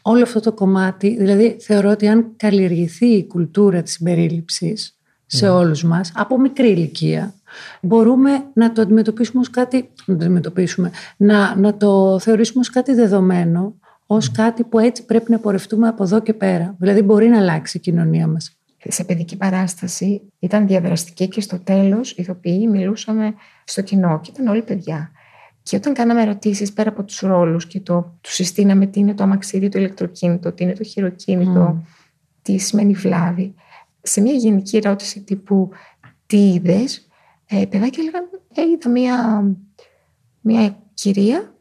όλο 0.03 0.23
αυτό 0.23 0.41
το 0.41 0.53
κομμάτι. 0.53 1.17
Δηλαδή, 1.17 1.57
θεωρώ 1.61 1.91
ότι 1.91 2.09
αν 2.09 2.27
καλλιεργηθεί 2.37 3.07
η 3.07 3.27
κουλτούρα 3.27 3.83
της 3.83 3.93
συμπερίληψης 3.93 4.99
σε 5.27 5.49
mm. 5.49 5.55
όλους 5.55 5.85
μας, 5.85 6.13
από 6.15 6.41
μικρή 6.41 6.71
ηλικία, 6.71 7.35
μπορούμε 7.81 8.31
να 8.53 8.73
το 8.73 8.83
αντιμετωπίσουμε 8.83 9.41
ως 9.41 9.51
κάτι, 9.51 9.91
να 10.07 10.17
το, 10.17 10.25
αντιμετωπίσουμε, 10.25 10.91
να, 11.17 11.57
να 11.57 11.77
το 11.77 12.19
θεωρήσουμε 12.19 12.61
ως 12.61 12.71
κάτι 12.71 12.95
δεδομένο, 12.95 13.75
ως 14.07 14.31
κάτι 14.31 14.65
που 14.65 14.79
έτσι 14.79 15.05
πρέπει 15.05 15.31
να 15.31 15.39
πορευτούμε 15.39 15.89
από 15.89 16.03
εδώ 16.03 16.21
και 16.21 16.35
πέρα. 16.35 16.75
Δηλαδή 16.79 17.03
μπορεί 17.03 17.29
να 17.29 17.39
αλλάξει 17.39 17.77
η 17.77 17.81
κοινωνία 17.81 18.27
μας. 18.27 18.59
Σε 18.89 19.05
παιδική 19.05 19.37
παράσταση 19.37 20.23
ήταν 20.39 20.67
διαδραστική 20.67 21.29
και 21.29 21.41
στο 21.41 21.59
τέλος 21.59 22.11
οι 22.11 22.15
ηθοποιοί 22.19 22.69
μιλούσαμε 22.71 23.35
στο 23.65 23.83
κοινό 23.83 24.21
και 24.23 24.31
ήταν 24.33 24.47
όλοι 24.47 24.63
παιδιά. 24.63 25.11
Και 25.63 25.77
όταν 25.77 25.95
κάναμε 25.95 26.23
ερωτήσεις 26.23 26.73
πέρα 26.73 26.89
από 26.91 27.03
τους 27.03 27.21
ρόλους 27.21 27.67
και 27.67 27.81
το 27.81 28.19
του 28.21 28.31
συστήναμε 28.31 28.87
τι 28.87 29.01
είναι 29.01 29.15
το 29.15 29.23
αμαξίδιο, 29.23 29.69
το 29.69 29.79
ηλεκτροκίνητο, 29.79 30.53
τι 30.53 30.65
είναι 30.65 30.73
το 30.73 30.85
χειροκίνητο, 30.85 31.77
mm. 31.79 31.87
τι 32.43 32.59
σημαίνει 32.59 32.93
βλάβη, 32.93 33.55
σε 34.03 34.21
μια 34.21 34.33
γενική 34.33 34.77
ερώτηση 34.77 35.21
τύπου 35.21 35.71
τι 36.27 36.53
είδες, 36.53 37.09
ε, 37.47 37.67
παιδάκια 37.67 38.03
έλεγαν, 38.03 38.25
ε, 38.55 38.63
είδα 38.63 38.91
μια, 38.91 39.45
μια 40.41 40.77
κυρία 40.95 41.55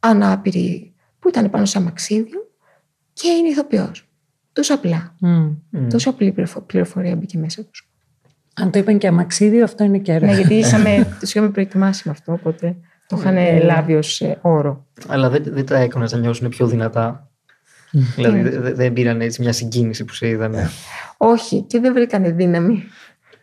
ανάπηρη 0.00 0.94
που 1.18 1.28
ήταν 1.28 1.50
πάνω 1.50 1.64
σε 1.64 1.78
αμαξίδιο 1.78 2.50
και 3.12 3.28
είναι 3.28 3.48
ηθοποιός. 3.48 4.08
Τόσο 4.52 4.74
απλά. 4.74 5.16
Mm. 5.24 5.56
Τόσο 5.90 6.10
απλή 6.10 6.34
πληροφορία 6.66 7.16
μπήκε 7.16 7.38
μέσα 7.38 7.64
τους. 7.64 7.90
Αν 8.54 8.70
το 8.70 8.78
είπαν 8.78 8.98
και 8.98 9.06
αμαξίδιο, 9.06 9.64
αυτό 9.64 9.84
είναι 9.84 9.98
και 9.98 10.18
Ναι, 10.18 10.34
γιατί 10.34 10.62
τους 11.20 11.34
είχαμε 11.34 11.50
προετοιμάσει 11.50 12.02
με 12.04 12.10
αυτό, 12.10 12.32
οπότε 12.32 12.76
το 13.06 13.16
είχαν 13.18 13.36
ε, 13.36 13.60
λάβει 13.62 13.94
ως 13.94 14.20
ε, 14.20 14.38
όρο. 14.42 14.86
Αλλά 15.06 15.28
δεν, 15.28 15.42
δεν 15.46 15.66
τα 15.66 15.76
έκανε 15.76 16.06
να 16.10 16.18
νιώσουν 16.18 16.48
πιο 16.48 16.66
δυνατά. 16.66 17.30
δηλαδή 17.90 18.48
δεν 18.72 18.92
πήραν 18.92 19.20
έτσι 19.20 19.42
μια 19.42 19.52
συγκίνηση 19.52 20.04
που 20.04 20.14
σε 20.14 20.28
είδαν. 20.28 20.54
Όχι, 21.16 21.62
και 21.62 21.80
δεν 21.80 21.92
βρήκανε 21.92 22.30
δύναμη. 22.30 22.82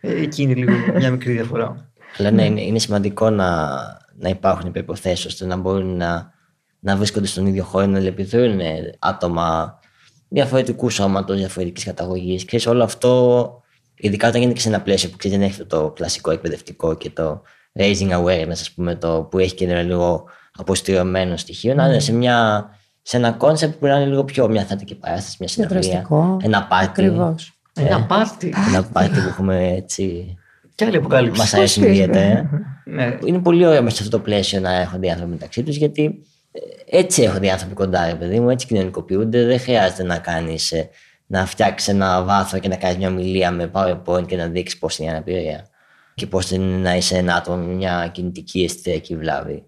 Ε, 0.05 0.21
εκεί 0.21 0.41
είναι 0.41 0.53
λίγο 0.53 0.71
μια 0.95 1.11
μικρή 1.11 1.31
διαφορά. 1.31 1.91
Αλλά 2.17 2.31
ναι, 2.31 2.45
είναι, 2.45 2.61
είναι 2.61 2.79
σημαντικό 2.79 3.29
να, 3.29 3.69
να 4.15 4.29
υπάρχουν 4.29 4.71
προποθέσει 4.71 5.27
ώστε 5.27 5.45
να 5.45 5.57
μπορούν 5.57 5.97
να, 5.97 6.33
να 6.79 6.95
βρίσκονται 6.95 7.27
στον 7.27 7.45
ίδιο 7.45 7.63
χώρο, 7.63 7.85
να 7.85 7.97
ελεπιδρούν 7.97 8.59
άτομα 8.99 9.79
διαφορετικού 10.27 10.89
σώματος, 10.89 11.37
διαφορετικής 11.37 11.83
καταγωγής. 11.83 12.45
Και 12.45 12.69
όλο 12.69 12.83
αυτό, 12.83 13.61
ειδικά 13.95 14.27
όταν 14.27 14.41
γίνεται 14.41 14.59
σε 14.59 14.67
ένα 14.67 14.81
πλαίσιο 14.81 15.09
που 15.09 15.17
ξέρεις, 15.17 15.37
δεν 15.37 15.47
έχει 15.47 15.65
το 15.65 15.91
κλασικό 15.95 16.31
εκπαιδευτικό 16.31 16.93
και 16.93 17.09
το 17.09 17.41
raising 17.79 18.23
awareness, 18.23 18.49
ας 18.49 18.71
πούμε, 18.71 18.95
το, 18.95 19.27
που 19.31 19.39
έχει 19.39 19.55
και 19.55 19.65
ένα 19.65 19.81
λίγο 19.81 20.25
αποστηρωμένο 20.57 21.37
στοιχείο, 21.37 21.73
να 21.73 21.85
είναι 21.85 21.99
σε, 21.99 22.13
μια, 22.13 22.69
σε 23.01 23.17
ένα 23.17 23.31
concept 23.31 23.79
που 23.79 23.85
να 23.85 23.95
είναι 23.95 24.05
λίγο 24.05 24.23
πιο 24.23 24.47
μια 24.47 24.63
θετική 24.63 24.95
παράσταση, 24.95 25.35
μια 25.39 25.47
συνεργασία. 25.47 26.07
Ένα 26.41 26.67
πάρτι. 26.67 26.85
Ακριβώς. 26.85 27.52
Ε, 27.75 27.85
ένα 27.85 28.05
πάρτι. 28.05 28.53
Ένα 28.67 28.83
πάρτι 28.83 29.19
που 29.19 29.27
έχουμε 29.27 29.73
έτσι. 29.73 30.37
Και 30.75 30.85
άλλη 30.85 30.97
αποκάλυψη. 30.97 31.39
Μας 31.39 31.53
αρέσει 31.53 31.79
ιδιαίτερα. 31.79 32.49
Ναι. 32.85 33.17
Είναι 33.25 33.39
πολύ 33.39 33.65
ωραίο 33.65 33.81
μέσα 33.81 33.95
σε 33.95 34.03
αυτό 34.03 34.17
το 34.17 34.23
πλαίσιο 34.23 34.59
να 34.59 34.79
έρχονται 34.79 35.07
οι 35.07 35.09
άνθρωποι 35.09 35.31
μεταξύ 35.31 35.63
τους, 35.63 35.75
γιατί 35.75 36.23
ε, 36.51 36.97
έτσι 36.97 37.21
έρχονται 37.21 37.45
οι 37.45 37.49
άνθρωποι 37.49 37.73
κοντά, 37.73 38.05
ρε 38.05 38.15
παιδί 38.15 38.39
μου, 38.39 38.49
έτσι 38.49 38.67
κοινωνικοποιούνται. 38.67 39.45
Δεν 39.45 39.59
χρειάζεται 39.59 40.03
να 40.03 40.17
κάνεις 40.17 40.71
ε, 40.71 40.89
να 41.27 41.45
φτιάξεις 41.45 41.87
ένα 41.87 42.23
βάθρο 42.23 42.59
και 42.59 42.67
να 42.67 42.75
κάνεις 42.75 42.97
μια 42.97 43.09
ομιλία 43.09 43.51
με 43.51 43.71
PowerPoint 43.73 44.25
και 44.27 44.35
να 44.35 44.47
δείξεις 44.47 44.79
πώς 44.79 44.97
είναι 44.97 45.07
η 45.07 45.11
αναπηρία 45.11 45.67
και 46.15 46.27
πώς 46.27 46.51
είναι 46.51 46.77
να 46.77 46.95
είσαι 46.95 47.17
ένα 47.17 47.35
άτομο 47.35 47.57
με 47.57 47.73
μια 47.73 48.09
κινητική 48.13 48.63
ή 48.63 48.67
αισθητηριακή 48.67 49.15
βλάβη. 49.15 49.63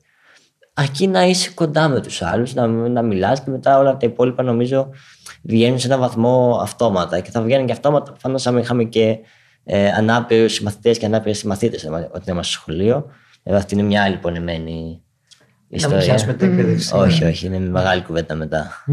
Αρκεί 0.78 1.08
να 1.08 1.24
είσαι 1.24 1.52
κοντά 1.54 1.88
με 1.88 2.02
τους 2.02 2.22
άλλους, 2.22 2.54
να, 2.54 2.68
να 2.68 3.02
μιλάς 3.02 3.44
και 3.44 3.50
μετά 3.50 3.78
όλα 3.78 3.98
τα 3.98 4.06
υπόλοιπα 4.08 4.44
νομίζω 4.44 4.90
βγαίνουν 5.42 5.80
σε 5.80 5.88
έναν 5.88 6.00
βαθμό 6.00 6.60
αυτόματα. 6.62 7.20
Και 7.20 7.32
θα 7.32 7.42
βγαίνουν 7.42 7.66
και 7.66 7.72
αυτόματα 7.72 8.12
προφανώ 8.12 8.40
αν 8.46 8.58
είχαμε 8.58 8.84
και 8.84 9.18
ε, 9.64 9.92
ανάπηρους 9.92 10.62
μαθητέ 10.62 10.92
και 10.92 11.06
ανάπηρες 11.06 11.44
μαθήτε 11.44 11.88
όταν 11.88 12.24
είμαστε 12.28 12.42
στο 12.42 12.62
σχολείο. 12.62 13.06
Εδώ 13.44 13.58
αυτή 13.58 13.74
είναι 13.74 13.84
μια 13.84 14.04
άλλη 14.04 14.18
πονεμένη 14.18 15.02
ιστορία. 15.68 15.98
Να 15.98 16.04
πιάσουμε 16.04 16.34
την 16.34 16.52
εκπαίδευση. 16.52 16.96
Όχι, 16.96 17.24
όχι, 17.24 17.46
είναι 17.46 17.60
μεγάλη 17.60 18.02
κουβέντα 18.02 18.36
μετά. 18.36 18.86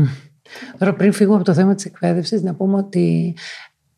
Τώρα 0.79 0.95
πριν 0.95 1.13
φύγουμε 1.13 1.37
από 1.37 1.45
το 1.45 1.55
θέμα 1.55 1.75
της 1.75 1.85
εκπαίδευσης 1.85 2.43
να 2.43 2.55
πούμε 2.55 2.77
ότι 2.77 3.37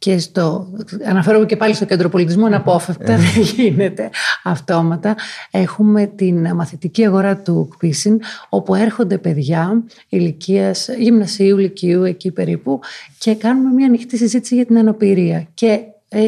και 0.05 0.19
στο, 0.19 0.69
αναφέρομαι 1.05 1.47
και 1.47 1.57
πάλι 1.57 1.75
στο 1.75 1.85
κέντρο 1.85 2.09
πολιτισμού, 2.09 2.47
αναπόφευκτα, 2.47 3.17
δεν 3.17 3.43
γίνεται 3.43 4.11
αυτόματα. 4.43 5.17
Έχουμε 5.51 6.07
την 6.07 6.55
μαθητική 6.55 7.07
αγορά 7.07 7.37
του 7.37 7.69
ΚΠΙΣΙΝ, 7.77 8.21
όπου 8.49 8.75
έρχονται 8.75 9.19
παιδιά 9.19 9.85
ηλικίας 10.09 10.89
γυμνασίου, 10.99 11.57
λυκείου, 11.57 12.03
εκεί 12.03 12.31
περίπου, 12.31 12.81
και 13.19 13.35
κάνουμε 13.35 13.71
μια 13.71 13.87
ανοιχτή 13.87 14.17
συζήτηση 14.17 14.55
για 14.55 14.67
την 14.67 14.79
αναπηρία. 14.79 15.47
Και 15.55 15.81
ε, 16.09 16.21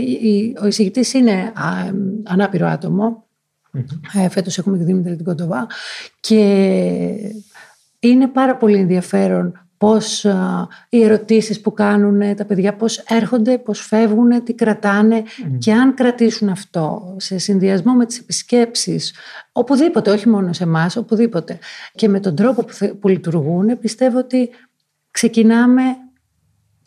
ο 0.62 0.66
εισηγητής 0.66 1.12
είναι 1.14 1.52
ανάπηρο 2.24 2.66
άτομο. 2.66 3.24
Mm-hmm. 3.74 4.26
Φέτος 4.30 4.58
έχουμε 4.58 4.78
τη 4.78 4.84
Δήμητρα 4.84 5.14
την 5.14 5.24
Κοντοβά 5.24 5.66
και 6.20 6.40
είναι 7.98 8.26
πάρα 8.26 8.56
πολύ 8.56 8.78
ενδιαφέρον 8.78 9.65
πώς 9.78 10.26
οι 10.88 11.02
ερωτήσεις 11.02 11.60
που 11.60 11.72
κάνουν 11.72 12.36
τα 12.36 12.44
παιδιά, 12.44 12.74
πώς 12.74 12.98
έρχονται, 12.98 13.58
πώς 13.58 13.80
φεύγουν, 13.80 14.44
τι 14.44 14.52
κρατάνε 14.54 15.22
και 15.58 15.72
αν 15.72 15.94
κρατήσουν 15.94 16.48
αυτό 16.48 17.14
σε 17.16 17.38
συνδυασμό 17.38 17.92
με 17.92 18.06
τις 18.06 18.18
επισκέψεις, 18.18 19.14
οπουδήποτε, 19.52 20.10
όχι 20.10 20.28
μόνο 20.28 20.52
σε 20.52 20.64
εμάς, 20.64 20.96
οπουδήποτε. 20.96 21.58
Και 21.94 22.08
με 22.08 22.20
τον 22.20 22.34
τρόπο 22.34 22.64
που, 22.64 22.96
που 23.00 23.08
λειτουργούν, 23.08 23.78
πιστεύω 23.78 24.18
ότι 24.18 24.50
ξεκινάμε 25.10 25.82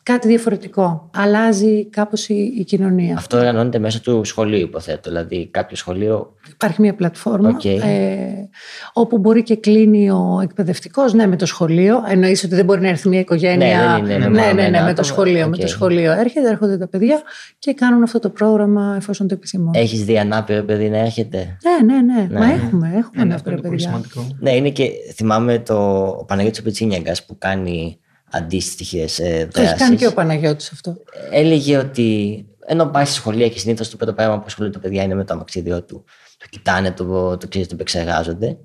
κάτι 0.02 0.28
διαφορετικό. 0.28 1.10
Αλλάζει 1.16 1.84
κάπως 1.86 2.28
η, 2.28 2.54
η 2.58 2.64
κοινωνία. 2.64 3.14
Αυτό 3.16 3.36
οργανώνεται 3.36 3.78
μέσω 3.78 4.00
του 4.00 4.24
σχολείου, 4.24 4.60
υποθέτω. 4.60 5.10
Δηλαδή, 5.10 5.48
κάποιο 5.50 5.76
σχολείο. 5.76 6.34
Υπάρχει 6.52 6.80
μια 6.80 6.94
πλατφόρμα 6.94 7.48
Οκ. 7.48 7.64
ε, 7.64 8.48
όπου 8.92 9.18
μπορεί 9.18 9.42
και 9.42 9.56
κλείνει 9.56 10.10
ο 10.10 10.40
εκπαιδευτικός, 10.42 11.12
ναι, 11.12 11.26
με 11.26 11.36
το 11.36 11.46
σχολείο. 11.46 11.96
Εννοείς 12.08 12.44
ότι 12.44 12.54
δεν 12.54 12.64
μπορεί 12.64 12.80
να 12.80 12.88
έρθει 12.88 13.08
μια 13.08 13.20
οικογένεια. 13.20 14.00
Ναι, 14.02 14.06
δεν 14.06 14.16
είναι 14.16 14.28
ναι, 14.28 14.40
μόνο 14.40 14.46
ναι, 14.46 14.52
ναι, 14.52 14.62
ένα 14.66 14.78
με 14.78 14.84
το 14.84 14.90
άτομο. 14.90 15.06
σχολείο. 15.08 15.48
Με 15.48 15.54
Οκ. 15.56 15.60
το 15.60 15.66
σχολείο 15.66 16.12
έρχεται, 16.12 16.48
έρχονται 16.48 16.78
τα 16.78 16.88
παιδιά 16.88 17.22
και 17.58 17.74
κάνουν 17.74 18.02
αυτό 18.02 18.18
το 18.18 18.28
πρόγραμμα 18.28 18.94
εφόσον 18.96 19.28
το 19.28 19.34
επιθυμούν. 19.34 19.70
Έχεις 19.74 20.04
δει 20.04 20.18
ανάπηρο 20.18 20.62
παιδί 20.62 20.88
να 20.88 20.98
έρχεται; 20.98 21.56
Ναι, 21.62 21.94
ναι, 21.94 22.02
ναι, 22.02 22.26
Ναι. 22.30 22.38
Μα 22.38 22.44
έχουμε, 22.52 22.92
έχουμε 22.96 23.24
Ναι, 23.24 23.34
αυτό 23.34 23.50
ανάπηρα 23.50 23.52
είναι 23.52 23.60
πολύ 23.60 23.70
παιδιά. 23.70 23.88
σημαντικό. 23.88 24.26
Ναι, 24.40 24.50
είναι 24.56 24.70
και 24.70 24.90
θυμάμαι 25.14 25.58
το 25.58 26.06
ο 26.20 26.24
Παναγιώτης 26.24 26.62
Πετσίνιαγκας 26.62 27.24
που 27.24 27.38
κάνει 27.38 27.98
αντίστοιχες 28.30 29.16
Το 29.52 29.60
έχει 29.60 29.74
κάνει 29.74 29.96
και 29.96 30.06
ο 30.06 30.10
δράσει. 30.10 30.14
Παναγιώτης 30.14 30.72
αυτό. 30.72 30.96
Έλεγε 31.30 31.76
ότι 31.76 32.44
ενώ 32.66 32.86
πάει 32.86 33.04
στη 33.04 33.14
σχολεία 33.14 33.48
και 33.48 33.58
συνήθως 33.58 33.90
το 33.90 33.96
πρώτο 33.96 34.12
πράγμα 34.12 34.38
που 34.38 34.44
ασχολούνται 34.46 34.74
τα 34.74 34.82
παιδιά 34.82 35.02
είναι 35.02 35.14
με 35.14 35.24
το 35.24 35.34
αμαξίδιό 35.34 35.82
του, 35.82 36.04
το 36.38 36.46
κοιτάνε, 36.50 36.92
το, 36.92 37.36
το 37.36 37.48
ξέρεις, 37.48 37.68
το 37.68 37.74
επεξεργάζονται. 37.74 38.58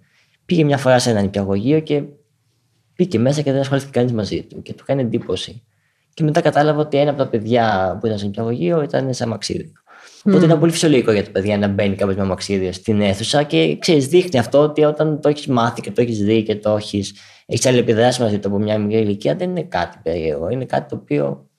Πήγε 0.46 0.64
μια 0.64 0.78
φορά 0.78 1.00
σε 1.00 1.10
ένα 1.10 1.22
νηπιαγωγείο 1.22 1.80
και 1.80 2.04
μπήκε 2.96 3.20
μέσα 3.20 3.42
και 3.42 3.52
δεν 3.52 3.62
ασχολήθηκε 3.62 3.92
κανείς 3.92 4.12
μαζί 4.12 4.44
του 4.44 4.62
και 4.62 4.74
του 4.74 4.84
κάνει 4.86 5.02
εντύπωση. 5.02 5.64
Και 6.14 6.24
μετά 6.24 6.42
κατάλαβα 6.42 6.82
ότι 6.82 6.98
ένα 6.98 7.10
από 7.10 7.20
τα 7.20 7.28
παιδιά 7.28 7.98
που 8.00 8.06
ήταν 8.06 8.18
στο 8.18 8.28
νηπιαγωγείο 8.28 8.82
ήταν 8.82 9.14
σε 9.14 9.24
αμαξίδιο. 9.24 9.72
Οπότε 10.28 10.46
ήταν 10.46 10.60
πολύ 10.60 10.72
φυσιολογικό 10.72 11.12
για 11.12 11.24
τα 11.24 11.30
παιδιά 11.32 11.58
να 11.58 11.68
μπαίνει 11.68 11.96
κάποιος 11.96 12.16
με 12.18 12.22
αμαξίδιο 12.24 12.72
στην 12.72 13.02
αίθουσα 13.02 13.44
και 13.44 13.78
ξέρεις, 13.80 14.08
δείχνει 14.08 14.40
αυτό 14.40 14.58
ότι 14.60 14.84
όταν 14.84 15.22
το 15.22 15.30
έχεις 15.30 15.48
μάθει 15.48 15.82
και 15.82 15.92
το 15.92 16.02
έχεις 16.02 16.20
δει 16.24 16.44
και 16.44 16.56
το 16.56 16.76
έχεις 16.76 17.14
έχεις 17.46 17.66
αλληλεπιδράσει 17.66 18.22
μαζί 18.22 18.40
του 18.40 18.48
από 18.48 18.58
μια 18.58 18.80
μικρή 18.80 19.00
ηλικία, 19.02 19.36
δεν 19.36 19.50
είναι 19.50 19.64
κάτι 19.64 19.98
περίεργο. 20.04 20.50
Είναι 20.50 20.66
κάτι 20.66 20.90
το 20.90 20.96
οποίο 21.02 21.50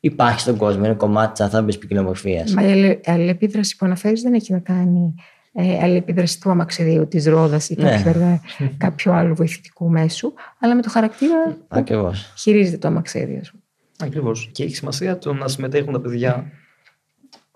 υπάρχει 0.00 0.40
στον 0.40 0.56
κόσμο. 0.56 0.84
Είναι 0.84 0.94
κομμάτι 0.94 1.32
της 1.32 1.40
ανθρώπινης 1.40 1.78
ποικιλομορφίας. 1.78 2.52
Μα 2.54 2.62
η 2.62 2.70
αλλη- 2.72 3.00
αλληλεπίδραση 3.04 3.76
που 3.76 3.86
αναφέρεις 3.86 4.22
δεν 4.22 4.34
έχει 4.34 4.52
να 4.52 4.58
κάνει 4.58 5.14
ε, 5.52 5.78
αλληλεπίδραση 5.82 6.40
του 6.40 6.50
αμαξιδίου, 6.50 7.08
της 7.08 7.26
ρόδας 7.26 7.68
ή 7.70 7.74
Ναι. 7.78 7.90
κάποιου, 7.90 8.08
έργα- 8.14 8.40
κάποιου 8.78 9.12
άλλου 9.12 9.34
βοηθητικού 9.34 9.88
μέσου, 9.90 10.32
αλλά 10.60 10.74
με 10.74 10.82
το 10.82 10.90
χαρακτήρα 10.90 11.44
που 11.44 11.64
Ακριβώς. 11.68 12.32
χειρίζεται 12.38 12.76
το 12.78 12.88
αμαξίδιο. 12.88 13.38
ας 13.40 13.50
πούμε. 13.50 13.62
Ακριβώς. 14.00 14.48
Και 14.52 14.64
έχει 14.64 14.74
σημασία 14.76 15.18
το 15.18 15.32
να 15.32 15.48
συμμετέχουν 15.48 15.92
τα 15.92 16.00
παιδιά 16.00 16.50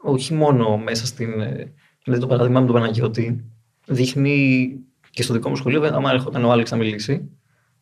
όχι 0.02 0.34
μόνο 0.34 0.76
μέσα 0.78 1.06
στην. 1.06 1.40
ε, 1.40 1.72
Δηλαδή 2.04 2.20
το 2.22 2.26
παράδειγμα 2.26 2.60
με 2.60 2.66
τον 2.66 2.74
Παναγιώτη 2.74 3.44
δείχνει 3.86 4.70
και 5.10 5.22
στο 5.22 5.32
δικό 5.32 5.48
μου 5.48 5.56
σχολείο, 5.56 5.82
άμα 5.82 6.10
έρχονταν 6.10 6.44
ο 6.44 6.50
Άλεξ 6.50 6.70
να 6.70 6.76
μιλήσει, 6.76 7.30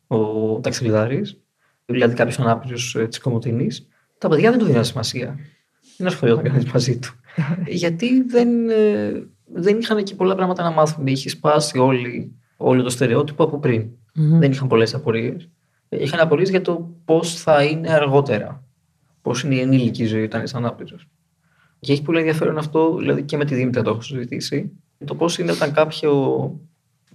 ο 0.06 0.16
ταξιδιδάρης, 0.60 1.40
δηλαδή 1.86 2.14
κάποιος 2.14 2.38
ανάπηρος 2.38 2.96
της 3.08 3.18
Κομωτινής, 3.18 3.88
τα 4.18 4.28
παιδιά 4.28 4.50
δεν 4.50 4.58
του 4.58 4.64
δίνουν 4.64 4.84
σημασία. 4.84 5.38
Δεν 5.96 6.06
ασχολιόταν 6.06 6.44
κανείς 6.44 6.64
μαζί 6.64 6.98
του. 6.98 7.14
Γιατί 7.82 8.22
δεν, 8.22 8.68
ε, 8.68 9.26
δεν 9.44 9.78
είχαν 9.78 9.98
εκεί 9.98 10.16
πολλά 10.16 10.34
πράγματα 10.34 10.62
να 10.62 10.70
μάθουν. 10.70 11.06
Είχε 11.06 11.28
σπάσει 11.28 11.78
όλοι, 11.78 12.36
όλο 12.56 12.82
το 12.82 12.90
στερεότυπο 12.90 13.44
από 13.44 13.58
πριν. 13.58 13.88
Δεν 14.12 14.50
είχαν 14.50 14.68
πολλές 14.68 14.94
απορίες. 14.94 15.48
Είχαν 15.88 16.20
απορίες 16.20 16.50
για 16.50 16.60
το 16.60 16.94
πώς 17.04 17.34
θα 17.34 17.62
είναι 17.64 17.92
αργότερα. 17.92 18.64
Πώς 19.22 19.42
είναι 19.42 19.54
η 19.54 19.60
ενήλικη 19.60 20.04
ζωή 20.04 20.22
όταν 20.22 20.42
είσαι 20.42 20.56
ανάπηρος. 20.56 21.08
Και 21.80 21.92
έχει 21.92 22.02
πολύ 22.02 22.18
ενδιαφέρον 22.18 22.58
αυτό, 22.58 22.96
δηλαδή 22.98 23.22
και 23.22 23.36
με 23.36 23.44
τη 23.44 23.54
Δήμητρα 23.54 23.82
το 23.82 23.90
έχω 23.90 24.00
συζητήσει. 24.00 24.70
Το 25.04 25.14
πώς 25.14 25.38
είναι 25.38 25.52
όταν 25.52 25.72
κάποιο 25.72 26.60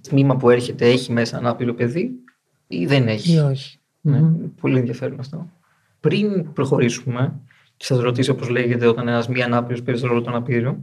τμήμα 0.01 0.36
που 0.38 0.49
έρχεται 0.49 0.86
έχει 0.88 1.11
μέσα 1.11 1.38
ανάπηρο 1.38 1.74
παιδί 1.74 2.11
ή 2.68 2.86
δεν 2.86 3.07
έχει. 3.07 3.34
Ή 3.34 3.38
όχι. 3.39 3.80
Ναι, 4.01 4.20
Μμμ. 4.20 4.36
είναι 4.36 4.51
πολύ 4.61 4.78
ενδιαφέρον 4.78 5.20
αυτό. 5.20 5.49
Πριν 5.99 6.53
προχωρήσουμε, 6.53 7.34
και 7.78 7.86
σας 7.86 7.99
ρωτήσω 7.99 8.34
πώς 8.36 8.49
λέγεται 8.49 8.88
όταν 8.88 9.07
ένας 9.07 9.28
μη 9.28 9.41
ανάπηρος 9.43 9.82
παίζει 9.84 10.01
το 10.01 10.07
ρόλο 10.07 10.22
του 10.22 10.30
αναπήρου, 10.30 10.76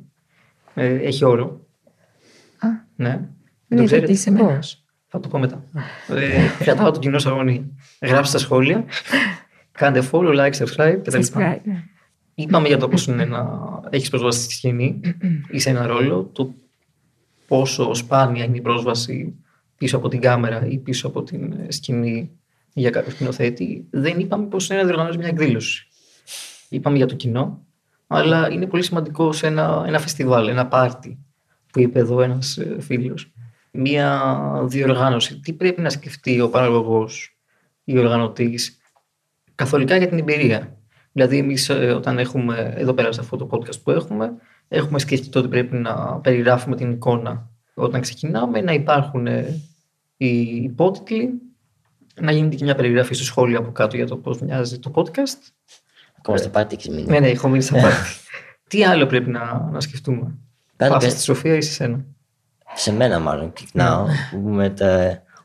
ε, 0.74 0.94
έχει 0.94 1.24
όρο. 1.24 1.66
Α, 2.58 2.68
Ναι. 2.96 3.28
δεν 3.68 3.78
το 3.78 3.96
είδα 3.96 4.06
τι 4.06 4.14
σε 4.14 4.30
μένα. 4.30 4.54
Πώς; 4.56 4.84
Θα 5.06 5.20
το 5.20 5.28
πω 5.28 5.38
μετά. 5.38 5.64
ε, 6.08 6.64
κρατάω 6.64 6.90
το 6.90 6.98
κοινό 6.98 7.20
αγωνία. 7.24 7.62
Γράψτε 8.00 8.38
στα 8.38 8.46
σχόλια. 8.46 8.84
Κάντε 9.72 10.02
follow, 10.12 10.34
like, 10.36 10.52
subscribe 10.52 10.98
κτλ. 11.02 11.18
Subscribe, 11.20 11.58
ναι. 11.64 11.84
Είπαμε 12.42 12.68
για 12.68 12.78
το 12.78 12.88
πώς 12.88 13.06
είναι 13.06 13.24
να 13.24 13.48
έχεις 13.90 14.10
πρόσβαση 14.10 14.42
στη 14.42 14.52
σκηνή 14.52 15.00
ή 15.50 15.58
σε 15.58 15.70
ένα 15.70 15.86
ρόλο, 15.86 16.30
το 16.32 16.54
πόσο 17.46 17.94
σπάνια 17.94 18.44
είναι 18.44 18.56
η 18.56 18.60
πρόσβαση 18.60 19.34
πίσω 19.76 19.96
από 19.96 20.08
την 20.08 20.20
κάμερα 20.20 20.66
ή 20.66 20.78
πίσω 20.78 21.06
από 21.06 21.22
την 21.22 21.52
ε, 21.52 21.72
σκηνή 21.72 22.30
για 22.72 22.90
κάποιο 22.90 23.10
σκηνοθέτη. 23.10 23.86
Δεν 23.90 24.18
είπαμε 24.18 24.46
πώ 24.46 24.56
είναι 24.70 24.78
να 24.78 24.84
διοργανώσεις 24.84 25.16
μια 25.16 25.28
εκδήλωση. 25.28 25.86
Είπαμε 26.68 26.96
για 26.96 27.06
το 27.06 27.14
κοινό, 27.14 27.66
αλλά 28.06 28.50
είναι 28.50 28.66
πολύ 28.66 28.82
σημαντικό 28.82 29.32
σε 29.32 29.46
ένα, 29.46 29.84
ένα 29.86 29.98
φεστιβάλ, 29.98 30.48
ένα 30.48 30.66
πάρτι 30.66 31.18
που 31.72 31.80
είπε 31.80 31.98
εδώ 31.98 32.22
ένας 32.22 32.58
φίλος. 32.78 33.32
Μια 33.70 34.32
διοργάνωση. 34.64 35.40
Τι 35.40 35.52
πρέπει 35.52 35.80
να 35.80 35.90
σκεφτεί 35.90 36.40
ο 36.40 36.48
παραγωγός 36.48 37.36
ή 37.84 37.96
ο 37.96 38.00
οργανωτής 38.00 38.78
καθολικά 39.54 39.96
για 39.96 40.08
την 40.08 40.18
εμπειρία; 40.18 40.76
Δηλαδή, 41.12 41.38
εμείς 41.38 41.70
όταν 41.70 42.18
έχουμε 42.18 42.72
εδώ 42.76 42.92
πέρα 42.92 43.12
σε 43.12 43.20
αυτό 43.20 43.36
το 43.36 43.48
podcast 43.50 43.80
που 43.82 43.90
έχουμε, 43.90 44.32
έχουμε 44.68 44.98
σκεφτεί 44.98 45.38
ότι 45.38 45.48
πρέπει 45.48 45.76
να 45.76 45.94
περιγράφουμε 46.20 46.76
την 46.76 46.90
εικόνα 46.90 47.50
όταν 47.74 48.00
ξεκινάμε, 48.00 48.60
να 48.60 48.72
υπάρχουν 48.72 49.26
ε, 49.26 49.60
οι 50.16 50.38
υπότιτλοι, 50.62 51.30
να 52.20 52.32
γίνεται 52.32 52.56
και 52.56 52.64
μια 52.64 52.74
περιγραφή 52.74 53.14
στο 53.14 53.24
σχόλιο 53.24 53.58
από 53.58 53.70
κάτω 53.72 53.96
για 53.96 54.06
το 54.06 54.16
πώς 54.16 54.40
μοιάζει 54.40 54.78
το 54.78 54.90
podcast. 54.94 55.38
Ακόμα 56.18 56.36
στο 56.36 56.48
πάρτι 56.48 56.74
έχεις 56.74 56.88
μείνει. 56.88 57.06
Ναι, 57.06 57.18
ναι, 57.20 57.28
έχω 57.28 57.48
μείνει 57.48 57.62
στα 57.62 57.80
πάρτι. 57.80 57.96
Τι 58.68 58.84
άλλο 58.84 59.06
πρέπει 59.06 59.30
να, 59.30 59.68
να 59.72 59.80
σκεφτούμε; 59.80 60.34
Κάνε 60.76 60.92
Πάσα 60.92 61.06
πες- 61.06 61.12
στη 61.16 61.22
Σοφία 61.22 61.56
ή 61.56 61.60
σε 61.62 61.72
σένα; 61.72 62.04
Σε 62.74 62.92
μένα 62.92 63.18
μάλλον 63.18 63.52
ξεκινάω. 63.52 64.06
με 64.42 64.70
το, 64.70 64.86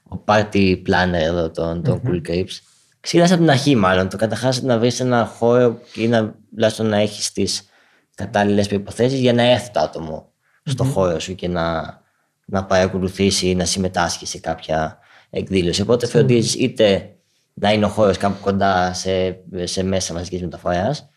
ο 0.10 0.22
party 0.26 0.82
planner 0.88 1.14
εδώ 1.14 1.50
των, 1.52 1.84
των 1.84 2.02
Cool 2.06 2.30
Creeps. 2.30 2.60
Ξεκινάς 3.00 3.32
από 3.32 3.40
την 3.40 3.50
αρχή 3.50 3.76
μάλλον. 3.76 4.10
Το 4.10 4.18
καταρχάς 4.18 4.62
να 4.62 4.78
βρεις 4.78 5.00
ένα 5.00 5.26
χώρο 5.26 5.80
ή 5.96 6.08
να, 6.08 6.36
τουλάχιστον 6.50 6.88
να 6.88 6.98
έχεις 6.98 7.32
τις 7.32 7.70
κατάλληλες 8.16 8.68
προϋποθέσεις 8.68 9.20
για 9.20 9.34
να 9.34 9.42
έρθει 9.42 9.72
το 9.72 9.80
άτομο 9.80 10.32
στο 10.64 10.84
χώρο 10.84 11.20
σου 11.20 11.36
και 11.36 11.48
να, 11.48 11.98
να 12.46 12.66
παρακολουθήσει 12.66 13.48
ή 13.48 13.56
να 13.56 13.66
συμμετάσχει 13.66 14.26
σε 14.26 14.40
κάποια 14.40 15.00
εκδήλωση. 15.30 15.82
Οπότε 15.82 16.08
φροντίζεις 16.08 16.56
είτε 16.56 17.16
να 17.54 17.72
είναι 17.72 17.86
ο 17.86 17.90
χώρος 17.90 18.18
κάπου 18.18 18.42
κοντά 18.42 18.94
σε, 18.94 19.40
σε 19.64 19.84
μέσα 19.84 20.14
μαζικής 20.14 20.42
μεταφοράς 20.42 21.10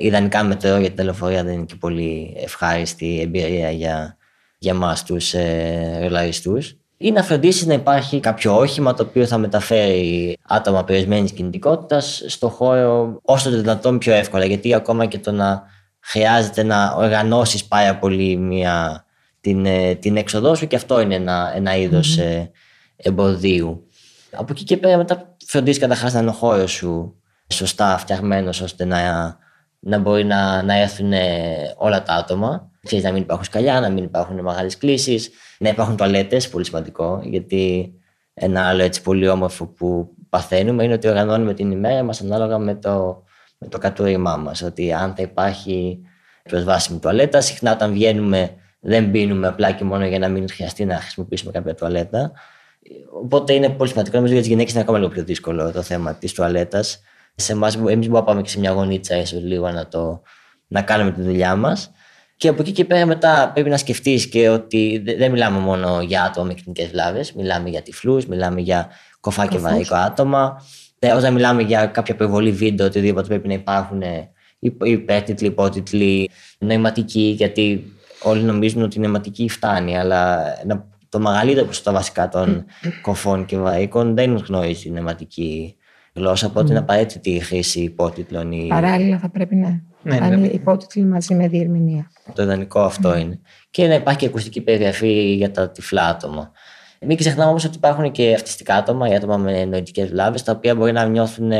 Ιδανικά 0.00 0.44
μετρό 0.44 0.76
γιατί 0.76 0.96
τα 0.96 1.04
λεωφορεία 1.04 1.44
δεν 1.44 1.52
είναι 1.52 1.64
και 1.64 1.74
πολύ 1.74 2.34
ευχάριστη 2.38 3.20
εμπειρία 3.20 3.70
για, 3.70 4.16
για 4.58 4.72
εμάς 4.72 5.04
τους 5.04 5.34
ε, 5.34 5.98
ρολαριστούς. 6.02 6.76
Ή 7.00 7.10
να 7.10 7.22
φροντίσει 7.22 7.66
να 7.66 7.74
υπάρχει 7.74 8.20
κάποιο 8.20 8.58
όχημα 8.58 8.94
το 8.94 9.02
οποίο 9.02 9.26
θα 9.26 9.38
μεταφέρει 9.38 10.36
άτομα 10.42 10.84
περιορισμένης 10.84 11.32
κινητικότητας 11.32 12.22
στο 12.26 12.48
χώρο 12.48 13.20
όσο 13.22 13.50
το 13.50 13.56
δυνατόν 13.56 13.98
πιο 13.98 14.12
εύκολα. 14.12 14.44
Γιατί 14.44 14.74
ακόμα 14.74 15.06
και 15.06 15.18
το 15.18 15.32
να 15.32 15.62
χρειάζεται 16.00 16.62
να 16.62 16.92
οργανώσεις 16.92 17.64
πάρα 17.64 17.96
πολύ 17.98 18.36
μια, 18.36 19.04
την, 19.40 19.66
ε, 19.66 19.94
την 19.94 20.16
έξοδό 20.16 20.54
σου 20.54 20.66
και 20.66 20.76
αυτό 20.76 21.00
είναι 21.00 21.14
ένα, 21.14 21.52
ένα 21.54 21.76
είδος 21.76 22.18
ε, 22.18 22.50
εμποδίου. 22.96 23.88
Από 24.30 24.52
εκεί 24.52 24.64
και 24.64 24.76
πέρα 24.76 24.96
μετά 24.96 25.36
φροντίζεις 25.46 25.80
καταρχάς 25.80 26.12
να 26.12 26.20
είναι 26.20 26.30
ο 26.30 26.32
χώρος 26.32 26.72
σου 26.72 27.20
σωστά 27.48 27.98
φτιαγμένος 27.98 28.60
ώστε 28.60 28.84
να, 28.84 29.36
να 29.78 29.98
μπορεί 29.98 30.24
να, 30.24 30.62
να 30.62 30.74
έρθουν 30.74 31.12
ε, 31.12 31.74
όλα 31.76 32.02
τα 32.02 32.14
άτομα. 32.14 32.67
Ξέρεις, 32.84 33.04
να 33.04 33.12
μην 33.12 33.22
υπάρχουν 33.22 33.44
σκαλιά, 33.44 33.80
να 33.80 33.90
μην 33.90 34.04
υπάρχουν 34.04 34.40
μεγάλες 34.40 34.78
κλήσεις, 34.78 35.30
να 35.58 35.68
υπάρχουν 35.68 35.96
τουαλέτες, 35.96 36.48
πολύ 36.48 36.64
σημαντικό. 36.64 37.20
Γιατί 37.24 37.92
ένα 38.34 38.68
άλλο 38.68 38.82
έτσι 38.82 39.02
πολύ 39.02 39.28
όμορφο 39.28 39.66
που 39.66 40.14
παθαίνουμε 40.28 40.84
είναι 40.84 40.94
ότι 40.94 41.08
οργανώνουμε 41.08 41.54
την 41.54 41.70
ημέρα 41.70 42.02
μας 42.02 42.20
ανάλογα 42.20 42.58
με 42.58 42.74
το, 42.74 43.22
με 43.58 43.68
το 43.68 43.78
κατούrimά 43.78 44.36
μας. 44.36 44.62
Ότι 44.62 44.92
αν 44.92 45.14
θα 45.14 45.22
υπάρχει 45.22 46.00
προσβάσιμη 46.42 46.98
τουαλέτα, 46.98 47.40
συχνά 47.40 47.72
όταν 47.72 47.92
βγαίνουμε 47.92 48.54
δεν 48.80 49.10
πίνουμε 49.10 49.46
απλά 49.46 49.72
και 49.72 49.84
μόνο 49.84 50.06
για 50.06 50.18
να 50.18 50.28
μην 50.28 50.50
χρειαστεί 50.50 50.84
να 50.84 50.96
χρησιμοποιήσουμε 50.96 51.52
κάποια 51.52 51.74
τουαλέτα. 51.74 52.32
Οπότε 53.22 53.52
είναι 53.52 53.70
πολύ 53.70 53.90
σημαντικό. 53.90 54.16
Νομίζω 54.16 54.32
για 54.32 54.42
τις 54.42 54.50
γυναίκες 54.50 54.72
είναι 54.72 54.82
ακόμα 54.82 54.98
λίγο 54.98 55.10
πιο 55.10 55.24
δύσκολο 55.24 55.72
το 55.72 55.82
θέμα 55.82 56.14
της 56.14 56.32
τουαλέτας. 56.32 57.02
Σε 57.34 57.52
εμάς, 57.52 57.74
εμείς 57.74 57.94
μπορούμε 57.94 58.18
να 58.18 58.24
πάμε 58.24 58.42
και 58.42 58.48
σε 58.48 58.58
μια 58.58 58.70
γωνίτσα, 58.70 59.16
ίσως 59.16 59.42
λίγο 59.42 59.70
να, 59.70 59.88
το, 59.88 60.22
να 60.66 60.82
κάνουμε 60.82 61.12
τη 61.12 61.20
δουλειά 61.20 61.56
μας. 61.56 61.90
Και 62.38 62.48
από 62.48 62.62
εκεί 62.62 62.72
και 62.72 62.84
πέρα 62.84 63.06
μετά 63.06 63.50
πρέπει 63.54 63.68
να 63.70 63.76
σκεφτείς 63.76 64.28
και 64.28 64.48
ότι 64.48 65.02
δε- 65.04 65.16
δεν 65.16 65.30
μιλάμε 65.30 65.58
μόνο 65.58 66.00
για 66.02 66.22
άτομα 66.22 66.46
με 66.46 66.54
κοινωνικέ 66.54 66.86
βλάβες. 66.86 67.32
Μιλάμε 67.32 67.68
για 67.68 67.82
τυφλούς, 67.82 68.26
μιλάμε 68.26 68.60
για 68.60 68.88
κοφά 69.20 69.46
και 69.46 69.58
βαρύκο 69.58 69.94
άτομα. 69.94 70.62
Ε, 70.98 71.12
Όταν 71.12 71.32
μιλάμε 71.32 71.62
για 71.62 71.86
κάποια 71.86 72.14
προβολή 72.16 72.50
βίντεο, 72.50 72.86
οτιδήποτε 72.86 73.26
πρέπει 73.26 73.48
να 73.48 73.54
υπάρχουν 73.54 74.02
ε, 74.02 74.28
υπ- 74.58 74.86
υπέρτιτλοι, 74.86 75.46
υπότιτλοι, 75.46 76.30
νοηματικοί, 76.58 77.34
γιατί 77.36 77.92
όλοι 78.22 78.42
νομίζουν 78.42 78.82
ότι 78.82 78.98
η 78.98 79.00
νοηματική 79.00 79.48
φτάνει, 79.48 79.98
αλλά 79.98 80.42
ένα- 80.62 80.86
το 81.08 81.18
μεγαλύτερο 81.18 81.66
ποσοστό 81.66 81.92
βασικά 81.92 82.28
των 82.28 82.64
κοφών 83.02 83.44
και 83.44 83.56
βαρύκων 83.56 84.14
δεν 84.14 84.36
γνωρίζει 84.36 84.82
τη 84.82 84.90
νοηματική 84.90 85.76
γλώσσα, 86.18 86.46
οπότε 86.46 86.70
είναι 86.70 86.78
απαραίτητη 86.78 87.30
η 87.30 87.38
χρήση 87.38 87.80
υπότιτλων. 87.80 88.52
Ή... 88.52 88.66
Παράλληλα 88.68 89.18
θα 89.18 89.28
πρέπει 89.30 89.54
να 89.54 89.82
Ναι, 90.02 90.16
είναι 90.16 90.36
ναι. 90.36 90.46
υπότιτλοι 90.46 91.04
μαζί 91.04 91.34
με 91.34 91.48
διερμηνία. 91.48 92.10
Το 92.34 92.42
ιδανικό 92.42 92.80
αυτό 92.80 93.16
είναι. 93.16 93.40
Και 93.70 93.86
να 93.86 93.94
υπάρχει 93.94 94.18
και 94.18 94.26
ακουστική 94.26 94.60
περιγραφή 94.60 95.34
για 95.34 95.50
τα 95.50 95.70
τυφλά 95.70 96.06
άτομα. 96.06 96.52
Μην 97.00 97.16
ξεχνάμε 97.16 97.50
όμως 97.50 97.64
ότι 97.64 97.76
υπάρχουν 97.76 98.10
και 98.10 98.34
αυτιστικά 98.34 98.74
άτομα, 98.74 99.08
ή 99.08 99.14
άτομα 99.14 99.36
με 99.36 99.64
νοητικέ 99.64 100.04
βλάβες, 100.04 100.42
τα 100.42 100.52
οποία 100.52 100.74
μπορεί 100.74 100.92
να 100.92 101.04
νιώθουν, 101.04 101.52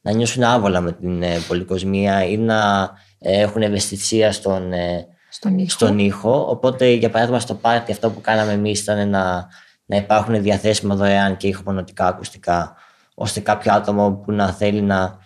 να 0.00 0.12
νιώσουν 0.12 0.42
άβολα 0.42 0.80
με 0.80 0.92
την 0.92 1.22
ε, 1.22 1.38
πολυκοσμία 1.48 2.24
ή 2.24 2.36
να 2.36 2.90
ε, 3.18 3.40
έχουν 3.40 3.62
ευαισθησία 3.62 4.32
στον, 4.32 4.72
ε, 4.72 5.06
Στον 5.28 5.58
ήχο. 5.58 5.68
στον 5.68 5.98
ήχο. 5.98 6.46
Οπότε, 6.48 6.86
για 6.90 7.10
παράδειγμα, 7.10 7.40
στο 7.40 7.54
πάρτι 7.54 7.92
αυτό 7.92 8.10
που 8.10 8.20
κάναμε 8.20 8.52
εμείς 8.52 8.80
ήταν 8.80 9.08
να, 9.08 9.48
να 9.84 9.96
υπάρχουν 9.96 10.42
διαθέσιμα 10.42 10.94
δωρεάν 10.94 11.36
και 11.36 11.46
ηχοπονοτικά 11.48 12.06
ακουστικά, 12.06 12.76
ώστε 13.14 13.40
κάποιο 13.40 13.72
άτομο 13.72 14.12
που 14.24 14.32
να 14.32 14.52
θέλει 14.52 14.80
να 14.82 15.18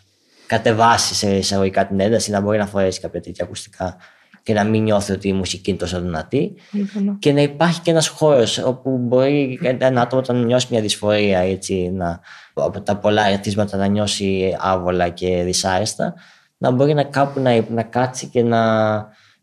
κατεβάσει 0.47 1.15
σε 1.15 1.37
εισαγωγικά 1.37 1.87
την 1.87 2.01
ένταση 2.01 2.31
να 2.31 2.41
μπορεί 2.41 2.59
να 2.59 2.67
φορέσει 2.67 3.01
κάποια 3.01 3.21
τέτοια 3.21 3.45
ακουστικά 3.45 3.97
και 4.43 4.53
να 4.53 4.65
μην 4.65 4.83
νιώθει 4.83 5.13
ότι 5.13 5.29
η 5.29 5.33
μουσική 5.33 5.71
είναι 5.71 5.79
τόσο 5.79 6.01
δυνατή. 6.01 6.55
Πολύ 6.71 6.85
καλό. 6.85 7.17
Και 7.19 7.33
να 7.33 7.41
υπάρχει 7.41 7.81
και 7.81 7.91
ένας 7.91 8.09
χώρος 8.09 8.59
όπου 8.59 8.99
μπορεί 8.99 9.59
ένα 9.79 10.01
άτομο 10.01 10.23
να 10.27 10.35
νιώσει 10.35 10.67
μια 10.71 10.81
δυσφορία, 10.81 11.39
έτσι, 11.39 11.91
να, 11.95 12.21
από 12.55 12.81
τα 12.81 12.97
πολλά 12.97 13.27
ερθίσματα 13.27 13.77
να 13.77 13.87
νιώσει 13.87 14.57
άβολα 14.61 15.09
και 15.09 15.43
δυσάρεστα, 15.43 16.15
να 16.59 16.71
μπορεί 16.71 16.95
να 16.95 17.05
κάπου 17.05 17.41
να, 17.41 17.65
να 17.71 17.83
κάτσει 17.83 18.27
και 18.27 18.43
να. 18.43 18.95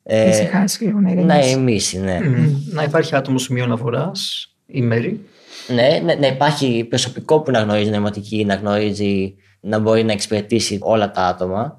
ε, 0.04 0.30
Ησυχάσει 0.30 0.84
λίγο, 0.84 1.00
να 1.00 1.14
να 1.14 1.40
ηρεμήσει. 1.40 1.50
ηρεμήσει, 1.50 2.00
ναι. 2.00 2.20
Μμμ. 2.24 2.56
Να 2.72 2.84
υπάρχει 2.84 3.16
άτομος 3.16 3.44
σημείο 3.44 3.64
αναφοράς, 3.64 4.48
η 4.66 4.82
μέρη. 4.82 5.28
Ναι, 5.68 6.00
ναι, 6.04 6.14
να 6.14 6.28
υπάρχει 6.28 6.84
προσωπικό 6.84 7.42
που 7.42 7.52
να 7.52 7.60
γνωρίζει 7.60 7.90
νοηματική, 7.90 8.46
να 8.46 8.56
γνωρίζει, 8.56 9.36
να 9.60 9.80
μπορεί 9.80 10.04
να 10.04 10.12
εξυπηρετήσει 10.12 10.78
όλα 10.82 11.12
τα 11.12 11.22
άτομα. 11.22 11.78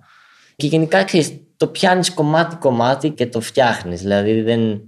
Και 0.57 0.67
γενικά 0.67 1.05
ξέρεις, 1.05 1.33
το 1.57 1.67
πιάνεις 1.67 2.11
κομμάτι-κομμάτι 2.11 3.11
και 3.11 3.27
το 3.27 3.41
φτιάχνεις. 3.41 4.01
Δηλαδή 4.01 4.41
δεν... 4.41 4.81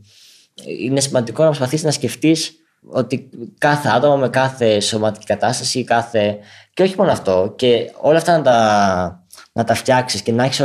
είναι 0.81 1.01
σημαντικό 1.01 1.43
να 1.43 1.49
προσπαθήσεις 1.49 1.85
να 1.85 1.91
σκεφτείς 1.91 2.53
ότι 2.89 3.29
κάθε 3.59 3.89
άτομο 3.89 4.17
με 4.17 4.29
κάθε 4.29 4.81
σωματική 4.81 5.25
κατάσταση, 5.25 5.85
κάθε. 5.85 6.39
και 6.75 6.83
όχι 6.83 6.95
μόνο 6.99 7.11
αυτό, 7.11 7.53
και 7.57 7.91
όλα 8.01 8.17
αυτά 8.17 8.37
να 8.37 8.43
τα, 8.43 9.27
να 9.53 9.65
τα 9.65 9.75
φτιάξεις 9.75 10.23
και 10.23 10.33
να 10.33 10.45
έχεις 10.45 10.61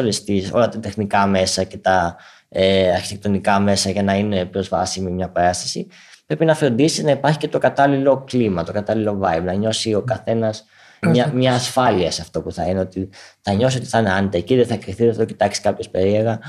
όλα 0.51 0.69
τα 0.69 0.79
τεχνικά 0.79 1.27
μέσα 1.27 1.63
και 1.63 1.77
τα 1.77 2.15
ε, 2.49 2.91
αρχιτεκτονικά 2.91 3.59
μέσα 3.59 3.89
για 3.89 4.03
να 4.03 4.15
είναι 4.15 4.45
προσβάσιμη 4.45 5.11
μια 5.11 5.29
παράσταση, 5.29 5.87
πρέπει 6.35 6.45
να 6.45 6.55
φροντίσει 6.55 7.03
να 7.03 7.11
υπάρχει 7.11 7.37
και 7.37 7.47
το 7.47 7.57
κατάλληλο 7.57 8.23
κλίμα, 8.27 8.63
το 8.63 8.71
κατάλληλο 8.71 9.19
vibe, 9.23 9.43
να 9.43 9.53
νιώσει 9.53 9.93
ο 9.93 10.01
καθένας 10.01 10.65
μια, 11.01 11.31
μια 11.33 11.53
ασφάλεια 11.53 12.11
σε 12.11 12.21
αυτό 12.21 12.41
που 12.41 12.51
θα 12.51 12.65
είναι, 12.65 12.79
ότι 12.79 13.09
θα 13.41 13.53
νιώσει 13.53 13.77
ότι 13.77 13.85
θα 13.85 13.99
είναι 13.99 14.11
άνετα 14.11 14.37
εκεί, 14.37 14.55
δεν 14.55 14.65
θα 14.65 14.75
κρυφτεί, 14.75 15.03
δεν 15.03 15.13
θα 15.13 15.19
το 15.19 15.25
κοιτάξει 15.25 15.61
κάποιος 15.61 15.89
περίεργα. 15.89 16.39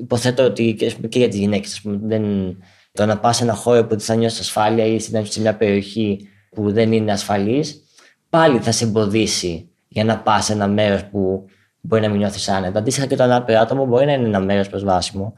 Υποθέτω 0.00 0.44
ότι 0.44 0.74
και, 0.74 0.94
και 1.08 1.18
για 1.18 1.28
τις 1.28 1.38
γυναίκες, 1.38 1.80
δεν, 1.84 2.56
το 2.92 3.06
να 3.06 3.18
πας 3.18 3.36
σε 3.36 3.42
ένα 3.42 3.54
χώρο 3.54 3.82
που 3.82 3.88
δεν 3.88 4.00
θα 4.00 4.14
νιώσεις 4.14 4.40
ασφάλεια 4.40 4.84
ή 4.84 4.98
σε 4.98 5.40
μια 5.40 5.56
περιοχή 5.56 6.28
που 6.50 6.72
δεν 6.72 6.92
είναι 6.92 7.12
ασφαλής, 7.12 7.82
πάλι 8.30 8.58
θα 8.58 8.72
σε 8.72 8.84
εμποδίσει 8.84 9.68
για 9.88 10.04
να 10.04 10.18
πας 10.18 10.44
σε 10.44 10.52
ένα 10.52 10.68
μέρος 10.68 11.04
που 11.04 11.44
μπορεί 11.80 12.02
να 12.02 12.08
μην 12.08 12.18
νιώθεις 12.18 12.48
άνετα. 12.48 12.78
Αντίστοιχα 12.78 13.06
και 13.06 13.16
το 13.16 13.22
ανάπηρο 13.22 13.58
άτομο 13.60 13.84
μπορεί 13.86 14.06
να 14.06 14.12
είναι 14.12 14.26
ένα 14.26 14.40
μέρος 14.40 14.68
προσβάσιμο. 14.68 15.34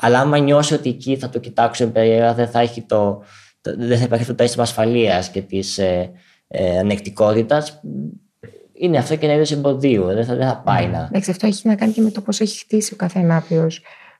Αλλά 0.00 0.20
άμα 0.20 0.38
νιώσει 0.38 0.74
ότι 0.74 0.88
εκεί 0.88 1.16
θα 1.16 1.28
το 1.28 1.38
κοιτάξουν 1.38 1.92
περίεργα, 1.92 2.34
δεν 2.34 2.48
θα, 2.48 2.60
έχει 2.60 2.82
το, 2.82 3.22
το, 3.60 3.74
δεν 3.78 3.98
θα 3.98 4.04
υπάρχει 4.04 4.22
αυτό 4.22 4.34
το 4.34 4.42
αίσθημα 4.42 4.62
ασφαλείας 4.62 5.28
και 5.30 5.40
της 5.42 5.78
ε, 5.78 6.10
ε, 6.48 6.78
ανεκτικότητας. 6.78 7.80
Είναι 8.72 8.98
αυτό 8.98 9.16
και 9.16 9.26
ένα 9.26 9.34
είδο 9.34 9.54
εμποδίου. 9.54 10.04
Δεν 10.04 10.24
θα, 10.24 10.34
δεν 10.36 10.46
θα 10.46 10.62
πάει 10.64 10.86
να. 10.86 10.98
Εντάξει, 11.10 11.30
αυτό 11.30 11.46
έχει 11.46 11.68
να 11.68 11.74
κάνει 11.74 11.92
και 11.92 12.00
με 12.00 12.10
το 12.10 12.20
πώς 12.20 12.40
έχει 12.40 12.58
χτίσει 12.58 12.92
ο 12.92 12.96
κάθε 12.96 13.18
ανάπηρος 13.20 13.66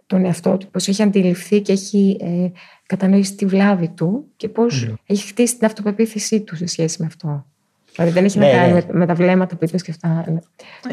τον 0.07 0.24
εαυτό 0.24 0.57
του, 0.57 0.70
πώς 0.70 0.89
έχει 0.89 1.03
αντιληφθεί 1.03 1.61
και 1.61 1.72
έχει 1.72 2.16
ε, 2.20 2.47
κατανοήσει 2.87 3.35
τη 3.35 3.47
βλάβη 3.47 3.89
του 3.89 4.24
και 4.37 4.49
πώς 4.49 4.89
έχει 5.07 5.27
χτίσει 5.29 5.57
την 5.57 5.66
αυτοπεποίθησή 5.66 6.41
του 6.41 6.57
σε 6.57 6.66
σχέση 6.66 6.97
με 7.01 7.07
αυτό. 7.07 7.47
Δηλαδή 7.95 8.12
δεν 8.12 8.24
έχει 8.24 8.39
Ναι, 8.39 8.47
να 8.47 8.53
κάνει 8.53 8.72
ναι. 8.72 8.81
με, 8.89 8.99
με 8.99 9.07
τα 9.07 9.14
βλέμματα 9.14 9.57
που 9.57 9.64
είπες 9.64 9.83
και 9.83 9.91
αυτά. 9.91 10.24
Είναι- 10.29 10.43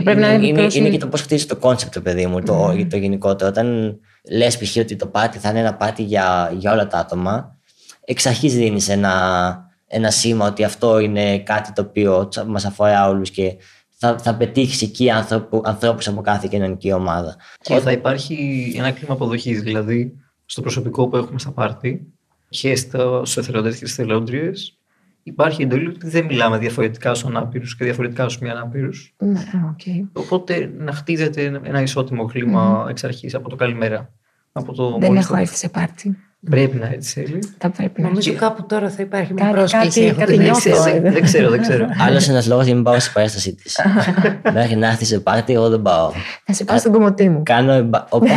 Πρέπει 0.03 0.19
να 0.19 0.33
είναι, 0.33 0.45
είναι, 0.47 0.51
μικρός 0.53 0.75
είναι 0.75 0.87
ή- 0.87 0.91
και 0.91 0.97
το 0.97 1.07
πώς 1.07 1.21
χτίζει 1.21 1.45
το 1.45 1.55
concept, 1.55 1.99
παιδί 1.99 2.25
μου, 2.25 2.41
το, 2.41 2.85
το 2.89 2.97
γενικότερο. 2.97 3.49
Όταν 3.49 3.99
λες 4.31 4.57
π.χ. 4.57 4.77
ότι 4.77 4.95
το 4.95 5.07
πάρτι 5.07 5.37
θα 5.37 5.49
είναι 5.49 5.59
ένα 5.59 5.73
πάρτι 5.73 6.03
για, 6.03 6.53
για 6.57 6.71
όλα 6.71 6.87
τα 6.87 6.97
άτομα, 6.97 7.57
εξ 8.05 8.25
αρχής 8.25 8.53
δίνεις 8.53 8.89
ένα, 8.89 9.71
ένα 9.87 10.11
σήμα 10.11 10.47
ότι 10.47 10.63
αυτό 10.63 10.99
είναι 10.99 11.39
κάτι 11.39 11.73
το 11.73 11.81
οποίο 11.81 12.29
μας 12.47 12.65
αφορά 12.65 13.07
όλους 13.07 13.31
και 13.31 13.57
θα, 13.97 14.17
θα 14.17 14.35
πετύχεις 14.35 14.81
εκεί 14.81 15.11
άνθρωπους, 15.11 15.61
ανθρώπους 15.65 16.07
από 16.07 16.21
κάθε 16.21 16.47
κοινωνική 16.49 16.91
ομάδα. 16.91 17.35
Και 17.61 17.79
θα 17.79 17.91
υπάρχει 17.91 18.73
ένα 18.77 18.91
κλίμα 18.91 19.13
αποδοχής, 19.13 19.61
δηλαδή 19.61 20.13
στο 20.45 20.61
προσωπικό 20.61 21.07
που 21.07 21.17
έχουμε 21.17 21.39
στα 21.39 21.51
πάρτι 21.51 22.13
και 22.49 22.75
στους 22.75 23.39
εθελοντές 23.39 23.77
και 23.77 23.85
στις 23.85 23.99
εθελόντριες. 23.99 24.77
Υπάρχει 25.23 25.61
εντολή 25.61 25.87
ότι 25.87 26.07
δεν 26.09 26.25
μιλάμε 26.25 26.57
διαφορετικά 26.57 27.13
στους 27.13 27.27
ανάπηρους 27.27 27.75
και 27.75 27.83
διαφορετικά 27.83 28.29
στους 28.29 28.43
μη 28.43 28.49
ανάπηρους. 28.49 29.15
Ναι, 29.17 29.39
οκ. 29.69 29.79
Οπότε 30.13 30.71
να 30.77 30.91
χτίζεται 30.91 31.59
ένα 31.63 31.81
ισότιμο 31.81 32.25
κλίμα 32.25 32.85
εξ 32.89 33.03
αρχής 33.03 33.35
από 33.35 33.49
το 33.49 33.55
καλημέρα. 33.55 34.09
Από 34.51 34.73
το 34.73 34.97
Δεν 34.99 35.07
μόλις 35.09 35.23
έχω 35.23 35.33
το- 35.33 35.39
έρθει 35.39 35.55
σε 35.55 35.69
πάρτι. 35.69 36.17
Πρέπει 36.49 36.77
να 36.77 36.87
έτσι 36.87 37.09
θέλει. 37.21 37.43
Θα 37.57 37.69
πρέπει 37.69 38.01
να 38.01 38.07
Νομίζω 38.07 38.29
έρθει. 38.31 38.41
κάπου 38.45 38.65
τώρα 38.65 38.89
θα 38.89 39.01
υπάρχει 39.01 39.33
μια 39.33 39.43
Κάτι- 39.43 39.55
πρόσκληση. 39.57 39.85
κάτι- 39.85 40.05
έχω 40.07 40.19
κάτι 40.19 40.31
την 40.31 40.41
νιώθω. 40.41 40.69
αίσθηση. 40.69 40.99
δεν, 40.99 41.13
δεν 41.13 41.21
ξέρω, 41.23 41.49
δεν 41.49 41.61
ξέρω. 41.61 41.87
Άλλος 42.07 42.29
ένας 42.29 42.47
λόγος 42.47 42.63
για 42.65 42.73
να 42.73 42.79
μην 42.81 42.89
πάω 42.91 42.99
στην 42.99 43.13
παράστασή 43.13 43.55
της. 43.55 43.79
Μέχρι 44.53 44.75
να 44.75 44.87
έρθει 44.87 45.05
σε 45.05 45.19
πάρτι, 45.19 45.53
εγώ 45.53 45.69
δεν 45.69 45.81
πάω. 45.81 46.11
Θα 46.45 46.53
σε 46.53 46.63
πάω 46.63 46.77
στην 46.77 46.91
κομμωτή 46.91 47.29
μου. 47.29 47.41
Κάνω. 47.43 47.71
εμπα- 47.71 48.05
Όπα, 48.09 48.25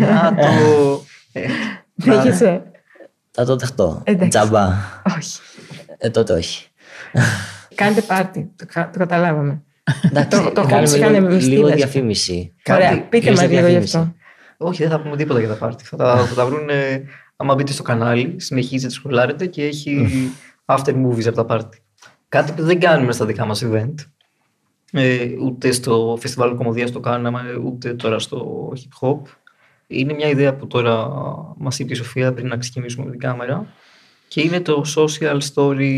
να 0.00 0.34
το. 0.34 1.02
ε, 1.32 1.46
να- 1.94 2.14
Δέχεσαι. 2.14 2.62
θα 3.30 3.44
το 3.44 3.56
δεχτώ. 3.56 4.00
Εντάξει. 4.04 4.28
Τζαμπά. 4.28 4.68
Όχι. 5.16 5.38
Ε, 5.98 6.10
τότε 6.10 6.32
όχι. 6.32 6.66
Κάντε 7.74 8.00
πάρτι. 8.00 8.50
Το, 8.56 8.64
κα- 8.72 8.90
το 8.90 8.98
καταλάβαμε. 8.98 9.62
Εντάξει, 10.02 10.42
Το- 10.42 10.50
το 10.50 10.66
κάνουμε 10.66 10.96
είχαμε 10.96 11.18
λίγο, 11.18 11.22
με 11.26 11.28
λίγο 11.28 11.40
στήλες. 11.40 11.74
διαφήμιση. 11.74 12.54
Κάτι- 12.62 12.82
Ωραία, 12.82 13.02
πείτε 13.02 13.18
ποιος 13.18 13.30
μας 13.30 13.38
δεν 13.40 13.48
λίγο 13.48 13.60
γι' 13.60 13.66
διαφήμισε. 13.66 13.98
αυτό. 13.98 14.14
Όχι, 14.56 14.82
δεν 14.82 14.90
θα 14.90 15.00
πούμε 15.00 15.16
τίποτα 15.16 15.38
για 15.38 15.48
τα 15.48 15.54
πάρτι. 15.54 15.84
Θα 15.84 15.96
τα, 15.96 16.16
θα 16.26 16.34
τα 16.34 16.46
βρουν. 16.46 16.68
άμα 17.36 17.54
μπείτε 17.54 17.72
στο 17.72 17.82
κανάλι, 17.82 18.34
συνεχίζετε, 18.36 18.92
σχολάρετε 18.92 19.46
και 19.46 19.64
έχει 19.64 20.06
after 20.66 20.94
movies 21.06 21.26
από 21.26 21.36
τα 21.36 21.44
πάρτι. 21.44 21.78
Κάτι 22.28 22.52
που 22.52 22.62
δεν 22.62 22.80
κάνουμε 22.80 23.12
στα 23.12 23.26
δικά 23.26 23.44
μας 23.44 23.64
event. 23.66 23.94
Ε, 24.92 25.26
ούτε 25.42 25.70
στο 25.72 26.18
φεστιβάλ 26.20 26.54
κομμωδίας 26.54 26.90
το 26.90 27.00
κάναμε, 27.00 27.40
ούτε 27.64 27.94
τώρα 27.94 28.18
στο 28.18 28.68
hip 28.76 29.08
hop. 29.08 29.18
Είναι 29.86 30.12
μια 30.14 30.28
ιδέα 30.28 30.54
που 30.54 30.66
τώρα 30.66 31.08
μας 31.56 31.78
είπε 31.78 31.92
η 31.92 31.96
Σοφία 31.96 32.32
πριν 32.32 32.46
να 32.46 32.56
ξεκινήσουμε 32.56 33.04
με 33.04 33.10
την 33.10 33.20
κάμερα. 33.20 33.66
Και 34.28 34.40
είναι 34.40 34.60
το 34.60 34.84
social 34.96 35.38
story. 35.54 35.92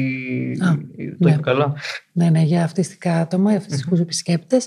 Α, 0.59 0.75
το 0.75 0.79
ναι. 0.97 1.31
είπε 1.31 1.39
καλά; 1.43 1.75
Ναι, 2.13 2.31
ναι, 2.31 2.43
για 2.43 2.65
αυτιστικά 2.65 3.15
άτομα, 3.15 3.51
για 3.51 3.59
αυτιστικούς 3.59 4.01
επισκέπτες. 4.01 4.67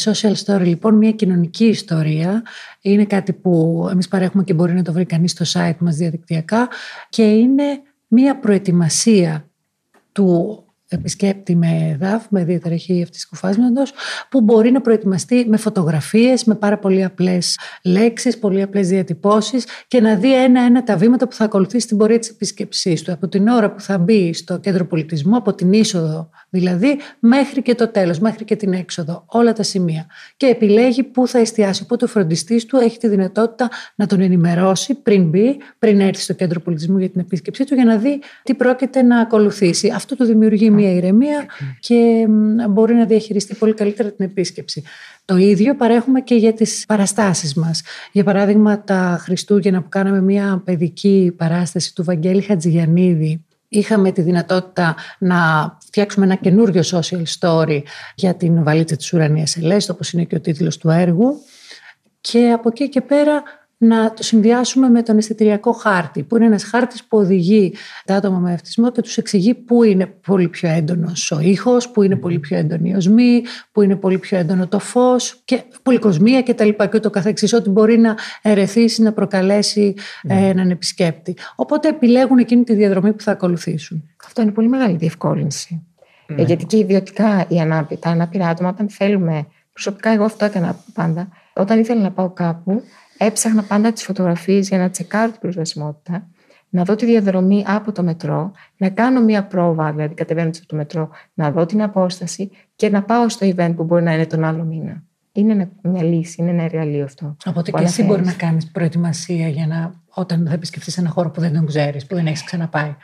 Social 0.00 0.34
story, 0.44 0.64
λοιπόν, 0.64 0.94
μια 0.94 1.12
κοινωνική 1.12 1.64
ιστορία. 1.64 2.42
Είναι 2.80 3.04
κάτι 3.04 3.32
που 3.32 3.86
εμείς 3.90 4.08
παρέχουμε 4.08 4.44
και 4.44 4.54
μπορεί 4.54 4.72
να 4.72 4.82
το 4.82 4.92
βρει 4.92 5.04
κανείς 5.04 5.30
στο 5.30 5.44
site 5.52 5.78
μας 5.78 5.96
διαδικτυακά. 5.96 6.68
Και 7.08 7.22
είναι 7.22 7.64
μια 8.08 8.38
προετοιμασία 8.38 9.48
του 10.12 10.63
επισκέπτη 10.94 11.56
με 11.56 11.96
ΔΑΦ, 12.00 12.26
με 12.30 12.44
διαταραχή 12.44 13.02
αυτιστικού 13.02 13.36
φάσματος, 13.36 13.92
που 14.30 14.40
μπορεί 14.40 14.70
να 14.70 14.80
προετοιμαστεί 14.80 15.46
με 15.48 15.56
φωτογραφίες, 15.56 16.44
με 16.44 16.54
πάρα 16.54 16.78
πολύ 16.78 17.04
απλές 17.04 17.58
λέξεις, 17.84 18.38
πολύ 18.38 18.62
απλές 18.62 18.88
διατυπώσεις 18.88 19.66
και 19.88 20.00
να 20.00 20.14
δει 20.14 20.42
ένα-ένα 20.42 20.82
τα 20.82 20.96
βήματα 20.96 21.28
που 21.28 21.34
θα 21.34 21.44
ακολουθήσει 21.44 21.86
την 21.86 21.96
πορεία 21.96 22.18
της 22.18 22.28
επισκεψής 22.28 23.02
του. 23.02 23.12
Από 23.12 23.28
την 23.28 23.48
ώρα 23.48 23.72
που 23.72 23.80
θα 23.80 23.98
μπει 23.98 24.32
στο 24.32 24.58
κέντρο 24.58 24.86
πολιτισμού, 24.86 25.36
από 25.36 25.54
την 25.54 25.72
είσοδο 25.72 26.30
δηλαδή, 26.54 26.98
μέχρι 27.18 27.62
και 27.62 27.74
το 27.74 27.88
τέλος, 27.88 28.18
μέχρι 28.18 28.44
και 28.44 28.56
την 28.56 28.72
έξοδο, 28.72 29.24
όλα 29.26 29.52
τα 29.52 29.62
σημεία. 29.62 30.06
Και 30.36 30.46
επιλέγει 30.46 31.02
πού 31.02 31.28
θα 31.28 31.38
εστιάσει. 31.38 31.82
Οπότε 31.82 32.04
ο 32.04 32.08
φροντιστής 32.08 32.66
του 32.66 32.76
έχει 32.76 32.98
τη 32.98 33.08
δυνατότητα 33.08 33.68
να 33.94 34.06
τον 34.06 34.20
ενημερώσει 34.20 34.94
πριν 34.94 35.28
μπει, 35.28 35.56
πριν 35.78 36.00
έρθει 36.00 36.22
στο 36.22 36.32
κέντρο 36.32 36.60
πολιτισμού 36.60 36.98
για 36.98 37.10
την 37.10 37.20
επίσκεψή 37.20 37.64
του, 37.64 37.74
για 37.74 37.84
να 37.84 37.96
δει 37.96 38.20
τι 38.42 38.54
πρόκειται 38.54 39.02
να 39.02 39.20
ακολουθήσει. 39.20 39.92
Αυτό 39.94 40.16
του 40.16 40.24
δημιουργεί 40.24 40.70
μια 40.70 40.92
ηρεμία 40.92 41.44
και 41.80 42.26
μ, 42.28 42.70
μπορεί 42.70 42.94
να 42.94 43.04
διαχειριστεί 43.04 43.54
πολύ 43.54 43.74
καλύτερα 43.74 44.10
την 44.12 44.24
επίσκεψη. 44.24 44.82
Το 45.24 45.36
ίδιο 45.36 45.76
παρέχουμε 45.76 46.20
και 46.20 46.34
για 46.34 46.52
τις 46.52 46.84
παραστάσεις 46.86 47.54
μας. 47.54 47.82
Για 48.12 48.24
παράδειγμα, 48.24 48.84
τα 48.84 49.18
Χριστούγεννα 49.20 49.82
που 49.82 49.88
κάναμε 49.88 50.20
μια 50.22 50.62
παιδική 50.64 51.34
παράσταση 51.36 51.94
του 51.94 52.04
Βαγγέλη 52.04 52.42
Χατζηγιαννίδη, 52.42 53.44
είχαμε 53.68 54.12
τη 54.12 54.22
δυνατότητα 54.22 54.96
να 55.18 55.36
φτιάξουμε 55.86 56.24
ένα 56.24 56.34
καινούριο 56.34 56.82
social 56.84 57.22
story 57.38 57.82
για 58.14 58.34
την 58.34 58.64
βαλίτσα 58.64 58.96
της 58.96 59.12
ουρανίας 59.12 59.56
Ελέστο, 59.56 59.92
όπως 59.92 60.12
είναι 60.12 60.24
και 60.24 60.36
ο 60.36 60.40
τίτλος 60.40 60.78
του 60.78 60.90
έργου. 60.90 61.42
Και 62.20 62.50
από 62.50 62.68
εκεί 62.68 62.88
και 62.88 63.00
πέρα 63.00 63.42
να 63.84 64.12
το 64.12 64.22
συνδυάσουμε 64.22 64.88
με 64.88 65.02
τον 65.02 65.18
αισθητηριακό 65.18 65.72
χάρτη, 65.72 66.22
που 66.22 66.36
είναι 66.36 66.44
ένας 66.44 66.64
χάρτης 66.64 67.04
που 67.04 67.18
οδηγεί 67.18 67.74
τα 68.04 68.14
άτομα 68.14 68.38
με 68.38 68.52
αυτισμό 68.52 68.90
και 68.90 69.00
τους 69.00 69.16
εξηγεί 69.16 69.54
πού 69.54 69.82
είναι 69.82 70.06
πολύ 70.06 70.48
πιο 70.48 70.68
έντονος 70.68 71.30
ο 71.30 71.40
ήχος, 71.40 71.90
πού 71.90 72.02
είναι 72.02 72.16
πολύ 72.16 72.38
πιο 72.38 72.56
έντονη 72.56 72.90
η 72.90 72.94
οσμή, 72.94 73.42
πού 73.72 73.82
είναι 73.82 73.96
πολύ 73.96 74.18
πιο 74.18 74.38
έντονο 74.38 74.66
το 74.66 74.78
φως 74.78 75.40
και 75.44 75.62
πολυκοσμία 75.82 76.42
κτλ. 76.42 76.68
Και, 76.68 76.86
και 76.86 77.00
το 77.00 77.10
καθεξής, 77.10 77.52
ότι 77.52 77.70
μπορεί 77.70 77.98
να 77.98 78.16
ερεθίσει, 78.42 79.02
να 79.02 79.12
προκαλέσει 79.12 79.94
ε, 80.22 80.48
έναν 80.48 80.70
επισκέπτη. 80.70 81.36
Οπότε 81.56 81.88
επιλέγουν 81.88 82.38
εκείνη 82.38 82.64
τη 82.64 82.74
διαδρομή 82.74 83.12
που 83.12 83.22
θα 83.22 83.32
ακολουθήσουν. 83.32 84.08
Αυτό 84.26 84.42
είναι 84.42 84.50
πολύ 84.50 84.68
μεγάλη 84.68 84.96
διευκόλυνση. 84.96 85.82
Ε, 86.26 86.42
γιατί 86.42 86.64
και 86.64 86.76
ιδιωτικά 86.76 87.46
οι 87.48 87.60
ανάπη, 87.60 87.96
τα 87.96 88.10
ανάπηρα 88.10 88.48
άτομα, 88.48 88.68
όταν 88.68 88.88
θέλουμε. 88.88 89.46
Προσωπικά, 89.72 90.10
εγώ 90.10 90.24
αυτό 90.24 90.44
έκανα 90.44 90.76
πάντα. 90.94 91.28
Όταν 91.54 91.78
ήθελα 91.78 92.00
να 92.00 92.10
πάω 92.10 92.30
κάπου, 92.30 92.82
έψαχνα 93.18 93.62
πάντα 93.62 93.92
τις 93.92 94.04
φωτογραφίες 94.04 94.68
για 94.68 94.78
να 94.78 94.90
τσεκάρω 94.90 95.30
την 95.30 95.40
προσβασιμότητα, 95.40 96.28
να 96.68 96.84
δω 96.84 96.94
τη 96.94 97.06
διαδρομή 97.06 97.64
από 97.66 97.92
το 97.92 98.02
μετρό, 98.02 98.52
να 98.76 98.88
κάνω 98.88 99.20
μία 99.20 99.44
πρόβα, 99.44 99.92
δηλαδή 99.92 100.14
κατεβαίνοντας 100.14 100.58
από 100.58 100.66
το 100.66 100.76
μετρό, 100.76 101.10
να 101.34 101.50
δω 101.50 101.66
την 101.66 101.82
απόσταση 101.82 102.50
και 102.76 102.88
να 102.88 103.02
πάω 103.02 103.28
στο 103.28 103.46
event 103.56 103.72
που 103.76 103.84
μπορεί 103.84 104.02
να 104.02 104.14
είναι 104.14 104.26
τον 104.26 104.44
άλλο 104.44 104.64
μήνα. 104.64 105.02
Είναι 105.32 105.70
μια 105.82 106.02
λύση, 106.02 106.42
είναι 106.42 106.50
ένα 106.50 106.62
εργαλείο 106.62 107.04
αυτό. 107.04 107.36
Οπότε 107.46 107.70
και 107.70 107.82
εσύ 107.82 108.02
μπορεί 108.02 108.24
να 108.24 108.32
κάνεις 108.32 108.70
προετοιμασία 108.70 109.48
για 109.48 109.66
να, 109.66 109.94
όταν 110.08 110.46
θα 110.46 110.52
επισκεφθεί 110.52 110.92
ένα 110.96 111.08
χώρο 111.08 111.30
που 111.30 111.40
δεν 111.40 111.52
τον 111.52 111.66
ξέρεις, 111.66 112.06
που 112.06 112.14
δεν 112.14 112.26
έχεις 112.26 112.44
ξαναπάει. 112.44 112.94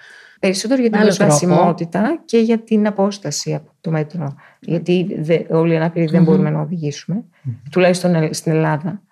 Περισσότερο 0.41 0.81
για 0.81 0.91
την 0.91 1.01
προσβασιμότητα 1.01 2.23
και 2.25 2.39
για 2.39 2.59
την 2.59 2.87
απόσταση 2.87 3.55
από 3.55 3.71
το 3.81 3.91
μέτρο. 3.91 4.35
Γιατί 4.61 5.07
όλοι 5.51 5.73
οι 5.73 5.77
ανάπηροι 5.77 6.07
δεν 6.07 6.23
μπορούμε 6.23 6.51
να 6.51 6.61
οδηγήσουμε, 6.61 7.25
τουλάχιστον 7.71 8.35
στην 8.35 8.53
Ελλάδα. 8.53 9.03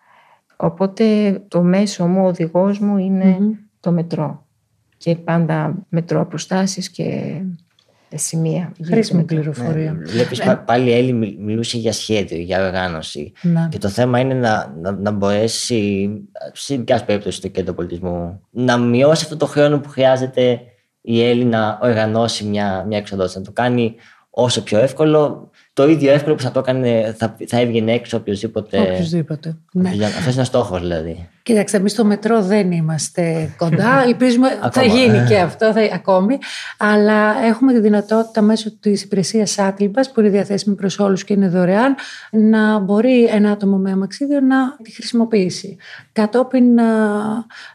Οπότε 0.60 1.32
το 1.48 1.62
μέσο 1.62 2.06
μου, 2.06 2.24
ο 2.24 2.26
οδηγός 2.26 2.78
μου 2.78 2.96
είναι 2.96 3.38
το 3.80 3.90
μετρό. 3.92 4.46
Και 4.96 5.14
πάντα 5.14 5.74
μετρό 5.88 6.20
αποστάσεις 6.20 6.90
και 6.90 7.40
σημεία. 8.14 8.72
Χρήσιμη 8.84 9.24
πληροφορία. 9.24 9.92
Ναι, 9.92 10.04
Βλέπεις 10.04 10.44
ναι. 10.44 10.56
πάλι 10.56 10.90
η 10.90 10.94
Έλλη 10.94 11.12
μιλούσε 11.38 11.78
για 11.78 11.92
σχέδιο, 11.92 12.38
για 12.38 12.66
οργάνωση. 12.66 13.32
Ναι. 13.42 13.68
Και 13.70 13.78
το 13.78 13.88
θέμα 13.88 14.18
είναι 14.18 14.34
να, 14.34 14.74
να, 14.80 14.92
να 14.92 15.10
μπορέσει, 15.10 16.10
σε 16.52 16.76
ποια 16.76 17.04
περίπτωση 17.04 17.40
το 17.40 17.48
κέντρο 17.48 17.74
πολιτισμού, 17.74 18.40
να 18.50 18.78
μειώσει 18.78 19.24
αυτό 19.24 19.36
το 19.36 19.46
χρόνο 19.46 19.80
που 19.80 19.88
χρειάζεται 19.88 20.60
η 21.00 21.22
Έλλη 21.22 21.44
να 21.44 21.78
οργανώσει 21.82 22.44
μια, 22.44 22.84
μια 22.88 22.98
εξοδότηση. 22.98 23.38
Να 23.38 23.44
το 23.44 23.52
κάνει 23.52 23.94
όσο 24.30 24.62
πιο 24.62 24.78
εύκολο, 24.78 25.50
το 25.78 25.88
ίδιο 25.88 26.12
εύκολο 26.12 26.34
που 26.34 26.42
θα 26.42 26.50
το 26.50 26.58
έκανε, 26.58 27.14
θα, 27.18 27.36
θα 27.46 27.60
έβγαινε 27.60 27.92
έξω 27.92 28.16
οποιοδήποτε. 28.16 28.80
Οποιοδήποτε. 28.80 29.56
Ναι. 29.72 29.90
Αυτός 30.04 30.32
είναι 30.32 30.42
ο 30.42 30.44
στόχος 30.44 30.80
δηλαδή. 30.80 31.28
Κοίταξε, 31.42 31.76
εμείς 31.76 31.92
στο 31.92 32.04
μετρό 32.04 32.42
δεν 32.42 32.72
είμαστε 32.72 33.54
κοντά. 33.56 34.02
Ελπίζουμε 34.06 34.48
θα 34.72 34.82
γίνει 34.82 35.24
και 35.28 35.38
αυτό 35.38 35.72
θα, 35.72 35.80
ακόμη. 35.94 36.38
Αλλά 36.78 37.44
έχουμε 37.44 37.72
τη 37.72 37.80
δυνατότητα 37.80 38.42
μέσω 38.42 38.76
της 38.78 39.02
υπηρεσίας 39.02 39.58
Άτλιμπα, 39.58 40.00
που 40.00 40.20
είναι 40.20 40.28
διαθέσιμη 40.28 40.74
προς 40.74 40.98
όλους 40.98 41.24
και 41.24 41.32
είναι 41.32 41.48
δωρεάν, 41.48 41.94
να 42.30 42.78
μπορεί 42.78 43.24
ένα 43.24 43.50
άτομο 43.50 43.76
με 43.76 43.90
αμαξίδιο 43.90 44.40
να 44.40 44.76
τη 44.82 44.92
χρησιμοποιήσει 44.92 45.76
κατόπιν 46.12 46.64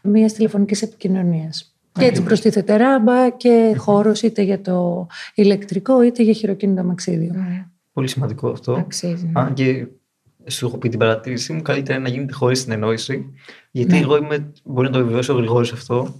μιας 0.02 0.32
τηλεφωνικής 0.32 0.82
επικοινωνίας. 0.82 1.74
Και 1.92 2.04
έτσι 2.04 2.22
προστίθεται 2.22 2.76
ράμπα 2.76 3.30
και 3.30 3.74
χώρος 3.76 4.22
είτε 4.22 4.42
για 4.42 4.60
το 4.60 5.06
ηλεκτρικό 5.34 6.02
είτε 6.02 6.22
για 6.22 6.32
χειροκίνητο 6.32 6.80
αμαξίδιο. 6.80 7.32
Πολύ 7.94 8.08
σημαντικό 8.08 8.48
αυτό. 8.48 8.72
Αξίζει. 8.72 9.30
Α, 9.34 9.50
και 9.54 9.86
σου 10.46 10.66
έχω 10.66 10.78
πει 10.78 10.88
την 10.88 10.98
παρατήρησή 10.98 11.52
μου, 11.52 11.62
καλύτερα 11.62 11.98
να 11.98 12.08
γίνεται 12.08 12.32
χωρίς 12.32 12.60
συνεννόηση. 12.60 13.32
Γιατί 13.70 13.92
ναι. 13.92 13.98
εγώ 13.98 14.16
είμαι, 14.16 14.52
μπορεί 14.64 14.86
να 14.86 14.92
το 14.92 14.98
επιβεβαιώσει 14.98 15.30
ο 15.30 15.34
Γρηγόρη 15.34 15.70
αυτό. 15.72 16.14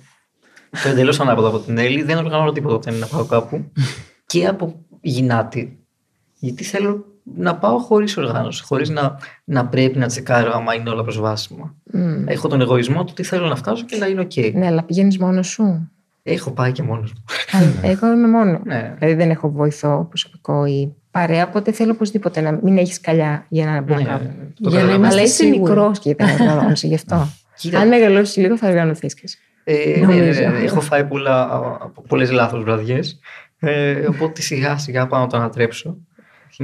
Το 0.82 0.88
εντελώς 0.88 1.20
ανάποδο 1.20 1.48
από 1.48 1.58
την 1.58 1.78
Έλλη. 1.78 2.02
Δεν 2.02 2.18
οργανώνω 2.18 2.52
τίποτα 2.52 2.74
όταν 2.74 2.94
είναι 2.94 3.02
να 3.02 3.16
πάω 3.16 3.24
κάπου. 3.24 3.64
και 4.26 4.46
από 4.46 4.84
γυνάτη. 5.00 5.78
Γιατί 6.38 6.64
θέλω 6.64 7.04
να 7.24 7.56
πάω 7.56 7.78
χωρίς 7.78 8.16
οργάνωση, 8.16 8.62
χωρίς 8.62 8.88
να, 8.88 9.18
να 9.44 9.66
πρέπει 9.66 9.98
να 9.98 10.06
τσεκάρω 10.06 10.52
άμα 10.52 10.74
είναι 10.74 10.90
όλα 10.90 11.02
προσβάσιμα. 11.02 11.74
Mm. 11.94 12.24
Έχω 12.26 12.48
τον 12.48 12.60
εγωισμό 12.60 12.98
του 13.04 13.08
ότι 13.10 13.22
θέλω 13.22 13.46
να 13.46 13.56
φτάσω 13.56 13.84
και 13.84 13.96
να 13.96 14.06
είναι 14.06 14.22
OK. 14.22 14.52
Ναι, 14.54 14.66
αλλά 14.66 14.84
πηγαίνεις 14.84 15.18
μόνος 15.18 15.46
σου; 15.46 15.90
Έχω 16.22 16.50
πάει 16.50 16.72
και 16.72 16.82
μόνος 16.82 17.12
μου. 17.12 17.24
Εγώ 17.82 18.12
είμαι 18.12 18.28
μόνο. 18.28 18.60
Ναι. 18.64 18.94
Δηλαδή 18.98 19.16
δεν 19.16 19.30
έχω 19.30 19.50
βοηθό 19.50 20.06
προσωπικό 20.08 20.66
ή 20.66 20.94
παρέα, 21.14 21.46
οπότε 21.48 21.72
θέλω 21.72 21.92
οπωσδήποτε 21.92 22.40
να 22.40 22.58
μην 22.62 22.78
έχεις 22.78 23.00
καλιά 23.00 23.46
για 23.48 23.66
να 23.66 23.80
μπω 23.80 23.94
ναι, 23.94 24.02
κάπου. 24.02 24.30
Για 24.56 24.82
να 24.82 24.92
είμαστε 24.92 25.06
Αλλά 25.06 25.22
είσαι 25.22 25.46
μικρός 25.46 25.98
και 25.98 26.14
δεν 26.14 26.28
οργανώσει 26.40 26.86
γι' 26.86 26.94
αυτό. 26.94 27.28
Αν 27.74 27.88
μεγαλώσεις 27.88 28.36
λίγο 28.36 28.58
θα 28.58 28.68
οργανωθεί 28.68 29.06
και 29.06 29.20
εσύ. 29.22 29.38
Ε, 29.64 30.00
ναι, 30.06 30.14
ναι, 30.14 30.48
ναι, 30.48 30.64
έχω 30.64 30.80
φάει 30.80 31.06
πολλές 32.08 32.30
λάθος 32.30 32.62
βραδιές. 32.62 33.18
Ε, 33.58 34.06
οπότε 34.08 34.42
σιγά 34.42 34.78
σιγά 34.78 35.06
πάω 35.06 35.20
να 35.20 35.26
το 35.26 35.36
ανατρέψω. 35.36 35.96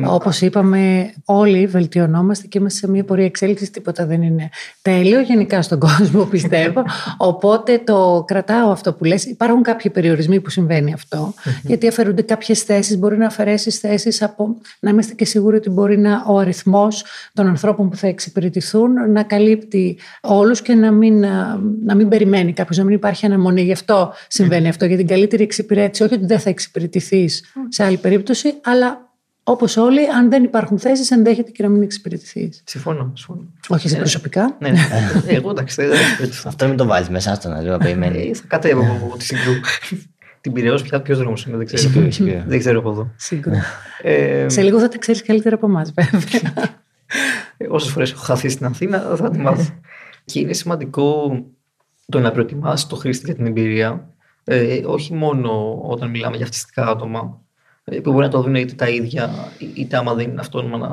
Όπως 0.05 0.41
είπαμε, 0.41 1.13
όλοι 1.25 1.67
βελτιωνόμαστε 1.67 2.47
και 2.47 2.59
είμαστε 2.59 2.79
σε 2.79 2.89
μια 2.89 3.05
πορεία 3.05 3.25
εξέλιξης. 3.25 3.71
Τίποτα 3.71 4.07
δεν 4.07 4.23
είναι 4.23 4.49
τέλειο 4.83 5.21
γενικά 5.21 5.63
στον 5.63 5.79
κόσμο, 5.79 6.25
πιστεύω. 6.35 6.85
Οπότε 7.17 7.79
το 7.85 8.25
κρατάω 8.27 8.71
αυτό 8.71 8.93
που 8.93 9.05
λες. 9.05 9.25
Υπάρχουν 9.25 9.63
κάποιοι 9.63 9.91
περιορισμοί 9.91 10.41
που 10.41 10.51
συμβαίνει 10.51 10.93
αυτό. 10.93 11.35
γιατί 11.63 11.89
αφαιρούνται 11.89 12.23
κάποιες 12.23 12.63
θέσεις. 12.63 12.99
Μπορεί 12.99 13.17
να 13.17 13.27
αφαιρέσεις 13.27 13.79
θέσεις 13.79 14.23
από 14.23 14.57
να 14.81 14.91
είμαστε 14.91 15.15
και 15.15 15.25
σίγουροι 15.25 15.57
ότι 15.57 15.71
μπορεί 15.71 15.99
να 15.99 16.25
ο 16.27 16.39
αριθμός 16.39 17.05
των 17.33 17.47
ανθρώπων 17.47 17.91
που 17.91 17.97
θα 17.97 18.07
εξυπηρετηθούν 18.07 19.13
να 19.13 19.23
καλύπτει 19.23 19.99
όλους 20.21 20.63
και 20.63 20.75
να 20.75 20.91
μην, 20.91 21.25
να 21.85 21.95
μην 21.95 22.09
περιμένει 22.09 22.53
κάποιος, 22.53 22.79
να 22.79 22.85
μην 22.85 22.95
υπάρχει 22.95 23.27
αναμονή. 23.27 23.63
Γι' 23.63 23.73
αυτό 23.73 24.13
συμβαίνει 24.29 24.69
αυτό. 24.69 24.85
Για 24.85 24.97
την 24.97 25.07
καλύτερη 25.07 25.43
εξυπηρέτηση. 25.43 26.03
Όχι 26.03 26.15
ότι 26.15 26.27
δεν 26.27 26.39
θα 26.39 26.51
εξυπηρετηθείς 26.51 27.45
σε 27.69 27.85
άλλη 27.85 27.97
περίπτωση, 27.97 28.55
αλλά 28.63 29.10
Όπως 29.45 29.77
όλοι, 29.77 30.07
αν 30.09 30.31
δεν 30.31 30.45
υπάρχουν 30.45 30.79
θέσεις, 30.79 31.11
ενδέχεται 31.11 31.51
και 31.51 31.63
να 31.63 31.69
μην 31.69 31.83
εξυπηρετηθείς. 31.83 32.63
Συμφωνώ. 32.67 33.13
συμφωνώ. 33.15 33.41
Όχι 33.69 33.87
εσύ 33.87 33.97
προσωπικά. 33.97 34.57
ναι, 34.61 34.71
ναι. 34.71 34.81
Εγώ 35.27 35.51
εντάξει. 35.51 35.83
Αυτό 36.45 36.67
μην 36.69 36.77
το 36.77 36.87
βάλει 36.87 37.07
μέσα 37.11 37.35
στο 37.35 37.49
να 37.49 37.63
λέω 37.63 37.79
περιμένει. 37.79 38.29
Ε, 38.29 38.35
θα 38.35 38.43
κατέβω 38.47 38.83
από 38.83 39.17
τη 39.17 39.25
συγκρού. 39.25 39.53
Την 40.41 40.53
πυραιός 40.53 40.83
πια 40.83 41.01
ποιος 41.01 41.19
δρόμος 41.19 41.45
είναι, 41.45 41.57
δεν 41.57 41.67
ξέρω. 41.67 42.43
δεν 42.47 42.59
ξέρω 42.59 42.79
από 42.79 42.91
εδώ. 42.91 43.11
Σίγουρα. 43.17 43.63
Ε, 44.03 44.49
Σε 44.49 44.63
λίγο 44.63 44.79
θα 44.81 44.89
τα 44.89 44.99
ξέρεις 44.99 45.23
καλύτερα 45.23 45.55
από 45.55 45.67
εμάς, 45.67 45.93
βέβαια. 45.93 46.53
Ε, 47.57 47.67
Όσες 47.69 47.93
φορές 47.93 48.11
έχω 48.13 48.21
χαθεί 48.23 48.49
στην 48.49 48.67
Αθήνα, 48.67 48.99
θα 49.17 49.31
τη 49.31 49.39
μάθω. 49.39 49.67
και 50.25 50.41
είναι 50.41 50.53
σημαντικό 50.53 51.37
το 52.07 52.21
να 52.21 52.31
προετοιμάσεις 52.31 52.87
το 52.87 52.97
χρήστη 52.97 53.25
για 53.27 53.35
την 53.35 53.47
εμπειρία. 53.47 54.09
Ε, 54.45 54.81
όχι 54.85 55.15
μόνο 55.15 55.81
όταν 55.83 56.11
μιλάμε 56.11 56.37
για 56.37 56.45
αυτιστικά 56.45 56.87
άτομα, 56.87 57.21
ε, 57.21 57.50
που 58.03 58.13
μπορεί 58.13 58.25
να 58.25 58.31
το 58.31 58.43
δουν 58.43 58.55
είτε 58.55 58.75
τα 58.75 58.89
ίδια, 58.89 59.31
είτε 59.75 59.97
άμα 59.97 60.15
δεν 60.15 60.31
είναι 60.31 60.41
αυτόνομα 60.41 60.79
να, 60.79 60.89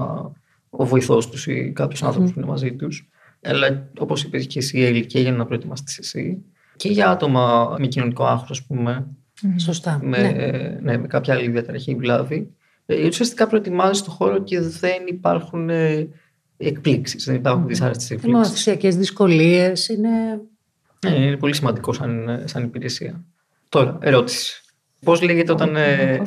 ο 0.69 0.85
βοηθός 0.85 1.29
τους 1.29 1.47
ή 1.47 1.71
κάποιο 1.75 2.07
άνθρωπος 2.07 2.33
που 2.33 2.39
είναι 2.39 2.49
μαζί 2.49 2.73
τους. 2.73 3.09
Αλλά 3.41 3.89
όπως 3.97 4.23
είπες 4.23 4.47
και 4.47 4.59
εσύ, 4.59 4.81
Έλλη, 4.81 5.05
και 5.05 5.19
για 5.19 5.31
να 5.31 5.45
προετοιμαστείς 5.45 5.97
εσύ, 5.97 6.43
και 6.75 6.89
για 6.89 7.09
άτομα 7.09 7.75
με 7.79 7.87
κοινωνικό 7.87 8.25
άγχος, 8.25 8.49
ας 8.49 8.63
πούμε. 8.63 9.07
Σωστά. 9.57 9.99
Με, 10.03 10.17
ναι. 10.17 10.77
ναι. 10.81 10.97
με 10.97 11.07
κάποια 11.07 11.33
άλλη 11.33 11.49
διαταραχή 11.49 11.91
ή 11.91 11.95
βλάβη. 11.95 12.51
Ε, 12.85 13.07
ουσιαστικά 13.07 13.47
προετοιμάζεις 13.47 14.03
το 14.03 14.11
χώρο 14.11 14.43
και 14.43 14.59
δεν 14.59 15.03
υπάρχουν 15.07 15.69
ε, 15.69 16.07
εκπλήξεις. 16.57 17.25
Δεν 17.25 17.35
υπάρχουν 17.35 17.63
mm. 17.63 17.67
δυσάρεστες 17.67 18.11
εκπλήξεις. 18.11 18.47
Μαθησιακέ 18.47 18.89
δυσκολίες 18.89 19.87
είναι. 19.87 20.09
Ναι, 21.05 21.15
είναι 21.15 21.37
πολύ 21.37 21.55
σημαντικό 21.55 21.93
σαν, 21.93 22.41
σαν 22.45 22.63
υπηρεσία. 22.63 23.23
Τώρα, 23.69 23.97
ερώτηση. 24.01 24.61
Πώς 25.03 25.21
λέγεται 25.21 25.51
όταν. 25.51 25.75
Ε, 25.75 26.21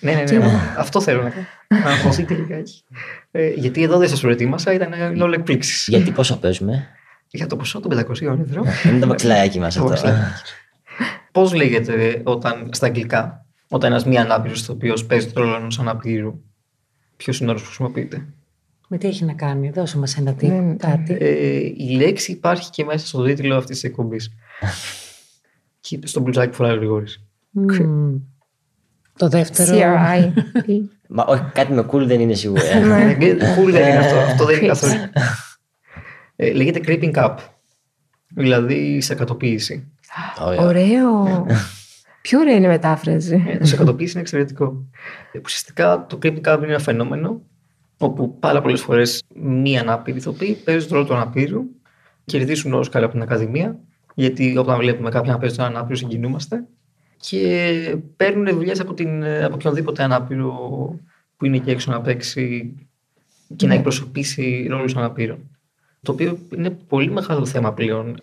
ναι, 0.00 0.12
ναι, 0.12 0.38
ναι. 0.38 0.46
Αυτό 0.76 1.00
θέλω 1.00 1.22
να 1.22 1.30
κάνω. 1.30 1.46
Να 1.68 1.90
αγχωθείτε 1.90 2.34
λιγάκι. 2.34 2.84
Ε, 3.30 3.48
γιατί 3.48 3.82
εδώ 3.82 3.98
δεν 3.98 4.08
σας 4.08 4.20
προετοίμασα, 4.20 4.72
ήταν 4.72 5.20
όλο 5.20 5.34
εκπλήξεις. 5.34 5.86
Γιατί 5.88 6.10
πόσο 6.10 6.38
παίζουμε; 6.38 6.88
Για 7.30 7.46
το 7.46 7.56
ποσό 7.56 7.80
των 7.80 7.98
500 7.98 8.10
ευρώ. 8.20 8.64
Είναι 8.86 8.98
το 8.98 9.06
μαξιλάκι 9.06 9.58
μας 9.58 9.76
αυτό. 9.76 10.12
Πώς 11.32 11.54
λέγεται 11.54 12.20
όταν 12.24 12.68
στα 12.72 12.86
αγγλικά, 12.86 13.46
όταν 13.68 13.90
ένας 13.90 14.04
μη 14.04 14.18
ανάπηρος 14.18 14.64
το 14.64 14.72
οποίο 14.72 14.94
παίζει 15.06 15.32
το 15.32 15.40
ρόλο 15.40 15.56
ενός 15.56 15.78
αναπήρου, 15.78 16.40
ποιος 17.16 17.40
είναι 17.40 17.48
ο 17.50 17.52
όρο 17.52 17.60
που 17.60 17.66
χρησιμοποιείται; 17.66 18.26
Με 18.88 18.98
τι 18.98 19.06
έχει 19.06 19.24
να 19.24 19.32
κάνει, 19.32 19.70
δώσε 19.70 19.98
μας 19.98 20.18
ένα 20.18 20.34
τι, 20.34 20.46
ναι, 20.46 20.74
κάτι. 20.74 21.16
Ε, 21.20 21.56
η 21.76 21.96
λέξη 21.96 22.32
υπάρχει 22.32 22.70
και 22.70 22.84
μέσα 22.84 23.06
στο 23.06 23.22
τίτλο 23.24 23.56
αυτής 23.56 23.80
της 23.80 23.90
εκπομπής. 23.90 24.32
και 25.80 25.98
στο 26.04 26.20
μπλουζάκι 26.20 26.48
που 26.48 26.54
φοράει 26.54 26.72
ο 26.72 26.76
Γρηγόρης. 26.76 27.22
Mm. 27.56 28.20
Το 29.16 29.28
δεύτερο. 29.28 29.78
CRI. 29.78 30.32
Μα 31.14 31.24
όχι, 31.24 31.42
κάτι 31.52 31.72
με 31.72 31.86
cool 31.90 32.02
δεν 32.06 32.20
είναι 32.20 32.34
σίγουρα. 32.34 32.64
Ε. 32.64 32.80
Ναι. 32.80 33.16
cool 33.56 33.70
δεν 33.70 33.88
είναι 33.88 33.98
αυτό. 33.98 34.18
Αυτό 34.18 34.44
δεν 34.44 34.56
είναι 34.56 34.66
καθόλου. 34.66 34.92
Ε, 36.36 36.52
λέγεται 36.52 36.80
creeping 36.86 37.14
up. 37.14 37.34
Δηλαδή 38.28 39.00
σακατοποίηση. 39.00 39.92
Ωραίο. 40.58 41.46
Πιο 42.22 42.38
ωραία 42.38 42.54
είναι 42.54 42.66
η 42.66 42.68
μετάφραση. 42.68 43.44
Ε, 43.48 43.58
το 43.58 43.66
σακατοποίηση 43.66 44.12
είναι 44.12 44.20
εξαιρετικό. 44.20 44.84
Ουσιαστικά 45.44 46.06
το 46.08 46.18
creeping 46.22 46.54
up 46.54 46.56
είναι 46.56 46.66
ένα 46.66 46.78
φαινόμενο 46.78 47.40
όπου 47.98 48.38
πάρα 48.38 48.60
πολλές 48.60 48.80
φορές 48.80 49.22
μία 49.34 49.80
ανάπηρη 49.80 50.16
ηθοποιοί 50.16 50.54
παίζουν 50.54 50.88
το 50.88 50.94
ρόλο 50.94 51.06
του 51.06 51.14
αναπήρου 51.14 51.62
κερδίσουν 52.24 52.74
Όσκαρ 52.74 53.02
από 53.02 53.12
την 53.12 53.22
Ακαδημία, 53.22 53.78
γιατί 54.14 54.56
όταν 54.56 54.78
βλέπουμε 54.78 55.10
κάποιον 55.10 55.32
να 55.34 55.40
παίζει 55.40 55.56
τον 55.56 55.64
ανάπηρο 55.64 55.96
συγκινούμαστε. 55.96 56.64
Και 57.28 57.96
παίρνουν 58.16 58.54
δουλειές 58.54 58.80
από, 58.80 58.94
την, 58.94 59.24
από 59.24 59.54
οποιονδήποτε 59.54 60.02
ανάπηρο 60.02 60.52
που 61.36 61.44
είναι 61.46 61.56
εκεί 61.56 61.70
έξω 61.70 61.90
να 61.90 62.00
παίξει 62.00 62.74
και 63.56 63.66
να 63.66 63.72
Ναι. 63.72 63.76
εκπροσωπήσει 63.78 64.66
ρόλους 64.70 64.96
αναπήρων. 64.96 65.38
Το 66.02 66.12
οποίο 66.12 66.38
είναι 66.56 66.70
πολύ 66.70 67.10
μεγάλο 67.10 67.46
θέμα 67.46 67.72
πλέον 67.74 68.16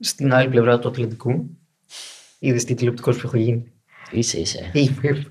στην 0.00 0.32
άλλη 0.34 0.48
πλευρά 0.48 0.78
του 0.78 0.88
Ατλαντικού. 0.88 1.58
Είδες 2.38 2.64
τι 2.64 2.74
τηλεοπτικός 2.74 3.16
που 3.16 3.26
έχω 3.26 3.36
γίνει. 3.36 3.72
Είσαι, 4.10 4.38
είσαι. 4.40 4.70
Είμαι. 4.72 5.24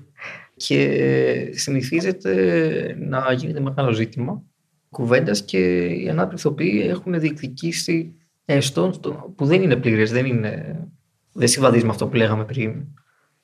Και 0.56 1.50
συνηθίζεται 1.54 2.96
να 2.98 3.32
γίνεται 3.32 3.60
μεγάλο 3.60 3.92
ζήτημα 3.92 4.42
κουβέντας 4.90 5.42
και 5.42 5.84
οι 5.86 6.08
ανάπηροι 6.08 6.36
ηθοποιοί 6.36 6.86
έχουν 6.88 7.20
διεκδικήσει 7.20 8.14
έστω 8.44 8.92
στο- 8.92 9.32
που 9.36 9.44
δεν 9.46 9.62
είναι 9.62 9.76
πλήρες, 9.76 10.10
δεν, 10.10 10.26
είναι, 10.26 10.84
δεν 11.32 11.48
συμβαδίζει 11.48 11.84
με 11.84 11.90
αυτό 11.90 12.06
που 12.06 12.16
λέγαμε 12.16 12.44
πριν. 12.44 12.84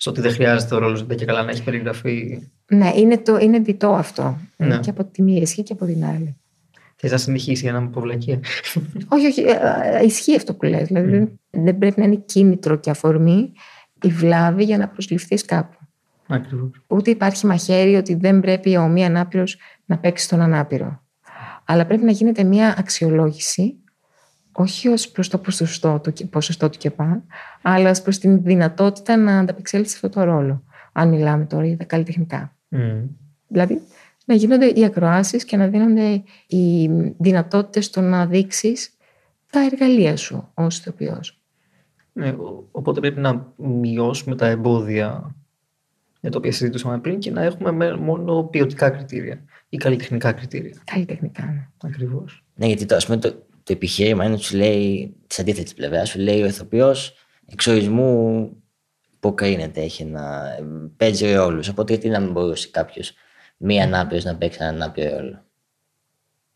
Στο 0.02 0.10
ότι 0.10 0.20
δεν 0.20 0.32
χρειάζεται 0.32 0.74
ο 0.74 0.78
ρόλος 0.78 1.06
και 1.16 1.24
καλά 1.24 1.42
να 1.42 1.50
έχει 1.50 1.62
περιγραφεί. 1.62 2.48
Ναι, 2.66 2.92
είναι, 2.96 3.18
το, 3.18 3.38
είναι 3.38 3.58
διτό 3.58 3.88
αυτό. 3.88 4.38
Ναι. 4.56 4.78
Και 4.78 4.90
από 4.90 5.04
τη 5.04 5.22
μία 5.22 5.40
ισχύει 5.40 5.62
και 5.62 5.72
από 5.72 5.84
την 5.84 6.04
άλλη. 6.04 6.36
Θες 6.96 7.10
να 7.10 7.16
συνεχίσει 7.16 7.62
για 7.62 7.72
να 7.72 7.80
μην 7.80 7.90
πω 7.90 8.00
βλακεία; 8.00 8.40
όχι, 9.08 9.26
όχι, 9.26 9.40
ε, 9.40 9.58
ε, 10.00 10.04
ισχύει 10.04 10.36
αυτό 10.36 10.54
που 10.54 10.64
λες. 10.64 10.86
Δηλαδή 10.86 11.10
δεν, 11.10 11.40
δεν 11.50 11.78
πρέπει 11.78 12.00
να 12.00 12.06
είναι 12.06 12.16
κίνητρο 12.16 12.76
και 12.76 12.90
αφορμή 12.90 13.52
η 14.02 14.08
βλάβη 14.08 14.64
για 14.64 14.78
να 14.78 14.88
προσληφθείς 14.88 15.44
κάπου. 15.44 15.76
Ακριβώς. 16.26 16.70
Ούτε 16.86 17.10
υπάρχει 17.10 17.46
μαχαίρι 17.46 17.94
ότι 17.94 18.14
δεν 18.14 18.40
πρέπει 18.40 18.76
ο 18.76 18.88
μη 18.88 19.04
ανάπηρος 19.04 19.56
να 19.84 19.98
παίξει 19.98 20.28
τον 20.28 20.40
ανάπηρο. 20.40 21.02
Αλλά 21.64 21.86
πρέπει 21.86 22.04
να 22.04 22.10
γίνεται 22.10 22.44
μια 22.44 22.74
αξιολόγηση, 22.78 23.76
όχι 24.52 24.88
ως 24.88 25.08
προς 25.08 25.28
το 25.28 25.38
ποσοστό 25.38 26.00
του, 26.02 26.12
και- 26.12 26.26
ποσοστό 26.26 26.70
του 26.70 26.78
και 26.78 26.90
πά, 26.90 27.22
αλλά 27.62 27.90
ως 27.90 28.02
προς 28.02 28.18
την 28.18 28.42
δυνατότητα 28.42 29.16
να 29.16 29.38
ανταπεξέλθει 29.38 29.88
σε 29.88 29.94
αυτό 29.94 30.08
το 30.08 30.24
ρόλο. 30.24 30.62
Αν 30.92 31.08
μιλάμε 31.08 31.44
τώρα 31.44 31.66
για 31.66 31.76
τα 31.76 31.84
καλλιτεχνικά. 31.84 32.56
Δηλαδή, 33.48 33.80
να 34.26 34.34
γίνονται 34.34 34.66
οι 34.66 34.84
ακροάσεις 34.84 35.44
και 35.44 35.56
να 35.56 35.66
δίνονται 35.68 36.22
οι 36.46 36.88
δυνατότητες 37.18 37.84
στο 37.84 38.00
να 38.00 38.26
δείξεις 38.26 38.96
τα 39.50 39.60
εργαλεία 39.64 40.16
σου 40.16 40.48
ως 40.54 40.78
ηθοποιός. 40.78 41.40
Ναι, 42.12 42.28
ο- 42.28 42.68
οπότε 42.70 43.00
πρέπει 43.00 43.20
να 43.20 43.52
μειώσουμε 43.56 44.36
τα 44.36 44.46
εμπόδια 44.46 45.34
για 46.20 46.30
τα 46.30 46.38
οποία 46.38 46.52
συζητούσαμε 46.52 46.98
πριν 46.98 47.18
και 47.18 47.30
να 47.30 47.42
έχουμε 47.42 47.70
με- 47.72 47.96
μόνο 47.96 48.42
ποιοτικά 48.42 48.90
κριτήρια 48.90 49.44
ή 49.68 49.76
καλλιτεχνικά 49.76 50.32
κριτήρια. 50.32 50.76
Καλλιτεχνικά. 50.84 51.44
ναι. 51.44 51.68
Ακριβώς. 51.84 52.44
Ναι, 52.54 52.66
γιατί 52.66 52.84
το, 52.86 52.94
ας 52.96 53.04
πούμε, 53.06 53.18
το, 53.18 53.46
το 53.70 53.76
επιχείρημα 53.76 54.24
είναι 54.24 54.34
ότι 54.34 54.42
σου 54.42 54.56
λέει, 54.56 55.14
της 55.26 55.38
αντίθετης 55.38 55.74
πλευράς, 55.74 56.08
σου 56.08 56.18
λέει 56.18 56.42
ο 56.42 56.46
ηθοποιός 56.46 57.14
εξορισμού 57.52 58.50
υποκρίνεται, 59.14 59.80
έχει 59.80 60.04
να 60.04 60.42
παίζει 60.96 61.32
ρόλους. 61.32 61.68
Οπότε 61.68 61.92
γιατί 61.92 62.08
να 62.08 62.20
μην 62.20 62.32
μπορούσε 62.32 62.68
κάποιος 62.70 63.12
μη 63.56 63.82
ανάπηρος 63.82 64.24
να 64.24 64.36
παίξει 64.36 64.58
έναν 64.62 64.74
ανάπηρο 64.74 65.16
ρόλο; 65.16 65.44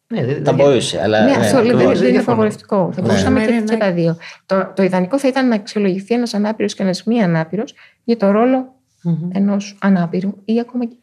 Ναι, 0.07 0.25
δεν, 0.25 0.35
Θα 0.35 0.43
δεν- 0.43 0.55
μπορούσε, 0.55 1.03
αλλά. 1.03 1.25
ναι, 1.25 1.31
αυτό 1.31 1.57
ακριβώς, 1.57 1.67
δεν, 1.69 1.77
δεν 1.79 1.87
δεν 1.87 2.03
είναι 2.03 2.11
διαφωνώ. 2.11 2.21
απαγορευτικό. 2.33 2.91
Θα 2.93 3.01
Ναι. 3.01 3.07
μπορούσαμε 3.07 3.41
Ναι, 3.41 3.47
και, 3.47 3.53
ναι, 3.53 3.63
και 3.65 3.73
ναι. 3.73 3.79
τα 3.79 3.93
δύο. 3.93 4.17
Το, 4.47 4.73
το 4.77 4.83
ιδανικό 4.83 5.19
θα 5.19 5.29
ήταν 5.29 5.49
να 5.49 5.55
αξιολογηθεί 5.55 6.15
ένας 6.15 6.35
ανάπηρος 6.35 6.75
και 6.75 6.83
ένας 6.83 7.05
μη 7.05 7.23
ανάπηρος 7.23 7.75
για 8.05 8.17
το 8.17 8.31
ρόλο 8.31 8.75
Μμμ. 9.03 9.31
ενός 9.33 9.79
ανάπηρου 9.81 10.33
ή 10.45 10.61
ακόμα 10.61 10.85
και. 10.87 10.97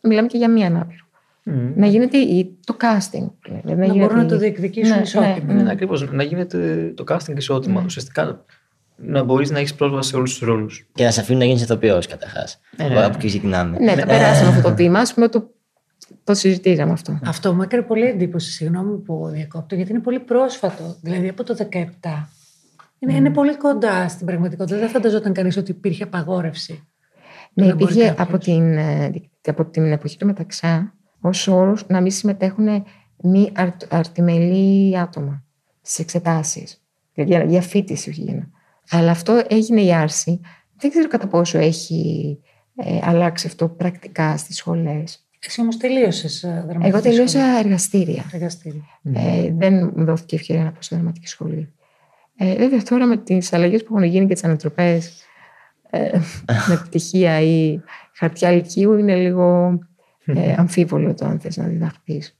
Μιλάμε 0.00 0.26
και 0.28 0.36
για 0.36 0.50
μη 0.50 0.64
ανάπηρο. 0.64 1.03
Μμμ. 1.46 1.72
Να 1.76 1.86
γίνεται 1.86 2.16
η- 2.18 2.58
το 2.64 2.76
casting. 2.80 3.26
που 3.40 3.48
λένε, 3.50 3.62
Να 3.64 3.84
γίνεται 3.84 3.98
μπορούν 3.98 4.16
να 4.16 4.24
η- 4.24 4.26
το 4.28 4.38
διεκδικήσουν 4.38 4.96
Ναι, 4.96 5.02
ισότιμα. 5.02 5.52
ναι, 5.52 5.62
Ναι, 5.62 5.70
ακριβώς. 5.70 6.10
Να 6.12 6.22
γίνεται 6.22 6.92
το 6.96 7.04
casting 7.08 7.36
ισότιμα. 7.36 7.80
Ναι. 7.80 7.86
Ουσιαστικά 7.86 8.44
να 8.96 9.22
μπορείς 9.22 9.50
να 9.50 9.58
έχεις 9.58 9.74
πρόσβαση 9.74 10.08
σε 10.10 10.16
όλους 10.16 10.38
τους 10.38 10.48
ρόλους. 10.48 10.86
Και 10.94 11.04
να 11.04 11.10
σε 11.10 11.20
αφήνουν 11.20 11.40
να 11.40 11.46
γίνεις 11.46 11.62
ηθοποιός 11.62 12.06
καταρχάς. 12.06 12.60
Ναι, 12.76 12.88
ναι. 12.88 13.04
Από 13.04 13.14
εκεί 13.16 13.26
ξεκινάμε. 13.26 13.78
Ναι, 13.78 13.94
θα 13.94 14.06
περάσαμε 14.06 14.48
αυτό 14.48 14.68
το 14.68 14.74
βήμα. 14.74 14.98
Α 15.00 15.06
πούμε, 15.14 15.28
το, 15.28 15.50
το 16.24 16.34
συζητήσαμε 16.34 16.92
αυτό. 16.92 17.18
Αυτό 17.24 17.54
μου 17.54 17.62
έκανε 17.62 17.82
πολύ 17.82 18.04
εντύπωση, 18.06 18.50
συγγνώμη 18.50 18.98
που 18.98 19.28
διακόπτω, 19.32 19.74
γιατί 19.74 19.90
είναι 19.90 20.00
πολύ 20.00 20.18
πρόσφατο. 20.20 20.96
Δηλαδή 21.02 21.28
από 21.28 21.44
το 21.44 21.54
2017. 21.54 22.28
Είναι, 22.98 23.14
είναι 23.14 23.30
πολύ 23.30 23.56
κοντά 23.56 24.08
στην 24.08 24.26
πραγματικότητα. 24.26 24.78
Δεν 24.78 24.88
φανταζόταν 24.88 25.32
κανείς 25.32 25.56
ότι 25.56 25.70
υπήρχε 25.70 26.02
απαγόρευση. 26.02 26.88
Ναι, 27.52 27.66
να 27.66 27.74
μπορεί 27.74 27.92
υπήρχε 27.92 28.08
κάποιος. 28.08 28.26
από 28.28 28.38
την, 28.38 28.76
ε, 28.76 29.10
από 29.46 29.64
την 29.64 29.92
εποχή 29.92 30.16
του 30.18 30.26
Μεταξά 30.26 30.94
ως 31.24 31.48
όρος 31.48 31.86
να 31.86 32.00
μην 32.00 32.10
συμμετέχουν 32.10 32.84
μη 33.22 33.52
αρ, 33.54 33.68
αρτιμελή 33.88 34.98
άτομα 34.98 35.44
στι 35.80 36.02
εξετάσεις. 36.02 36.82
Δηλαδή 37.14 37.32
για, 37.32 37.44
για 37.44 37.60
φίτηση, 37.60 38.10
όχι 38.10 38.20
για 38.20 38.34
να. 38.34 38.48
Αλλά 38.98 39.10
αυτό 39.10 39.42
έγινε 39.48 39.80
η 39.80 39.92
άρση. 39.92 40.40
Δεν 40.76 40.90
ξέρω 40.90 41.08
κατά 41.08 41.26
πόσο 41.26 41.58
έχει 41.58 42.38
ε, 42.76 42.98
αλλάξει 43.02 43.46
αυτό 43.46 43.68
πρακτικά 43.68 44.36
στις 44.36 44.56
σχολές. 44.56 45.28
Εσύ 45.46 45.60
όμως 45.60 45.76
τελείωσες 45.76 46.40
δραματική 46.40 46.88
Εγώ 46.88 47.00
τελείωσα 47.00 47.38
σχολή. 47.38 47.58
εργαστήρια. 47.58 48.24
Εργαστήρια. 48.32 48.82
Ε, 49.02 49.52
δεν 49.52 49.92
μου 49.96 50.04
δόθηκε 50.04 50.36
ευκαιρία 50.36 50.64
να 50.64 50.70
πάω 50.70 50.82
σε 50.82 50.96
δραματική 50.96 51.26
σχολή. 51.26 51.72
Ε, 52.36 52.54
βέβαια 52.56 52.82
τώρα 52.82 53.06
με 53.06 53.16
τις 53.16 53.52
αλλαγές 53.52 53.82
που 53.82 53.96
έχουν 53.96 54.08
γίνει 54.08 54.26
και 54.26 54.34
τις 54.34 54.44
ανατροπές 54.44 55.24
ε, 55.90 56.18
με 56.68 56.76
πτυχία 56.84 57.40
ή 57.40 57.80
χαρτιά 58.12 58.50
λυκείου 58.50 58.98
είναι 58.98 59.16
λίγο 59.16 59.78
ε, 60.24 60.54
αμφίβολο 60.56 61.14
το 61.14 61.26
αν 61.26 61.40
θες 61.40 61.56
να 61.56 61.64
διδαχθείς. 61.66 62.38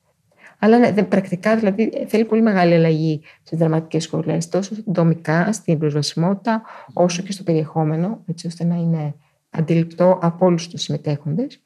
Αλλά 0.58 0.78
ναι, 0.78 0.92
δε- 0.92 1.02
πρακτικά 1.02 1.56
δηλαδή 1.56 1.90
ε, 1.94 2.06
θέλει 2.06 2.24
πολύ 2.24 2.42
μεγάλη 2.42 2.74
αλλαγή 2.74 3.20
στις 3.42 3.58
δραματικές 3.58 4.02
σχολές 4.02 4.48
τόσο 4.48 4.74
δομικά 4.86 5.52
στην 5.52 5.78
προσβασιμότητα 5.78 6.62
όσο 6.92 7.22
και 7.22 7.32
στο 7.32 7.42
περιεχόμενο 7.42 8.22
έτσι 8.26 8.46
ώστε 8.46 8.64
να 8.64 8.74
είναι 8.74 9.14
αντιληπτό 9.50 10.18
από 10.22 10.46
όλους 10.46 10.68
τους 10.68 10.82
συμμετέχοντες 10.82 11.62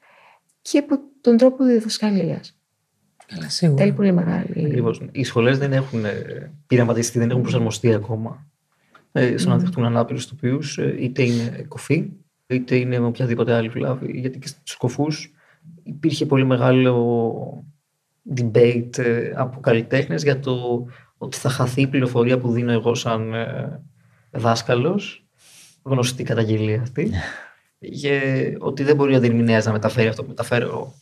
και 0.61 0.77
από 0.77 0.99
τον 1.21 1.37
τρόπο 1.37 1.63
διδασκαλίας. 1.63 2.59
Καλά, 3.25 3.49
σίγουρα. 3.49 3.77
Θέλει 3.83 3.93
πολύ 3.93 4.11
μεγάλη 4.11 4.65
Ακριβώς. 4.65 5.01
Οι 5.11 5.23
σχολές 5.23 5.57
δεν 5.57 5.73
έχουν 5.73 6.05
ε, 6.05 6.51
πειραματιστεί, 6.67 7.19
δεν 7.19 7.29
έχουν 7.29 7.41
προσαρμοστεί 7.41 7.93
ακόμα 7.93 8.47
ε, 9.11 9.37
στο 9.37 9.49
να 9.49 9.57
δεχτούν 9.57 9.85
ανάπηρους 9.85 10.23
ηθοποιού, 10.23 10.59
είτε 10.99 11.23
είναι 11.23 11.65
κοφή, 11.67 12.09
είτε 12.47 12.75
είναι 12.75 12.99
με 12.99 13.05
οποιαδήποτε 13.05 13.53
άλλη 13.53 13.69
βλάβη. 13.69 14.19
Γιατί 14.19 14.39
και 14.39 14.47
στους 14.47 14.75
κοφούς 14.75 15.33
υπήρχε 15.89 16.25
πολύ 16.25 16.45
μεγάλο 16.45 17.63
debate 18.35 18.97
ε, 18.97 19.31
από 19.35 19.59
καλλιτέχνες 19.59 20.23
για 20.23 20.39
το 20.39 20.85
ότι 21.17 21.37
θα 21.37 21.49
χαθεί 21.49 21.81
η 21.81 21.87
πληροφορία 21.87 22.37
που 22.37 22.51
δίνω 22.51 22.71
εγώ 22.71 22.95
σαν 22.95 23.33
ε, 23.33 23.79
δάσκαλος, 24.31 25.25
γνωστή 25.83 26.23
καταγγελία 26.23 26.81
αυτή, 26.81 27.09
και 28.01 28.21
ότι 28.59 28.83
δεν 28.83 28.95
μπορεί 28.95 29.15
ο 29.15 29.19
διερμηνέας 29.19 29.65
να 29.65 29.71
μεταφέρει 29.71 30.07
αυτό 30.07 30.21
που 30.21 30.29
μεταφέρω, 30.29 30.93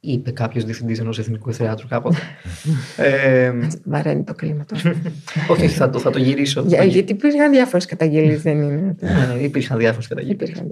είπε 0.00 0.30
κάποιος 0.30 0.64
διευθυντής 0.64 0.98
ενός 0.98 1.18
εθνικού 1.18 1.52
θεάτρου 1.52 1.88
κάποτε. 1.88 2.16
ε, 2.96 3.52
Βαραίνει 3.84 4.24
το 4.24 4.34
κλίμα 4.34 4.64
τώρα. 4.64 4.96
όχι, 5.50 5.64
όχι, 5.64 5.74
θα 5.74 5.90
το, 5.90 5.98
θα 5.98 6.10
το 6.10 6.18
γυρίσω. 6.18 6.62
Για, 6.62 6.78
Θα 6.78 6.84
γυ- 6.84 6.94
γιατί 6.94 7.12
υπήρχαν 7.12 7.50
διάφορες 7.50 7.86
καταγγελίες, 7.86 8.42
δεν 8.42 8.62
είναι. 8.62 8.96
Ναι, 9.00 9.32
ναι, 9.34 9.40
υπήρχαν 9.40 9.78
διάφορες 9.78 10.06
καταγγελίες. 10.06 10.62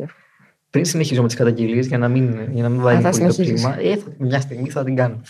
Υπήρχαν 0.72 0.80
διάφορε. 0.80 0.80
Πριν 0.80 0.84
συνεχίζω 0.84 1.20
με 1.22 1.26
τις 1.26 1.36
καταγγελίες, 1.36 1.86
για 1.86 1.98
να 1.98 2.08
μην, 2.08 2.52
για 2.52 2.62
να 2.62 2.68
μην 2.68 2.80
βάλει 2.80 3.00
θα 3.02 3.10
πολύ 3.10 3.24
το 3.26 3.32
συνεχίσεις. 3.32 3.66
κλίμα, 3.66 3.80
ε, 3.92 3.96
θα- 3.96 4.10
μια 4.18 4.40
στιγμή 4.40 4.68
θα 4.70 4.84
την 4.84 4.96
κάνω. 4.96 5.20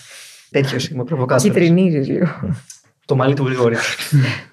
Τέτοιος 0.51 0.89
είμαι, 0.89 1.05
προβοκάτορα. 1.05 1.49
Κυτρινίζεις 1.49 2.09
λίγο. 2.09 2.27
Το 3.05 3.17
μαλλί 3.17 3.35
του 3.35 3.45
Γρηγόρη. 3.45 3.77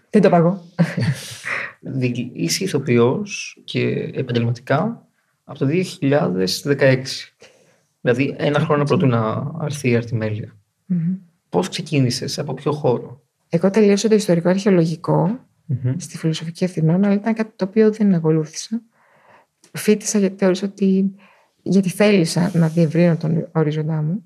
Δεν 0.09 0.21
το 0.21 0.29
παγώ. 0.29 0.63
Δι- 1.81 2.31
Είσαι 2.33 2.63
ηθοποιός 2.63 3.61
και 3.63 4.09
επαγγελματικά 4.13 5.07
από 5.43 5.59
το 5.59 5.65
2016. 5.65 7.33
Δηλαδή 8.01 8.35
ένα 8.37 8.59
χρόνο 8.59 8.83
πρωτού 8.83 9.07
να 9.07 9.51
αρθεί 9.59 9.89
η 9.89 9.95
αρτιμέλεια. 9.95 10.55
Πώς 11.49 11.69
ξεκίνησες, 11.69 12.39
από 12.39 12.53
ποιο 12.53 12.71
χώρο; 12.71 13.21
Εγώ 13.49 13.69
τελείωσα 13.69 14.07
το 14.09 14.15
ιστορικό 14.15 14.49
αρχαιολογικό 14.49 15.39
στη 15.97 16.17
φιλοσοφική 16.17 16.65
Αθηνών, 16.65 17.03
αλλά 17.05 17.13
ήταν 17.13 17.33
κάτι 17.33 17.51
το 17.55 17.65
οποίο 17.65 17.91
δεν 17.91 18.13
ακολούθησα. 18.13 18.81
Φίτησα 19.73 20.19
γιατί 20.19 20.35
θεώρησα 20.37 20.65
ότι. 20.65 21.15
γιατί 21.61 21.89
θέλησα 21.89 22.51
να 22.53 22.67
διευρύνω 22.67 23.15
τον 23.15 23.49
ορίζοντά 23.51 24.01
μου. 24.01 24.23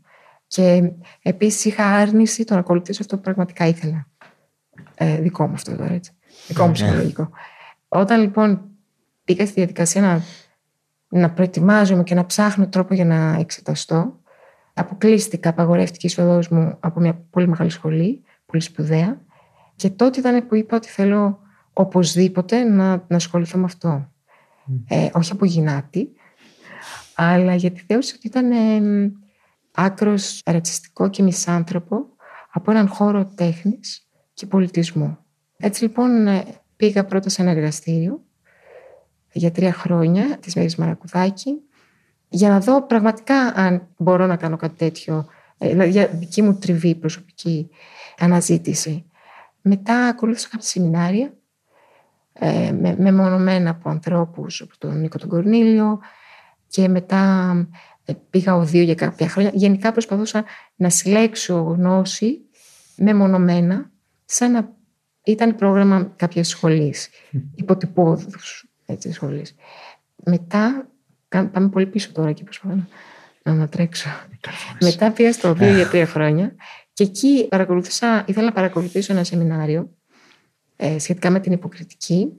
Και 0.48 0.92
επίσης 1.22 1.66
είχα 1.66 1.86
άρνηση 1.86 2.44
το 2.44 2.54
να 2.54 2.60
ακολουθήσω 2.60 3.02
αυτό 3.02 3.16
που 3.16 3.22
πραγματικά 3.22 3.68
ήθελα. 3.68 4.08
Ε, 4.96 5.20
δικό 5.22 5.48
μου 5.48 5.54
αυτό 5.54 5.76
τώρα, 5.76 5.94
έτσι. 5.94 6.12
Δικό 6.48 6.66
μου 6.66 6.72
ψυχολογικό. 6.72 7.30
Όταν 7.88 8.22
λοιπόν 8.22 8.62
πήγα 9.24 9.46
στη 9.46 9.54
διαδικασία 9.54 10.02
να, 10.02 10.22
να 11.20 11.32
προετοιμάζομαι 11.32 12.04
και 12.04 12.16
να 12.16 12.26
ψάχνω 12.26 12.68
τρόπο 12.68 12.94
για 12.94 13.06
να 13.06 13.38
εξεταστώ, 13.40 14.20
αποκλείστηκα, 14.74 15.50
απαγορεύτηκε 15.50 16.08
η 16.08 16.10
είσοδός 16.12 16.48
μου 16.50 16.78
από 16.80 17.00
μια 17.00 17.14
πολύ 17.30 17.48
μεγάλη 17.48 17.70
σχολή, 17.70 18.24
πολύ 18.46 18.62
σπουδαία. 18.62 19.22
Και 19.76 19.90
τότε 19.90 20.20
ήταν 20.20 20.48
που 20.48 20.56
είπα 20.56 20.76
ότι 20.76 20.88
θέλω 20.88 21.40
οπωσδήποτε 21.74 22.64
να, 22.64 23.06
να 23.08 23.16
ασχοληθώ 23.16 23.58
με 23.58 23.64
αυτό. 23.64 24.12
Ε, 24.88 25.10
όχι 25.14 25.32
από 25.32 25.46
γυνάτη, 25.46 26.10
αλλά 27.16 27.56
γιατί 27.56 27.84
θεώρησα 27.88 28.14
ότι 28.18 28.28
ήταν 28.28 28.52
ε, 28.52 29.12
άκρος 29.72 30.42
ρατσιστικό 30.46 31.10
και 31.10 31.24
μισάνθρωπο 31.24 32.06
από 32.52 32.72
έναν 32.72 32.88
χώρο 32.88 33.26
τέχνης 33.26 34.08
και 34.34 34.46
πολιτισμού. 34.46 35.18
Έτσι 35.58 35.84
λοιπόν 35.84 36.28
ε, 36.28 36.44
πήγα 36.76 37.06
πρώτα 37.06 37.30
σε 37.30 37.42
ένα 37.42 37.52
εργαστήριο 37.52 38.24
για 39.32 39.52
τρία 39.52 39.74
χρόνια 39.74 40.38
της 40.38 40.56
Μέρης 40.56 40.76
Μαρακουδάκη 40.76 41.62
για 42.30 42.50
να 42.50 42.60
δω 42.60 42.82
πραγματικά 42.82 43.36
αν 43.56 43.88
μπορώ 43.98 44.26
να 44.26 44.36
κάνω 44.36 44.58
κάτι 44.58 44.76
τέτοιο, 44.78 45.26
ε, 45.58 45.68
δηλαδή 45.68 45.90
για 45.90 46.08
δική 46.08 46.42
μου 46.42 46.58
τριβή 46.58 46.96
προσωπική 46.96 47.70
αναζήτηση. 48.18 49.06
Μετά 49.62 50.08
ακολούθησα 50.08 50.48
κάποια 50.50 50.68
σεμινάρια 50.68 51.34
ε, 52.34 52.72
με, 52.72 52.96
μεμονωμένα 53.00 53.70
από 53.70 53.90
ανθρώπους, 53.90 54.62
από 54.62 54.78
τον 54.78 55.00
Νίκο 55.00 55.18
τον 55.18 55.30
Κορνίλιο 55.30 56.00
και 56.68 56.88
μετά 56.88 57.54
ε, 58.06 58.14
πήγα 58.30 58.56
οδείο 58.56 58.84
για 58.84 58.96
κάποια 58.96 59.28
χρόνια. 59.28 59.52
Γενικά 59.54 59.92
προσπαθούσα 59.92 60.44
να 60.76 60.90
συλλέξω 60.90 61.62
γνώση 61.62 62.40
μεμονωμένα 62.96 63.92
σαν 64.26 64.52
να 64.52 64.74
ήταν 65.24 65.56
πρόγραμμα 65.56 66.14
κάποιας 66.16 66.48
σχολής, 66.48 67.10
υποτυπώδους 67.56 68.68
έτσι, 68.86 69.12
σχολής. 69.12 69.56
Μετά, 70.26 70.88
πάμε 71.30 71.70
πολύ 71.70 71.86
πίσω 71.86 72.12
τώρα 72.12 72.32
και 72.32 72.44
προσπαθώ 72.44 72.76
να, 72.76 72.88
να 73.44 73.52
ανατρέξω. 73.52 74.10
Μετά 74.82 75.12
πήγα 75.12 75.34
στο 75.34 75.50
οδείο 75.50 75.76
για 75.76 75.88
τρία 75.88 76.06
χρόνια 76.06 76.56
και 76.94 77.04
εκεί 77.04 77.48
παρακολουθήσα, 77.50 78.24
ήθελα 78.28 78.46
να 78.46 78.52
παρακολουθήσω 78.52 79.14
ένα 79.14 79.24
σεμινάριο 79.24 79.90
ε, 80.76 81.00
σχετικά 81.00 81.30
με 81.30 81.40
την 81.40 81.52
υποκριτική 81.52 82.34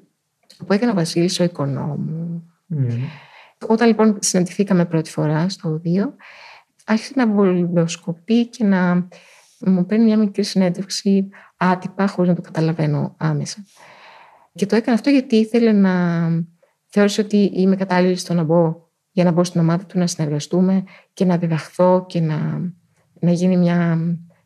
που 0.67 0.73
έκανε 0.73 0.93
ο 0.93 0.95
Βασίλης 0.95 1.41
ο 1.41 1.45
οικονόμου. 1.45 2.43
Όταν 3.67 3.89
λοιπόν 3.89 4.19
συναντηθήκαμε 4.21 4.85
πρώτη 4.85 5.11
φορά 5.11 5.49
στο 5.49 5.69
οδείο, 5.69 6.15
άρχισε 6.85 7.13
να 7.17 7.33
βολιδοσκοπεί 7.33 8.47
και 8.47 8.65
να 8.65 9.09
μου 9.59 9.87
παίρνει 9.87 10.05
μια 10.05 10.19
μικρή 10.19 10.43
συνέντευξη 10.43 11.29
άτυπα, 11.57 12.07
χωρίς 12.07 12.31
να 12.31 12.37
το 12.37 12.43
καταλαβαίνω 12.43 13.15
άμεσα. 13.19 13.65
Και 14.55 14.67
το 14.67 14.77
έκανε 14.77 14.97
αυτό 14.97 15.11
γιατί 15.11 15.37
ήθελε 15.37 15.73
να 15.73 16.27
θεώρησε 16.87 17.21
ότι 17.21 17.51
είμαι 17.55 17.77
κατάλληλη 17.77 18.17
στο 18.17 18.35
να 18.35 18.43
μπω 18.43 18.83
για 19.11 19.25
να 19.25 19.31
μπω 19.31 19.45
στην 19.45 19.61
ομάδα 19.61 19.85
του, 19.85 19.99
να 19.99 20.07
συνεργαστούμε 20.07 20.85
και 21.13 21.25
να 21.25 21.37
διδαχθώ 21.37 22.05
και 22.09 22.21
να, 22.21 22.71
να 23.21 23.31
γίνει 23.31 23.57
μια 23.57 23.99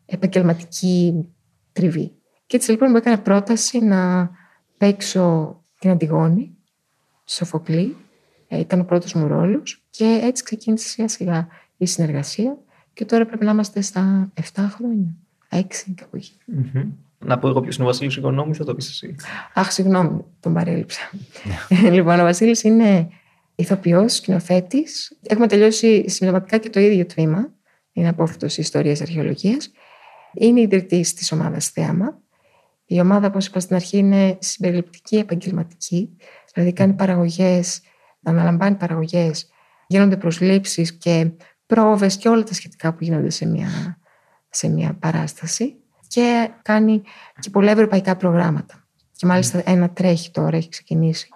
επαγγελματική 0.05 1.25
τριβή. 1.71 2.18
Και 2.49 2.55
έτσι 2.55 2.71
λοιπόν 2.71 2.89
μου 2.89 2.97
έκανε 2.97 3.17
πρόταση 3.17 3.79
να 3.79 4.31
παίξω 4.77 5.57
την 5.79 5.89
Αντιγόνη, 5.89 6.57
Σοφοκλή. 7.25 7.95
Ε, 8.47 8.59
ήταν 8.59 8.79
ο 8.79 8.83
πρώτος 8.83 9.13
μου 9.13 9.27
ρόλος 9.27 9.83
και 9.89 10.19
έτσι 10.23 10.43
ξεκίνησε 10.43 10.87
σιγά 10.87 11.07
σιγά 11.07 11.47
η 11.77 11.85
συνεργασία 11.85 12.57
και 12.93 13.05
τώρα 13.05 13.25
πρέπει 13.25 13.45
να 13.45 13.51
είμαστε 13.51 13.81
στα 13.81 14.31
7 14.53 14.67
χρόνια, 14.69 15.15
6 15.49 15.61
κάπου 15.95 16.15
εκεί. 16.15 16.31
Mm-hmm. 16.47 16.87
Να 17.19 17.39
πω 17.39 17.47
εγώ 17.47 17.61
ποιος 17.61 17.75
είναι 17.75 17.83
ο 17.83 17.87
Βασίλης 17.87 18.15
Οικονόμου, 18.15 18.55
θα 18.55 18.65
το 18.65 18.75
πεις 18.75 18.89
εσύ. 18.89 19.15
Αχ, 19.53 19.71
συγγνώμη, 19.71 20.25
τον 20.39 20.53
παρέλειψα. 20.53 21.01
Ναι. 21.81 21.89
λοιπόν, 21.95 22.19
ο 22.19 22.23
Βασίλης 22.23 22.63
είναι 22.63 23.09
ηθοποιός, 23.55 24.13
σκηνοθέτης. 24.13 25.17
Έχουμε 25.27 25.47
τελειώσει 25.47 26.09
συμπληρωματικά 26.09 26.57
και 26.57 26.69
το 26.69 26.79
ίδιο 26.79 27.05
τμήμα. 27.05 27.53
Είναι 27.91 28.07
απόφυτος 28.07 28.57
ιστορίας 28.57 29.01
αρχαιολογίας. 29.01 29.71
Είναι 30.33 30.61
ιδρυτής 30.61 31.13
της 31.13 31.31
ομάδας 31.31 31.69
Θέαμα. 31.69 32.19
Η 32.91 32.99
ομάδα, 32.99 33.27
όπως 33.27 33.47
είπα 33.47 33.59
στην 33.59 33.75
αρχή, 33.75 33.97
είναι 33.97 34.37
συμπεριληπτική, 34.39 35.15
επαγγελματική. 35.15 36.15
Δηλαδή, 36.53 36.73
κάνει 36.73 36.93
παραγωγές, 36.93 37.81
αναλαμβάνει 38.23 38.75
παραγωγές, 38.75 39.49
γίνονται 39.87 40.17
προσλήψεις 40.17 40.93
και 40.93 41.31
πρόβες 41.65 42.17
και 42.17 42.29
όλα 42.29 42.43
τα 42.43 42.53
σχετικά 42.53 42.93
που 42.93 43.03
γίνονται 43.03 43.29
σε 43.29 43.45
μια, 43.45 43.99
σε 44.49 44.67
μια 44.67 44.93
παράσταση. 44.93 45.75
Και 46.07 46.49
κάνει 46.61 47.01
και 47.39 47.49
πολλά 47.49 47.71
ευρωπαϊκά 47.71 48.15
προγράμματα. 48.15 48.87
Και 49.15 49.25
μάλιστα 49.25 49.61
ένα 49.65 49.89
τρέχει 49.89 50.31
τώρα, 50.31 50.57
έχει 50.57 50.69
ξεκινήσει. 50.69 51.29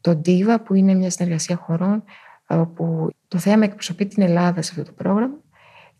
Το 0.00 0.20
DIVA, 0.26 0.56
που 0.64 0.74
είναι 0.74 0.94
μια 0.94 1.10
συνεργασία 1.10 1.56
χωρών, 1.56 2.04
όπου 2.46 3.10
το 3.28 3.38
θέμα 3.38 3.64
εκπροσωπεί 3.64 4.06
την 4.06 4.22
Ελλάδα 4.22 4.62
σε 4.62 4.70
αυτό 4.70 4.84
το 4.84 4.92
πρόγραμμα 4.92 5.40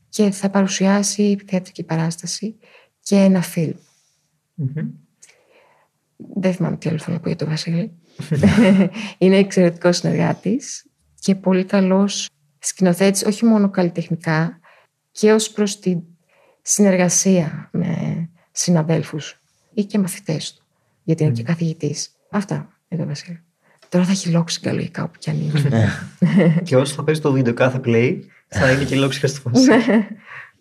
και 0.09 0.30
θα 0.30 0.50
παρουσιάσει 0.50 1.38
θεατρική 1.46 1.82
παράσταση 1.82 2.59
και 3.00 3.16
ένα 3.16 3.40
φιλμ. 3.40 3.76
Mm-hmm. 4.62 4.86
Δεν 6.34 6.54
θυμάμαι 6.54 6.76
τι 6.76 6.88
άλλο 6.88 6.98
θέλω 6.98 7.16
να 7.16 7.22
πω 7.22 7.28
για 7.28 7.36
τον 7.36 7.48
Βασίλη. 7.48 7.92
είναι 9.18 9.36
εξαιρετικός 9.36 9.96
συνεργάτης 9.96 10.86
και 11.18 11.34
πολύ 11.34 11.64
καλός 11.64 12.28
σκηνοθέτης, 12.58 13.24
όχι 13.24 13.44
μόνο 13.44 13.70
καλλιτεχνικά, 13.70 14.60
και 15.10 15.32
ως 15.32 15.50
προς 15.50 15.78
τη 15.78 15.98
συνεργασία 16.62 17.68
με 17.72 18.28
συναδέλφους 18.50 19.40
ή 19.74 19.84
και 19.84 19.98
μαθητές 19.98 20.54
του. 20.54 20.64
Γιατί 21.02 21.22
είναι 21.22 21.32
mm. 21.32 21.36
και 21.36 21.42
καθηγητής. 21.42 22.10
Αυτά 22.30 22.68
για 22.88 22.98
τον 22.98 23.06
Βασίλη. 23.06 23.42
Τώρα 23.88 24.04
θα 24.04 24.10
έχει 24.10 24.28
λόξη 24.28 24.60
καλογικά 24.60 25.02
όπου 25.02 25.18
κι 25.18 25.30
αν 25.30 25.40
είναι. 25.40 25.60
Ναι. 25.68 25.88
και 26.64 26.76
όσο 26.76 26.94
θα 26.94 27.04
παίζει 27.04 27.20
το 27.20 27.32
βίντεο 27.32 27.54
κάθε 27.54 27.80
play, 27.84 28.20
θα 28.48 28.72
είναι 28.72 28.84
και 28.84 28.96
λόξη 28.96 29.26
στο 29.26 29.50
Βασίλη. 29.50 30.06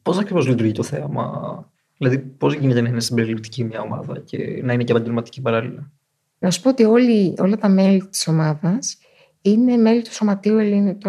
Πώς 0.02 0.18
ακριβώς 0.18 0.48
λειτουργεί 0.48 0.72
το 0.72 0.84
θέαμα; 0.84 1.71
Δηλαδή, 2.02 2.18
πώς 2.18 2.54
γίνεται 2.54 2.82
να 2.82 2.90
είναι 2.90 3.00
συμπεριληπτική 3.00 3.64
μια 3.64 3.82
ομάδα 3.82 4.20
και 4.20 4.62
να 4.64 4.74
είναι 4.74 4.84
και 4.84 4.92
επαγγελματική 4.92 5.42
παράλληλα; 5.42 5.92
Να 6.40 6.52
σου 6.52 6.62
πω 6.62 6.70
ότι 6.70 6.84
όλοι, 6.84 7.34
όλα 7.38 7.58
τα 7.58 7.70
μέλη 7.70 8.08
της 8.08 8.28
ομάδας 8.28 8.98
είναι 9.42 9.78
μέλη 9.78 10.02
του 10.02 10.14
Σωματείου 10.14 10.58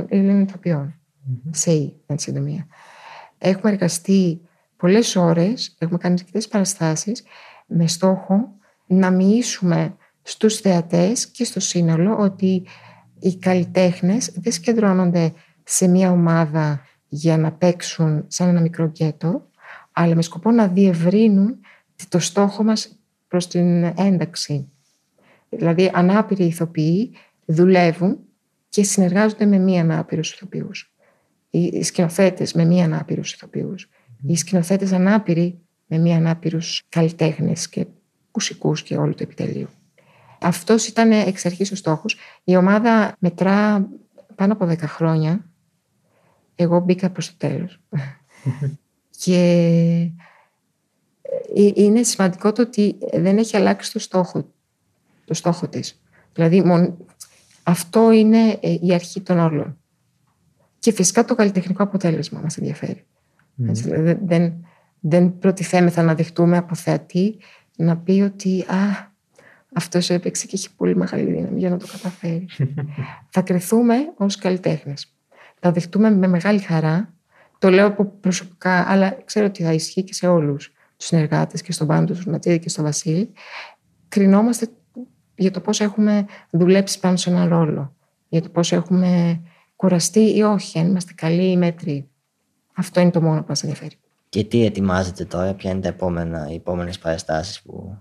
Ελλήνων 0.08 0.40
Ηθοποιών. 0.40 0.94
Mm-hmm. 1.28 1.50
ΣΕΙ, 1.50 1.94
εν 2.06 2.18
συντομία. 2.18 2.66
Έχουμε 3.38 3.72
εργαστεί 3.72 4.40
πολλές 4.76 5.16
ώρες, 5.16 5.76
έχουμε 5.78 5.98
κάνει 5.98 6.14
αρκετές 6.18 6.48
παραστάσεις 6.48 7.22
με 7.66 7.86
στόχο 7.86 8.54
να 8.86 9.10
μοιήσουμε 9.10 9.96
στους 10.22 10.56
θεατές 10.56 11.26
και 11.26 11.44
στο 11.44 11.60
σύνολο 11.60 12.16
ότι 12.18 12.66
οι 13.18 13.36
καλλιτέχνες 13.36 14.32
δεν 14.34 14.52
συγκεντρώνονται 14.52 15.32
σε 15.62 15.88
μια 15.88 16.10
ομάδα 16.10 16.80
για 17.08 17.38
να 17.38 17.52
παίξουν 17.52 18.24
σαν 18.28 18.48
ένα 18.48 18.60
μικρό 18.60 18.86
γκέτο, 18.86 19.50
αλλά 19.92 20.14
με 20.14 20.22
σκοπό 20.22 20.50
να 20.50 20.68
διευρύνουν 20.68 21.60
το 22.08 22.18
στόχο 22.18 22.64
μας 22.64 22.98
προς 23.28 23.46
την 23.48 23.84
ένταξη. 23.84 24.68
Δηλαδή, 25.48 25.90
ανάπηροι 25.94 26.44
ηθοποιοί 26.44 27.14
δουλεύουν 27.44 28.18
και 28.68 28.82
συνεργάζονται 28.82 29.46
με 29.46 29.58
μη 29.58 29.80
ανάπηρους 29.80 30.32
ηθοποιούς. 30.32 30.94
Οι 31.50 31.82
σκηνοθέτες 31.82 32.52
με 32.52 32.64
μη 32.64 32.82
ανάπηρους 32.82 33.32
ηθοποιούς. 33.32 33.88
Οι 34.26 34.36
σκηνοθέτες 34.36 34.92
ανάπηροι 34.92 35.60
με 35.86 35.98
μη 35.98 36.14
ανάπηρους 36.14 36.82
καλλιτέχνες 36.88 37.68
και 37.68 37.86
μουσικούς 38.34 38.82
και 38.82 38.96
όλο 38.96 39.14
το 39.14 39.22
επιτελείο. 39.22 39.68
Αυτός 40.40 40.86
ήταν 40.86 41.10
εξ 41.10 41.46
αρχής 41.46 41.72
ο 41.72 41.76
στόχος. 41.76 42.16
Η 42.44 42.56
ομάδα 42.56 43.16
μετρά 43.18 43.88
πάνω 44.34 44.52
από 44.52 44.66
10 44.66 44.78
χρόνια. 44.78 45.50
Εγώ 46.54 46.80
μπήκα 46.80 47.10
προς 47.10 47.26
το 47.26 47.34
τέλος. 47.36 47.80
Και 49.24 50.10
ε, 51.54 51.70
είναι 51.74 52.02
σημαντικό 52.02 52.52
το 52.52 52.62
ότι 52.62 52.98
δεν 53.12 53.38
έχει 53.38 53.56
αλλάξει 53.56 53.92
το 53.92 53.98
στόχο, 53.98 54.52
το 55.24 55.34
στόχο 55.34 55.68
της. 55.68 56.02
Δηλαδή, 56.32 56.64
αυτό 57.62 58.10
είναι 58.10 58.58
ε, 58.60 58.76
η 58.80 58.94
αρχή 58.94 59.20
των 59.20 59.38
όλων. 59.38 59.78
Και 60.78 60.92
φυσικά 60.92 61.24
το 61.24 61.34
καλλιτεχνικό 61.34 61.82
αποτέλεσμα 61.82 62.40
μας 62.40 62.56
ενδιαφέρει. 62.56 63.06
δηλαδή, 63.54 64.18
δεν, 64.24 64.66
δεν 65.00 65.38
προτιθέμεθα 65.38 66.02
να 66.02 66.14
δεχτούμε 66.14 66.56
από 66.56 66.74
θεατή 66.74 67.38
να 67.76 67.96
πει 67.96 68.20
ότι 68.20 68.64
α, 68.68 69.10
αυτός 69.74 70.10
έπαιξε 70.10 70.46
και 70.46 70.56
έχει 70.56 70.74
πολύ 70.74 70.96
μεγάλη 70.96 71.24
δύναμη 71.24 71.58
για 71.58 71.70
να 71.70 71.76
το 71.76 71.86
καταφέρει. 71.92 72.46
θα 73.34 73.42
κρυθούμε 73.42 73.94
ως 74.16 74.36
καλλιτέχνες. 74.36 75.16
Θα 75.60 75.72
δεχτούμε 75.72 76.10
με 76.10 76.26
μεγάλη 76.26 76.58
χαρά 76.58 77.14
το 77.62 77.70
λέω 77.70 77.86
από 77.86 78.04
προσωπικά, 78.04 78.84
αλλά 78.88 79.16
ξέρω 79.24 79.46
ότι 79.46 79.62
θα 79.62 79.72
ισχύει 79.72 80.02
και 80.02 80.14
σε 80.14 80.26
όλους 80.26 80.72
τους 80.96 81.06
συνεργάτες 81.06 81.62
και 81.62 81.72
στον 81.72 81.86
Πάντο, 81.86 82.14
του 82.14 82.30
Ματίδη 82.30 82.58
και 82.58 82.68
στον 82.68 82.84
Βασίλη. 82.84 83.32
Κρινόμαστε 84.08 84.66
για 85.34 85.50
το 85.50 85.60
πώς 85.60 85.80
έχουμε 85.80 86.24
δουλέψει 86.50 87.00
πάνω 87.00 87.16
σε 87.16 87.30
ένα 87.30 87.46
ρόλο. 87.46 87.94
Για 88.28 88.42
το 88.42 88.48
πώς 88.48 88.72
έχουμε 88.72 89.40
κουραστεί 89.76 90.36
ή 90.36 90.42
όχι, 90.42 90.78
αν 90.78 90.86
είμαστε 90.86 91.12
καλοί 91.16 91.50
ή 91.50 91.56
μέτροι. 91.56 92.08
Αυτό 92.74 93.00
είναι 93.00 93.10
το 93.10 93.22
μόνο 93.22 93.40
που 93.40 93.46
μας 93.48 93.62
ενδιαφέρει. 93.62 93.96
Και 94.28 94.44
τι 94.44 94.64
ετοιμάζετε 94.64 95.24
τώρα, 95.24 95.54
ποια 95.54 95.70
είναι 95.70 95.80
τα 95.80 95.88
επόμενα, 95.88 96.48
οι 96.50 96.54
επόμενες 96.54 96.98
παραστάσεις 96.98 97.62
που. 97.62 97.98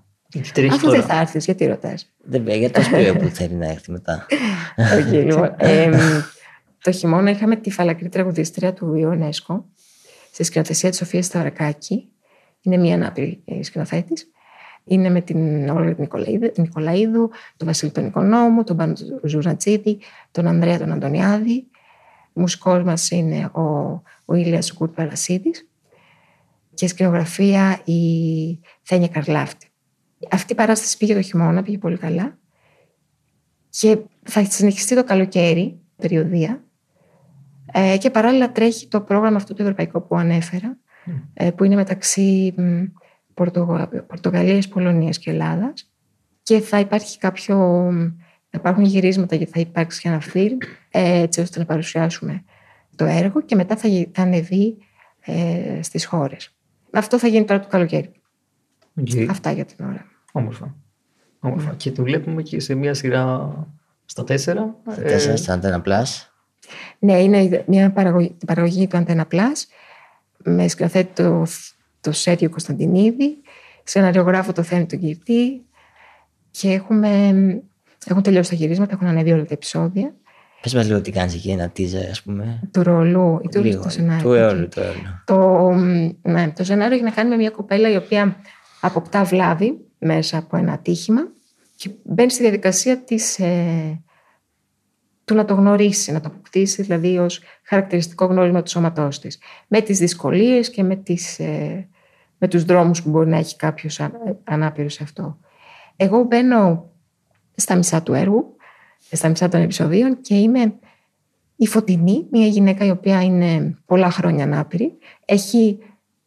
Αυτό 0.70 0.90
δεν 0.90 1.04
θα 1.04 1.20
έρθεις, 1.20 1.46
γιατί 1.46 1.66
ρωτάς; 1.66 2.14
Δεν 2.18 2.48
για 2.48 2.72
το 2.72 2.82
σπίτι 2.82 3.18
που 3.18 3.28
θέλει 3.28 3.54
να 3.54 3.68
έρθει 3.68 3.92
μετά. 3.92 4.26
Όχι, 4.98 5.16
λοιπόν. 5.16 5.56
Το 6.82 6.92
χειμώνα 6.92 7.30
είχαμε 7.30 7.56
τη 7.56 7.72
φαλακρή 7.72 8.10
τραγουδίστρια 8.10 8.74
του 8.74 8.94
UNESCO 8.96 9.64
στη 10.32 10.44
σκηνοθεσία 10.44 10.90
της 10.90 10.98
Σοφίας 10.98 11.26
Σταυρακάκη. 11.26 12.10
Είναι 12.62 12.78
μια 12.78 12.96
ανάπηρη 12.96 13.42
ε, 13.46 13.64
σκηνοθέτης. 13.64 14.32
Είναι 14.84 15.10
με 15.10 15.22
την 15.22 15.70
Όλγα 15.70 15.96
Νικολαίδου, 16.56 17.30
τον 17.58 17.68
Βασίλη 17.68 17.92
τον 17.92 18.06
Οικονόμου, 18.06 18.64
τον 18.64 18.78
Πάνο 18.78 18.94
Ζουρατζίδη, 19.24 20.00
τον 20.32 20.48
Ανδρέα 20.48 20.78
τον 20.78 20.92
Αντωνιάδη. 20.92 21.68
Ο 22.34 22.40
μουσικός 22.40 22.84
μας 22.84 23.12
είναι 23.12 23.46
ο, 23.46 23.62
ο 24.26 24.34
Ήλιας 24.36 24.74
Γκουτ 24.74 24.96
Παρασίδης 24.96 25.68
και 26.74 26.88
σκηνογραφία 26.88 27.82
η 27.86 28.00
Θένια 28.82 29.08
Καρλάφτη. 29.08 29.68
Αυτή 30.32 30.52
η 30.52 30.56
παράσταση 30.56 30.98
πήγε 30.98 31.14
το 31.14 31.22
χειμώνα, 31.22 31.64
πήγε 31.64 31.78
πολύ 31.78 31.98
καλά. 31.98 32.38
Και 33.70 33.98
θα 34.24 34.46
συνεχιστεί 34.46 34.96
το 34.96 35.04
καλοκαίρι, 35.04 35.80
περιοδία. 35.96 36.64
Ε, 37.72 37.98
και 37.98 38.10
παράλληλα 38.10 38.52
τρέχει 38.52 38.88
το 38.88 39.02
πρόγραμμα 39.02 39.36
αυτό 39.36 39.54
το 39.54 39.64
ευρωπαϊκό 39.64 40.02
που 40.02 40.16
ανέφερα, 40.16 40.78
ε, 41.34 41.52
που 41.52 41.64
είναι 41.64 41.76
μεταξύ 41.76 42.56
Πορτογα... 43.34 43.88
Πορτογαλίας, 43.88 44.68
Πολωνίας 44.68 45.18
και 45.18 45.30
Ελλάδας. 45.30 45.92
Και 46.44 46.60
θα 46.60 46.80
υπάρχει 46.80 47.18
κάποιο... 47.18 47.58
Θα 48.54 48.60
υπάρχουν 48.60 48.84
γυρίσματα 48.84 49.36
και 49.36 49.46
θα 49.46 49.60
υπάρξει 49.60 50.02
και 50.02 50.08
ένα 50.08 50.20
φιλμ, 50.20 50.58
ε, 50.92 51.20
έτσι 51.20 51.42
ώστε 51.42 51.60
να 51.60 51.66
παρουσιάσουμε 51.66 52.44
το 52.96 53.06
έργο 53.06 53.42
και 53.42 53.56
μετά 53.56 53.76
θα, 53.76 53.90
θα 54.12 54.22
ανεβεί 54.22 54.78
ε, 55.20 55.80
στις 55.82 56.06
χώρες. 56.06 56.56
Αυτό 56.92 57.20
θα 57.20 57.28
γίνει 57.28 57.46
τώρα 57.46 57.60
το 57.60 57.68
καλοκαίρι. 57.68 58.12
Okay. 59.02 59.28
Αυτά 59.30 59.52
για 59.52 59.66
την 59.66 59.86
ώρα. 59.86 60.06
Όμορφα. 60.32 60.76
Όμορφα. 61.40 61.74
Και 61.74 61.92
το 61.92 62.04
βλέπουμε 62.04 62.42
και 62.42 62.60
σε 62.60 62.76
μια 62.76 62.94
σειρά 62.94 63.54
στα 64.06 64.24
τέσσερα. 64.24 64.76
Στα 64.92 65.02
τέσσερα, 65.02 65.38
στα 65.38 65.60
Antenna 65.60 65.82
Plus. 65.88 66.31
Ναι, 67.00 67.20
είναι 67.22 67.64
μια 67.68 67.92
παραγωγή, 67.92 68.36
παραγωγή 68.46 68.88
του 68.88 69.04
Antenna 69.06 69.24
Plus 69.32 69.66
με 70.44 70.68
σκηνοθέτη 70.68 71.24
το, 71.24 71.46
το 72.02 72.12
Σέριο 72.12 72.50
Κωνσταντινίδη, 72.50 73.38
σεναριογράφο 73.84 74.52
το 74.52 74.64
Θέμη 74.64 74.86
τον 74.86 75.00
Κυρτή 75.00 75.62
και 76.52 76.72
έχουμε, 76.72 77.10
έχουν 78.08 78.22
τελειώσει 78.22 78.50
τα 78.50 78.56
γυρίσματα, 78.56 78.94
έχουν 78.94 79.08
ανέβει 79.08 79.32
όλα 79.32 79.46
τα 79.46 79.54
επεισόδια. 79.54 80.14
Πες 80.62 80.74
μας 80.74 80.88
λίγο 80.88 81.02
τι 81.02 81.12
κάνεις 81.12 81.34
εκεί, 81.34 81.50
ένα 81.52 81.72
teaser 81.78 82.08
ας 82.12 82.22
πούμε. 82.22 82.60
Του 82.72 82.84
ρόλου, 82.84 83.40
ή 83.44 83.48
του, 83.48 83.64
Λίγο, 83.64 83.84
το 83.84 83.90
σενάριο. 83.90 84.24
του 84.24 84.34
ρόλου, 84.34 84.68
του 84.68 84.82
ρόλου. 84.82 85.24
Το, 85.26 85.70
ναι, 86.32 86.52
το 86.56 86.64
σενάριο 86.64 86.96
έχει 86.96 87.04
να 87.04 87.12
κάνει 87.12 87.30
με 87.30 87.36
μια 87.36 87.50
κοπέλα 87.50 87.92
η 87.92 87.96
οποία 87.96 88.36
αποκτά 88.82 89.24
βλάβη 89.24 89.78
μέσα 89.98 90.38
από 90.38 90.58
ένα 90.58 90.74
ατύχημα 90.74 91.22
και 91.76 91.90
μπαίνει 92.04 92.32
στη 92.32 92.42
διαδικασία 92.42 92.98
της, 93.04 93.40
ε, 93.40 94.02
του 95.32 95.38
να 95.38 95.46
το 95.46 95.54
γνωρίσει, 95.54 96.12
να 96.12 96.20
το 96.20 96.28
αποκτήσει 96.28 96.82
δηλαδή 96.82 97.18
ως 97.18 97.42
χαρακτηριστικό 97.64 98.26
γνώρισμα 98.26 98.62
του 98.62 98.70
σώματός 98.70 99.20
της. 99.20 99.40
Με 99.68 99.82
τις 99.82 100.00
δυσκολίες 100.00 100.70
και 100.70 100.84
με, 100.84 100.96
τις, 100.96 101.40
ε, 101.40 101.88
με 102.38 102.48
τους 102.48 102.64
δρόμους 102.64 103.04
που 103.04 103.10
μπορεί 103.10 103.30
να 103.30 103.38
έχει 103.38 103.56
κάποιος 103.56 104.00
α- 104.00 104.12
ανάπηρος 104.44 104.94
σε 104.94 105.04
αυτό. 105.04 105.38
Εγώ 105.96 106.24
μπαίνω 106.24 106.90
στα 107.56 107.76
μισά 107.76 108.04
του 108.04 108.14
έργου, 108.14 108.56
στα 109.12 109.30
μισά 109.30 109.50
των 109.50 109.62
επεισοδίων 109.62 110.22
και 110.22 110.36
είμαι 110.36 110.74
η 111.56 111.68
Φωτεινή, 111.68 112.28
μια 112.32 112.48
γυναίκα 112.48 112.86
η 112.86 112.90
οποία 112.90 113.22
είναι 113.22 113.78
πολλά 113.86 114.12
χρόνια 114.12 114.44
ανάπηρη, 114.44 114.98
έχει 115.26 115.80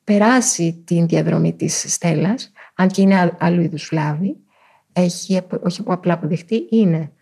περάσει 0.04 0.82
την 0.84 1.06
διαδρομή 1.06 1.52
της 1.52 1.84
Στέλλας, 1.92 2.52
αν 2.74 2.88
και 2.88 3.02
είναι 3.02 3.20
α- 3.20 3.36
άλλου 3.38 3.60
είδους 3.60 3.86
βλάβη, 3.90 4.36
έχει 4.92 5.36
απο- 5.36 5.60
όχι 5.64 5.82
απλά 5.86 6.12
αποδεχτεί, 6.12 6.66
είναι 6.70 7.12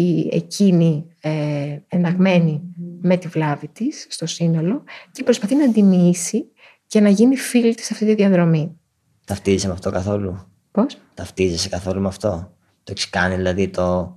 η, 0.00 0.28
εκείνη 0.32 1.06
ε, 1.20 1.78
εναγμένη 1.88 2.62
με 3.00 3.16
τη 3.16 3.28
βλάβη 3.28 3.68
της 3.68 4.06
στο 4.08 4.26
σύνολο 4.26 4.82
και 5.12 5.22
προσπαθεί 5.22 5.54
να 5.54 5.72
τη 5.72 5.82
μοιήσει 5.82 6.44
και 6.86 7.00
να 7.00 7.08
γίνει 7.08 7.36
φίλη 7.36 7.74
της 7.74 7.84
σε 7.84 7.92
αυτή 7.92 8.06
τη 8.06 8.14
διαδρομή. 8.14 8.78
Ταυτίζεσαι 9.26 9.66
με 9.66 9.72
αυτό 9.72 9.90
καθόλου; 9.90 10.38
Πώς; 10.70 10.98
Ταυτίζεσαι 11.14 11.68
καθόλου 11.68 12.00
με 12.00 12.08
αυτό; 12.08 12.52
Το 12.82 12.92
έχεις 12.92 13.10
κάνει 13.10 13.34
δηλαδή 13.34 13.68
το, 13.68 14.16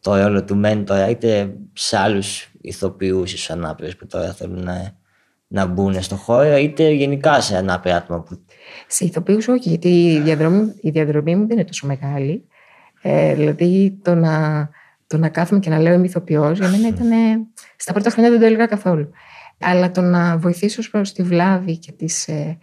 το 0.00 0.16
ρόλο 0.16 0.44
του 0.44 0.56
μέντορα 0.56 1.08
είτε 1.08 1.56
σε 1.72 1.96
άλλους 1.96 2.50
ηθοποιούς 2.60 3.32
ή 3.32 3.38
στου 3.38 3.52
ανάπηρους 3.52 3.96
που 3.96 4.06
τώρα 4.06 4.32
θέλουν 4.32 4.62
να, 4.62 4.96
να 5.46 5.66
μπουν 5.66 6.02
στο 6.02 6.16
χώρο, 6.16 6.56
είτε 6.56 6.90
γενικά 6.90 7.40
σε 7.40 7.56
ανάπηρα 7.56 7.96
άτομα 7.96 8.22
που. 8.22 8.44
Σε 8.86 9.04
ηθοποιούς 9.04 9.48
όχι, 9.48 9.68
γιατί 9.68 9.88
η 9.88 10.20
διαδρομή, 10.20 10.74
η 10.80 10.90
διαδρομή 10.90 11.36
μου 11.36 11.46
δεν 11.46 11.56
είναι 11.56 11.66
τόσο 11.66 11.86
μεγάλη. 11.86 12.48
Ε, 13.02 13.34
δηλαδή 13.34 13.98
το 14.02 14.14
να, 14.14 14.68
το 15.06 15.18
να 15.18 15.28
κάθομαι 15.28 15.60
και 15.60 15.70
να 15.70 15.78
λέω 15.78 15.92
είμαι 15.94 16.06
ηθοποιός 16.06 16.58
για 16.58 16.68
μένα 16.68 16.88
ήταν. 16.88 17.08
Στα 17.76 17.92
πρώτα 17.92 18.10
χρόνια 18.10 18.30
δεν 18.30 18.40
το 18.40 18.46
έλεγα 18.46 18.66
καθόλου. 18.66 19.10
Αλλά 19.58 19.90
το 19.90 20.00
να 20.00 20.36
βοηθήσω 20.38 20.76
ως 20.80 20.90
προς 20.90 21.12
τη 21.12 21.22
βλάβη 21.22 21.78
και 21.78 21.92
τις, 21.92 22.28
ε, 22.28 22.58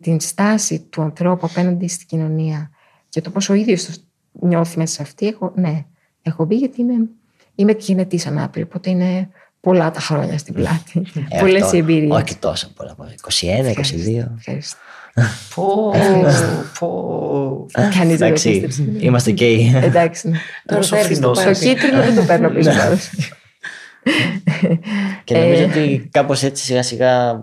την 0.00 0.20
στάση 0.20 0.80
του 0.80 1.02
ανθρώπου 1.02 1.46
απέναντι 1.46 1.88
στην 1.88 2.06
κοινωνία 2.06 2.70
και 3.08 3.20
το 3.20 3.30
πόσο 3.30 3.52
ο 3.52 3.56
ίδιος 3.56 3.84
το 3.86 3.92
νιώθει 4.32 4.78
μέσα 4.78 4.94
σε 4.94 5.02
αυτή, 5.02 5.26
έχω, 5.26 5.52
ναι, 5.56 5.84
έχω 6.22 6.44
μπει 6.44 6.56
γιατί 6.56 6.80
είμαι, 6.80 6.94
είμαι 7.54 7.72
γενετής 7.78 8.26
ανάπηρη, 8.26 8.64
οπότε 8.64 8.90
είναι 8.90 9.28
πολλά 9.60 9.90
τα 9.90 10.00
χρόνια 10.00 10.38
στην 10.38 10.54
πλάτη. 10.54 11.06
Ε, 11.28 11.38
Πολλές 11.40 11.62
αυτό- 11.62 11.76
οι 11.76 11.78
εμπειρίες. 11.78 12.10
Όχι 12.10 12.36
τόσο 12.36 12.72
πολλά. 12.72 12.96
21, 13.14 13.70
22. 13.70 14.34
Ευχαριστώ. 14.38 14.78
Πω, 15.54 15.92
πω. 16.78 17.66
Κανείς 17.72 18.08
δεν 18.08 18.18
το 18.18 18.24
Εντάξει, 18.24 18.50
πίστεψε. 18.50 18.84
είμαστε 18.98 19.30
γκέι. 19.30 19.72
Εντάξει. 19.82 20.28
ναι. 20.28 20.38
Τώρα 20.66 20.80
Τόσο 20.80 20.96
φέρνεις 20.96 21.20
το, 21.20 21.34
φθηνός. 21.34 21.58
το 21.58 21.64
κίτρινο 21.66 22.02
δεν 22.02 22.14
το 22.14 22.22
παίρνω 22.22 22.48
πίσω. 22.48 22.70
πάντως. 22.70 23.10
Και 25.24 25.38
νομίζω 25.38 25.62
Ε. 25.62 25.64
ότι 25.64 26.08
κάπως 26.12 26.42
έτσι 26.42 26.64
σιγά 26.64 26.82
σιγά 26.82 27.42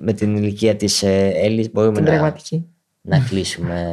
με 0.00 0.12
την 0.12 0.36
ηλικία 0.36 0.76
της 0.76 1.02
Έλλης 1.42 1.70
μπορούμε 1.72 1.94
Την 1.94 2.04
να, 2.04 2.10
πραγματική. 2.10 2.66
να 3.00 3.18
κλείσουμε 3.18 3.86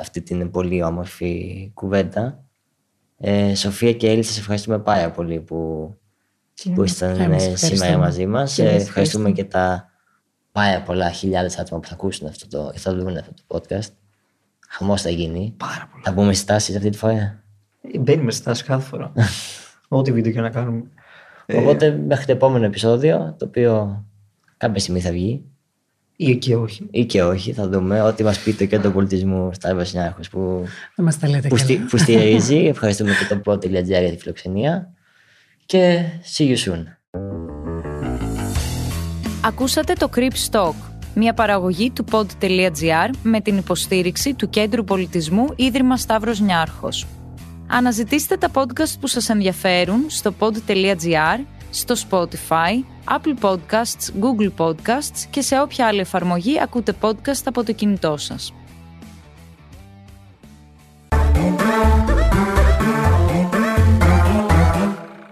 αυτή 0.00 0.22
την 0.22 0.50
πολύ 0.50 0.82
όμορφη 0.82 1.70
κουβέντα. 1.74 2.44
Ε, 3.18 3.54
Σοφία 3.54 3.92
και 3.92 4.10
Έλλη, 4.10 4.22
σας 4.22 4.38
ευχαριστούμε 4.38 4.78
πάρα 4.78 5.10
πολύ 5.10 5.40
που, 5.40 5.90
που 6.74 6.84
ήσταν 6.84 7.20
Εμείς 7.20 7.42
ε, 7.42 7.50
ευχαριστούμε. 7.50 7.74
σήμερα 7.76 7.98
μαζί 7.98 8.26
μας. 8.26 8.54
Και 8.54 8.62
εμείς 8.62 8.72
Ε, 8.72 8.76
ευχαριστούμε 8.76 9.28
ευχαριστούμε. 9.28 9.32
και 9.32 9.44
τα 9.44 9.90
πάρα 10.56 10.80
πολλά 10.82 11.10
χιλιάδες 11.10 11.58
άτομα 11.58 11.80
που 11.80 11.88
θα 11.88 11.94
ακούσουν 11.94 12.26
αυτό 12.26 12.48
το, 12.48 12.72
θα 12.78 12.94
δουν 12.94 13.16
αυτό 13.16 13.32
το 13.46 13.58
podcast. 13.58 13.88
Χαμός 14.68 15.02
θα 15.02 15.10
γίνει. 15.10 15.54
Πάρα 15.56 15.88
πολλά. 15.90 16.02
Θα 16.04 16.12
μπούμε 16.12 16.32
στις 16.32 16.44
τάσεις 16.44 16.76
αυτή 16.76 16.90
τη 16.90 16.96
φορά. 16.96 17.42
Ε, 17.92 17.98
Μπαίνουμε 17.98 18.30
στη 18.30 18.40
στάση 18.40 18.64
κάθε 18.64 18.88
φορά. 18.88 19.12
Ό,τι 19.88 20.12
βίντεο 20.12 20.32
και 20.32 20.40
να 20.40 20.50
κάνουμε. 20.50 20.82
Ε, 21.46 21.56
Οπότε 21.56 21.90
μέχρι 22.06 22.24
το 22.24 22.32
επόμενο 22.32 22.64
επεισόδιο, 22.64 23.34
το 23.38 23.44
οποίο 23.44 24.04
κάποια 24.56 24.80
στιγμή 24.80 25.00
θα 25.00 25.10
βγει, 25.10 25.44
Ή 26.16 26.36
και 26.36 26.56
όχι. 26.56 26.86
ή 26.90 27.04
και 27.04 27.22
όχι, 27.22 27.52
θα 27.52 27.68
δούμε 27.68 28.02
ό,τι 28.02 28.22
μας 28.22 28.38
πει 28.38 28.52
το 28.52 28.64
κέντρο 28.66 28.90
πολιτισμού 28.90 29.50
Στάρβας 29.52 29.92
Νιάρχος 29.92 30.28
που, 30.28 30.64
Θα 30.94 31.02
μας 31.02 31.18
τα 31.18 31.28
λέτε 31.28 31.48
που, 31.48 31.54
καλά. 31.54 31.66
στι, 31.66 31.76
που 31.76 31.96
στηρίζει. 31.96 32.56
Ευχαριστούμε 32.74 33.10
και 33.10 33.34
το 33.34 33.40
pro.gr 33.44 33.84
για 33.84 34.10
τη 34.10 34.16
φιλοξενία 34.16 34.92
και 35.66 36.02
see 36.36 36.56
you 36.56 36.56
soon. 36.56 36.82
Ακούσατε 39.46 39.92
το 39.92 40.10
Crip 40.14 40.32
Stock, 40.50 40.74
μια 41.14 41.34
παραγωγή 41.34 41.90
του 41.90 42.04
pod.gr 42.10 43.10
με 43.22 43.40
την 43.40 43.56
υποστήριξη 43.56 44.34
του 44.34 44.48
Κέντρου 44.48 44.84
Πολιτισμού 44.84 45.46
Ίδρυμα 45.56 45.96
Σταύρος 45.96 46.40
Νιάρχος. 46.40 47.06
Αναζητήστε 47.66 48.36
τα 48.36 48.50
podcast 48.54 48.94
που 49.00 49.06
σας 49.06 49.28
ενδιαφέρουν 49.28 50.04
στο 50.08 50.34
pod.gr, 50.38 51.44
στο 51.70 51.94
Spotify, 52.10 52.84
Apple 53.18 53.34
Podcasts, 53.40 54.10
Google 54.20 54.50
Podcasts 54.56 55.24
και 55.30 55.40
σε 55.40 55.60
όποια 55.60 55.86
άλλη 55.86 56.00
εφαρμογή 56.00 56.60
ακούτε 56.60 56.94
podcast 57.00 57.42
από 57.44 57.64
το 57.64 57.72
κινητό 57.72 58.16
σας. 58.16 58.52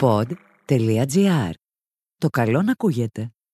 Pod.gr. 0.00 1.50
Το 2.18 2.28
καλό 2.28 2.62
να 2.62 2.72
ακούγεται. 2.72 3.33